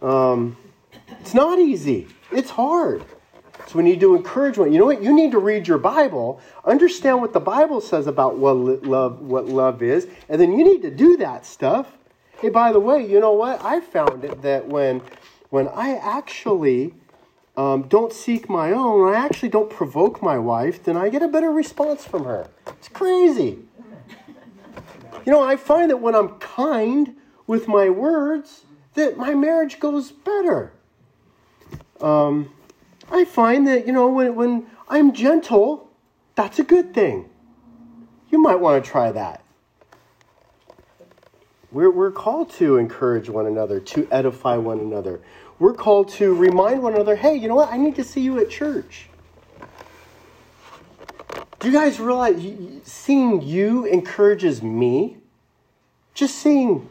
Um, 0.00 0.56
it's 1.20 1.34
not 1.34 1.58
easy. 1.58 2.06
It's 2.30 2.50
hard. 2.50 3.04
So 3.66 3.78
we 3.78 3.84
need 3.84 4.00
to 4.00 4.14
encourage 4.14 4.58
one. 4.58 4.72
You 4.72 4.78
know 4.78 4.86
what? 4.86 5.02
You 5.02 5.14
need 5.14 5.32
to 5.32 5.38
read 5.38 5.66
your 5.66 5.78
Bible, 5.78 6.40
understand 6.64 7.20
what 7.20 7.32
the 7.32 7.40
Bible 7.40 7.80
says 7.80 8.06
about 8.06 8.38
what 8.38 8.52
love, 8.84 9.20
what 9.20 9.46
love 9.46 9.82
is, 9.82 10.06
and 10.28 10.40
then 10.40 10.58
you 10.58 10.64
need 10.64 10.82
to 10.82 10.90
do 10.90 11.16
that 11.18 11.46
stuff. 11.46 11.96
Hey, 12.40 12.50
by 12.50 12.72
the 12.72 12.80
way, 12.80 13.06
you 13.06 13.20
know 13.20 13.32
what? 13.32 13.64
I 13.64 13.80
found 13.80 14.24
it 14.24 14.42
that 14.42 14.68
when 14.68 15.00
when 15.50 15.68
I 15.68 15.94
actually 15.94 16.94
um, 17.56 17.82
don't 17.82 18.12
seek 18.12 18.48
my 18.48 18.72
own, 18.72 19.04
when 19.04 19.14
I 19.14 19.24
actually 19.24 19.48
don't 19.48 19.70
provoke 19.70 20.20
my 20.22 20.38
wife, 20.38 20.82
then 20.82 20.96
I 20.96 21.08
get 21.08 21.22
a 21.22 21.28
better 21.28 21.50
response 21.50 22.04
from 22.04 22.24
her. 22.24 22.48
It's 22.66 22.88
crazy. 22.88 23.60
You 25.24 25.32
know, 25.32 25.42
I 25.42 25.56
find 25.56 25.90
that 25.90 25.98
when 25.98 26.14
I'm 26.14 26.38
kind 26.38 27.16
with 27.46 27.66
my 27.66 27.88
words, 27.88 28.64
that 28.94 29.16
my 29.16 29.34
marriage 29.34 29.80
goes 29.80 30.12
better. 30.12 30.72
Um, 32.00 32.50
I 33.10 33.24
find 33.24 33.66
that, 33.66 33.86
you 33.86 33.92
know, 33.92 34.08
when, 34.08 34.34
when 34.34 34.66
I'm 34.88 35.12
gentle, 35.12 35.90
that's 36.34 36.58
a 36.58 36.64
good 36.64 36.94
thing. 36.94 37.28
You 38.30 38.38
might 38.38 38.56
want 38.56 38.84
to 38.84 38.90
try 38.90 39.12
that. 39.12 39.42
We're, 41.70 41.90
we're 41.90 42.12
called 42.12 42.50
to 42.52 42.76
encourage 42.76 43.28
one 43.28 43.46
another, 43.46 43.80
to 43.80 44.08
edify 44.10 44.56
one 44.56 44.78
another. 44.78 45.20
We're 45.58 45.74
called 45.74 46.08
to 46.10 46.34
remind 46.34 46.82
one 46.82 46.94
another 46.94 47.16
hey, 47.16 47.36
you 47.36 47.48
know 47.48 47.56
what? 47.56 47.72
I 47.72 47.76
need 47.76 47.96
to 47.96 48.04
see 48.04 48.20
you 48.20 48.38
at 48.38 48.50
church. 48.50 49.08
Do 51.60 51.70
you 51.70 51.72
guys 51.72 51.98
realize 51.98 52.40
seeing 52.84 53.40
you 53.42 53.86
encourages 53.86 54.62
me? 54.62 55.16
Just 56.12 56.36
seeing 56.36 56.88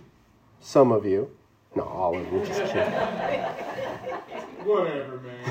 some 0.60 0.92
of 0.92 1.06
you. 1.06 1.30
No, 1.76 1.84
all 1.84 2.18
of 2.18 2.32
you, 2.32 2.46
just 2.46 2.62
kidding. 2.74 3.46
Whatever, 4.66 5.20
man. 5.20 5.44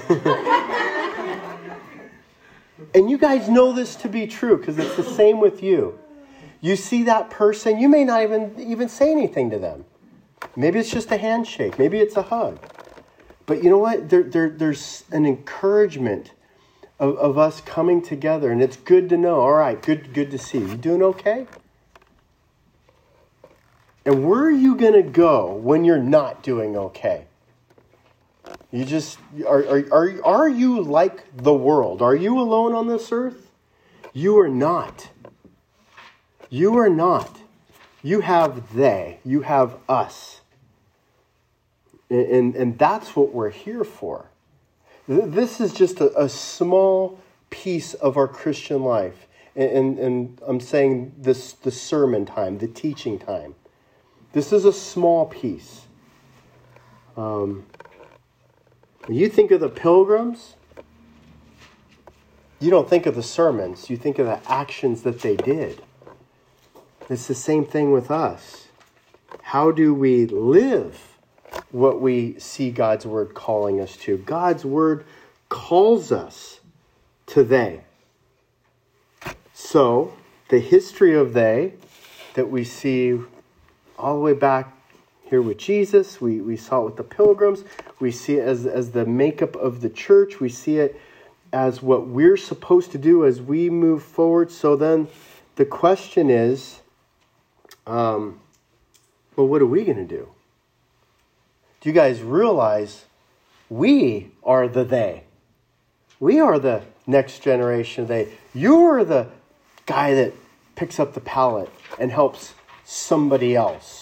and 2.94 3.10
you 3.10 3.18
guys 3.18 3.48
know 3.48 3.72
this 3.72 3.96
to 3.96 4.08
be 4.08 4.26
true 4.26 4.56
because 4.56 4.78
it's 4.78 4.96
the 4.96 5.04
same 5.04 5.40
with 5.40 5.62
you. 5.62 5.98
You 6.60 6.76
see 6.76 7.02
that 7.04 7.30
person, 7.30 7.78
you 7.78 7.88
may 7.88 8.04
not 8.04 8.22
even 8.22 8.54
even 8.58 8.88
say 8.88 9.10
anything 9.10 9.50
to 9.50 9.58
them. 9.58 9.84
Maybe 10.56 10.78
it's 10.78 10.90
just 10.90 11.10
a 11.10 11.16
handshake, 11.16 11.78
maybe 11.78 11.98
it's 11.98 12.16
a 12.16 12.22
hug. 12.22 12.58
But 13.46 13.62
you 13.62 13.70
know 13.70 13.78
what? 13.78 14.08
There, 14.08 14.22
there, 14.22 14.48
there's 14.48 15.04
an 15.10 15.26
encouragement 15.26 16.32
of, 16.98 17.16
of 17.16 17.36
us 17.38 17.60
coming 17.60 18.00
together, 18.00 18.50
and 18.52 18.62
it's 18.62 18.76
good 18.76 19.08
to 19.08 19.16
know. 19.16 19.40
All 19.40 19.52
right, 19.52 19.80
good, 19.82 20.14
good 20.14 20.30
to 20.30 20.38
see 20.38 20.58
you. 20.58 20.68
You 20.68 20.76
doing 20.76 21.02
okay? 21.02 21.46
And 24.04 24.26
where 24.26 24.44
are 24.44 24.50
you 24.50 24.76
going 24.76 24.94
to 24.94 25.02
go 25.02 25.52
when 25.52 25.84
you're 25.84 25.98
not 25.98 26.42
doing 26.42 26.76
okay? 26.76 27.26
You 28.72 28.86
just 28.86 29.18
are, 29.46 29.64
are, 29.66 29.84
are, 29.92 30.24
are 30.24 30.48
you 30.48 30.80
like 30.80 31.24
the 31.36 31.52
world? 31.52 32.00
Are 32.00 32.14
you 32.14 32.40
alone 32.40 32.72
on 32.72 32.88
this 32.88 33.12
earth? 33.12 33.50
You 34.14 34.38
are 34.40 34.48
not. 34.48 35.10
You 36.48 36.78
are 36.78 36.88
not. 36.88 37.38
You 38.02 38.20
have 38.20 38.74
they, 38.74 39.20
you 39.24 39.42
have 39.42 39.76
us. 39.88 40.40
And, 42.10 42.26
and, 42.26 42.56
and 42.56 42.78
that's 42.78 43.14
what 43.14 43.32
we're 43.32 43.50
here 43.50 43.84
for. 43.84 44.26
This 45.06 45.60
is 45.60 45.72
just 45.72 46.00
a, 46.00 46.18
a 46.18 46.28
small 46.28 47.20
piece 47.50 47.94
of 47.94 48.16
our 48.16 48.28
Christian 48.28 48.82
life. 48.82 49.26
And, 49.54 49.70
and, 49.70 49.98
and 49.98 50.42
I'm 50.46 50.60
saying 50.60 51.12
this 51.18 51.52
the 51.52 51.70
sermon 51.70 52.24
time, 52.24 52.58
the 52.58 52.68
teaching 52.68 53.18
time. 53.18 53.54
This 54.32 54.52
is 54.52 54.64
a 54.64 54.72
small 54.72 55.26
piece. 55.26 55.82
Um, 57.16 57.66
when 59.06 59.16
you 59.16 59.28
think 59.28 59.50
of 59.50 59.60
the 59.60 59.68
pilgrims, 59.68 60.54
you 62.60 62.70
don't 62.70 62.88
think 62.88 63.06
of 63.06 63.16
the 63.16 63.22
sermons, 63.22 63.90
you 63.90 63.96
think 63.96 64.18
of 64.18 64.26
the 64.26 64.40
actions 64.50 65.02
that 65.02 65.20
they 65.20 65.36
did. 65.36 65.82
It's 67.08 67.26
the 67.26 67.34
same 67.34 67.64
thing 67.64 67.90
with 67.90 68.10
us. 68.10 68.68
How 69.42 69.72
do 69.72 69.92
we 69.92 70.26
live 70.26 71.18
what 71.70 72.00
we 72.00 72.38
see 72.38 72.70
God's 72.70 73.04
word 73.04 73.34
calling 73.34 73.80
us 73.80 73.96
to? 73.98 74.18
God's 74.18 74.64
word 74.64 75.04
calls 75.48 76.12
us 76.12 76.60
to 77.26 77.42
they. 77.42 77.82
So, 79.52 80.14
the 80.48 80.60
history 80.60 81.14
of 81.14 81.32
they 81.32 81.74
that 82.34 82.50
we 82.50 82.64
see 82.64 83.18
all 83.98 84.14
the 84.14 84.20
way 84.20 84.34
back 84.34 84.81
here 85.32 85.40
with 85.40 85.56
Jesus. 85.56 86.20
We, 86.20 86.42
we 86.42 86.58
saw 86.58 86.82
it 86.82 86.84
with 86.84 86.96
the 86.96 87.04
pilgrims. 87.04 87.64
We 88.00 88.10
see 88.10 88.34
it 88.34 88.46
as, 88.46 88.66
as 88.66 88.90
the 88.90 89.06
makeup 89.06 89.56
of 89.56 89.80
the 89.80 89.88
church. 89.88 90.40
We 90.40 90.50
see 90.50 90.76
it 90.76 91.00
as 91.54 91.80
what 91.80 92.06
we're 92.06 92.36
supposed 92.36 92.92
to 92.92 92.98
do 92.98 93.24
as 93.24 93.40
we 93.40 93.70
move 93.70 94.02
forward. 94.02 94.50
So 94.50 94.76
then 94.76 95.08
the 95.56 95.64
question 95.64 96.28
is 96.28 96.80
um, 97.86 98.40
well, 99.34 99.48
what 99.48 99.62
are 99.62 99.66
we 99.66 99.84
going 99.84 99.96
to 99.96 100.04
do? 100.04 100.28
Do 101.80 101.88
you 101.88 101.94
guys 101.94 102.20
realize 102.20 103.06
we 103.70 104.32
are 104.44 104.68
the 104.68 104.84
they? 104.84 105.24
We 106.20 106.40
are 106.40 106.58
the 106.58 106.82
next 107.06 107.38
generation 107.38 108.02
of 108.02 108.08
they. 108.08 108.28
You're 108.52 109.02
the 109.02 109.28
guy 109.86 110.12
that 110.12 110.34
picks 110.76 111.00
up 111.00 111.14
the 111.14 111.20
pallet 111.20 111.70
and 111.98 112.12
helps 112.12 112.52
somebody 112.84 113.56
else. 113.56 114.01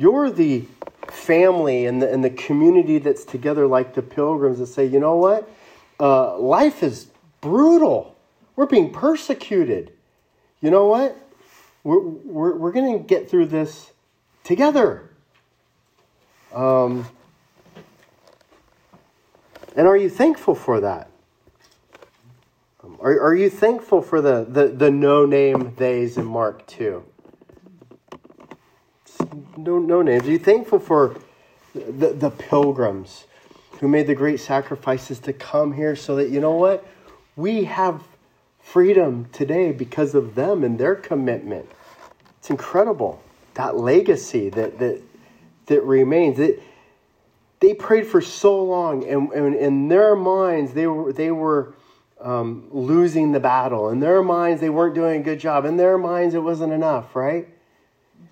You're 0.00 0.30
the 0.30 0.64
family 1.08 1.84
and 1.84 2.00
the, 2.00 2.10
and 2.10 2.24
the 2.24 2.30
community 2.30 2.96
that's 2.96 3.22
together 3.22 3.66
like 3.66 3.92
the 3.94 4.00
pilgrims 4.00 4.58
that 4.58 4.68
say, 4.68 4.86
you 4.86 4.98
know 4.98 5.16
what? 5.16 5.46
Uh, 6.00 6.38
life 6.38 6.82
is 6.82 7.08
brutal. 7.42 8.16
We're 8.56 8.64
being 8.64 8.94
persecuted. 8.94 9.92
You 10.62 10.70
know 10.70 10.86
what? 10.86 11.18
We're, 11.84 11.98
we're, 12.00 12.56
we're 12.56 12.72
going 12.72 12.96
to 12.98 13.04
get 13.04 13.28
through 13.28 13.48
this 13.48 13.90
together. 14.42 15.10
Um, 16.54 17.06
and 19.76 19.86
are 19.86 19.98
you 19.98 20.08
thankful 20.08 20.54
for 20.54 20.80
that? 20.80 21.10
Um, 22.82 22.96
are, 23.02 23.20
are 23.20 23.34
you 23.34 23.50
thankful 23.50 24.00
for 24.00 24.22
the, 24.22 24.46
the, 24.48 24.68
the 24.68 24.90
no 24.90 25.26
name 25.26 25.72
theys 25.72 26.16
in 26.16 26.24
Mark 26.24 26.66
2? 26.68 27.04
No, 29.64 29.78
no 29.78 30.02
names. 30.02 30.26
Are 30.26 30.30
you 30.30 30.38
thankful 30.38 30.78
for 30.78 31.16
the, 31.74 32.12
the 32.12 32.30
pilgrims 32.30 33.24
who 33.80 33.88
made 33.88 34.06
the 34.06 34.14
great 34.14 34.40
sacrifices 34.40 35.18
to 35.20 35.32
come 35.32 35.72
here 35.72 35.96
so 35.96 36.16
that, 36.16 36.30
you 36.30 36.40
know 36.40 36.52
what? 36.52 36.86
We 37.36 37.64
have 37.64 38.02
freedom 38.60 39.28
today 39.32 39.72
because 39.72 40.14
of 40.14 40.34
them 40.34 40.64
and 40.64 40.78
their 40.78 40.94
commitment. 40.94 41.68
It's 42.38 42.50
incredible. 42.50 43.22
That 43.54 43.76
legacy 43.76 44.48
that, 44.50 44.78
that, 44.78 45.02
that 45.66 45.82
remains. 45.82 46.38
It, 46.38 46.62
they 47.60 47.74
prayed 47.74 48.06
for 48.06 48.20
so 48.20 48.62
long, 48.64 49.06
and, 49.06 49.30
and 49.32 49.54
in 49.54 49.88
their 49.88 50.16
minds, 50.16 50.72
they 50.72 50.86
were, 50.86 51.12
they 51.12 51.30
were 51.30 51.74
um, 52.20 52.68
losing 52.70 53.32
the 53.32 53.40
battle. 53.40 53.90
In 53.90 54.00
their 54.00 54.22
minds, 54.22 54.60
they 54.60 54.70
weren't 54.70 54.94
doing 54.94 55.20
a 55.20 55.24
good 55.24 55.40
job. 55.40 55.64
In 55.64 55.76
their 55.76 55.98
minds, 55.98 56.34
it 56.34 56.42
wasn't 56.42 56.72
enough, 56.72 57.14
right? 57.14 57.48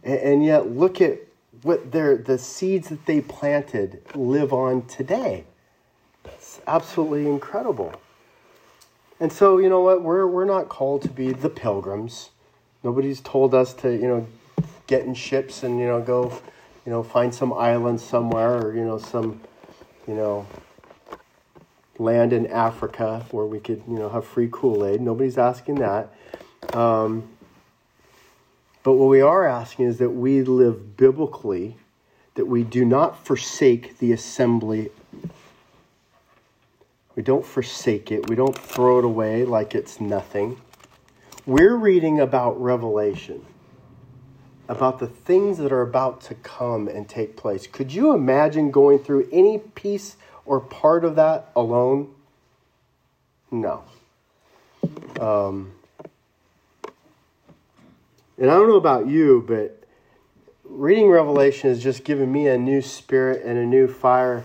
And, 0.02 0.18
and 0.18 0.44
yet, 0.44 0.70
look 0.70 1.00
at 1.00 1.18
what 1.62 1.92
their 1.92 2.16
the 2.16 2.38
seeds 2.38 2.88
that 2.88 3.06
they 3.06 3.20
planted 3.20 4.02
live 4.14 4.52
on 4.52 4.86
today. 4.86 5.44
It's 6.24 6.60
absolutely 6.66 7.26
incredible. 7.26 7.92
And 9.20 9.32
so, 9.32 9.58
you 9.58 9.68
know 9.68 9.80
what? 9.80 10.02
We're 10.02 10.26
we're 10.26 10.44
not 10.44 10.68
called 10.68 11.02
to 11.02 11.08
be 11.08 11.32
the 11.32 11.50
pilgrims. 11.50 12.30
Nobody's 12.84 13.20
told 13.20 13.54
us 13.54 13.74
to, 13.74 13.90
you 13.90 14.06
know, 14.06 14.26
get 14.86 15.04
in 15.04 15.14
ships 15.14 15.64
and, 15.64 15.80
you 15.80 15.86
know, 15.86 16.00
go, 16.00 16.30
you 16.86 16.92
know, 16.92 17.02
find 17.02 17.34
some 17.34 17.52
island 17.52 18.00
somewhere 18.00 18.56
or, 18.56 18.76
you 18.76 18.84
know, 18.84 18.98
some, 18.98 19.40
you 20.06 20.14
know, 20.14 20.46
land 21.98 22.32
in 22.32 22.46
Africa 22.46 23.26
where 23.32 23.44
we 23.44 23.58
could, 23.58 23.82
you 23.88 23.98
know, 23.98 24.08
have 24.08 24.24
free 24.24 24.48
Kool-Aid. 24.50 25.00
Nobody's 25.00 25.36
asking 25.36 25.76
that. 25.76 26.14
Um, 26.72 27.28
but 28.88 28.94
what 28.94 29.10
we 29.10 29.20
are 29.20 29.46
asking 29.46 29.84
is 29.84 29.98
that 29.98 30.08
we 30.08 30.42
live 30.42 30.96
biblically, 30.96 31.76
that 32.36 32.46
we 32.46 32.64
do 32.64 32.86
not 32.86 33.22
forsake 33.22 33.98
the 33.98 34.12
assembly. 34.12 34.88
We 37.14 37.22
don't 37.22 37.44
forsake 37.44 38.10
it, 38.10 38.30
we 38.30 38.34
don't 38.34 38.56
throw 38.56 38.98
it 38.98 39.04
away 39.04 39.44
like 39.44 39.74
it's 39.74 40.00
nothing. 40.00 40.58
We're 41.44 41.76
reading 41.76 42.18
about 42.18 42.58
Revelation, 42.58 43.44
about 44.70 45.00
the 45.00 45.06
things 45.06 45.58
that 45.58 45.70
are 45.70 45.82
about 45.82 46.22
to 46.22 46.34
come 46.36 46.88
and 46.88 47.06
take 47.06 47.36
place. 47.36 47.66
Could 47.66 47.92
you 47.92 48.14
imagine 48.14 48.70
going 48.70 49.00
through 49.00 49.28
any 49.30 49.58
piece 49.58 50.16
or 50.46 50.60
part 50.60 51.04
of 51.04 51.14
that 51.16 51.50
alone? 51.54 52.14
No. 53.50 53.84
Um, 55.20 55.72
and 58.38 58.50
I 58.50 58.54
don't 58.54 58.68
know 58.68 58.76
about 58.76 59.08
you, 59.08 59.44
but 59.46 59.84
reading 60.64 61.08
Revelation 61.08 61.70
has 61.70 61.82
just 61.82 62.04
given 62.04 62.30
me 62.30 62.46
a 62.46 62.56
new 62.56 62.80
spirit 62.80 63.44
and 63.44 63.58
a 63.58 63.66
new 63.66 63.88
fire 63.88 64.44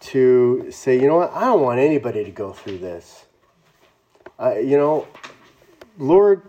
to 0.00 0.70
say, 0.70 1.00
you 1.00 1.06
know 1.06 1.16
what, 1.16 1.32
I 1.32 1.40
don't 1.46 1.62
want 1.62 1.80
anybody 1.80 2.24
to 2.24 2.30
go 2.30 2.52
through 2.52 2.78
this. 2.78 3.26
Uh, 4.38 4.54
you 4.56 4.76
know, 4.76 5.06
Lord, 5.98 6.42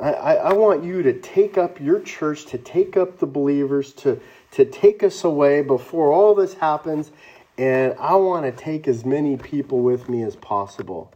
I, 0.00 0.12
I 0.12 0.52
want 0.52 0.84
you 0.84 1.02
to 1.02 1.12
take 1.20 1.56
up 1.56 1.80
your 1.80 2.00
church, 2.00 2.46
to 2.46 2.58
take 2.58 2.96
up 2.96 3.18
the 3.18 3.26
believers, 3.26 3.92
to, 3.94 4.20
to 4.52 4.64
take 4.64 5.02
us 5.02 5.24
away 5.24 5.62
before 5.62 6.12
all 6.12 6.34
this 6.34 6.54
happens. 6.54 7.10
And 7.58 7.94
I 7.98 8.14
want 8.16 8.44
to 8.44 8.52
take 8.52 8.86
as 8.86 9.04
many 9.04 9.36
people 9.36 9.80
with 9.80 10.08
me 10.08 10.22
as 10.22 10.36
possible. 10.36 11.12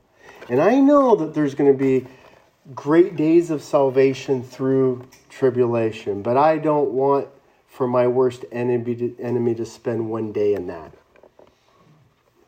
And 0.48 0.60
I 0.60 0.80
know 0.80 1.14
that 1.16 1.34
there's 1.34 1.54
going 1.54 1.70
to 1.70 1.78
be 1.78 2.06
great 2.74 3.16
days 3.16 3.50
of 3.50 3.62
salvation 3.62 4.42
through 4.42 5.06
tribulation, 5.28 6.22
but 6.22 6.36
I 6.36 6.58
don't 6.58 6.90
want 6.90 7.28
for 7.68 7.86
my 7.86 8.06
worst 8.06 8.44
enemy 8.52 8.94
to, 8.96 9.16
enemy 9.20 9.54
to 9.54 9.66
spend 9.66 10.10
one 10.10 10.32
day 10.32 10.54
in 10.54 10.66
that. 10.66 10.92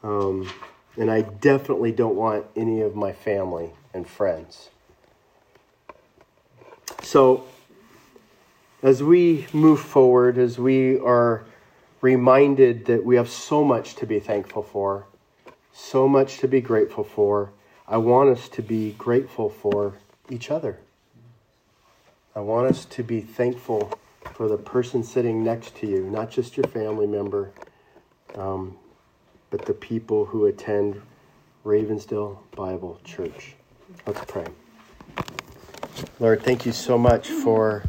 Um, 0.02 0.50
and 0.96 1.10
I 1.10 1.22
definitely 1.22 1.92
don't 1.92 2.16
want 2.16 2.46
any 2.56 2.80
of 2.82 2.94
my 2.94 3.12
family 3.12 3.70
and 3.94 4.06
friends. 4.06 4.70
So, 7.02 7.44
as 8.82 9.02
we 9.02 9.46
move 9.52 9.80
forward, 9.80 10.38
as 10.38 10.58
we 10.58 10.98
are 10.98 11.44
reminded 12.00 12.86
that 12.86 13.04
we 13.04 13.16
have 13.16 13.28
so 13.28 13.64
much 13.64 13.94
to 13.96 14.06
be 14.06 14.18
thankful 14.18 14.62
for, 14.62 15.06
so 15.72 16.08
much 16.08 16.38
to 16.38 16.48
be 16.48 16.60
grateful 16.60 17.04
for, 17.04 17.52
I 17.86 17.96
want 17.96 18.30
us 18.30 18.48
to 18.50 18.62
be 18.62 18.92
grateful 18.92 19.48
for 19.48 19.94
each 20.30 20.50
other. 20.50 20.78
I 22.34 22.40
want 22.40 22.68
us 22.68 22.84
to 22.86 23.02
be 23.02 23.20
thankful 23.20 23.92
for 24.34 24.48
the 24.48 24.56
person 24.56 25.02
sitting 25.02 25.44
next 25.44 25.76
to 25.76 25.86
you, 25.86 26.08
not 26.08 26.30
just 26.30 26.56
your 26.56 26.66
family 26.66 27.06
member, 27.06 27.52
um, 28.34 28.76
but 29.50 29.66
the 29.66 29.74
people 29.74 30.24
who 30.24 30.46
attend 30.46 31.00
Ravensdale 31.64 32.38
Bible 32.56 32.98
Church. 33.04 33.54
Let's 34.06 34.24
pray. 34.24 34.46
Lord, 36.18 36.42
thank 36.42 36.64
you 36.64 36.72
so 36.72 36.96
much 36.96 37.28
for 37.28 37.84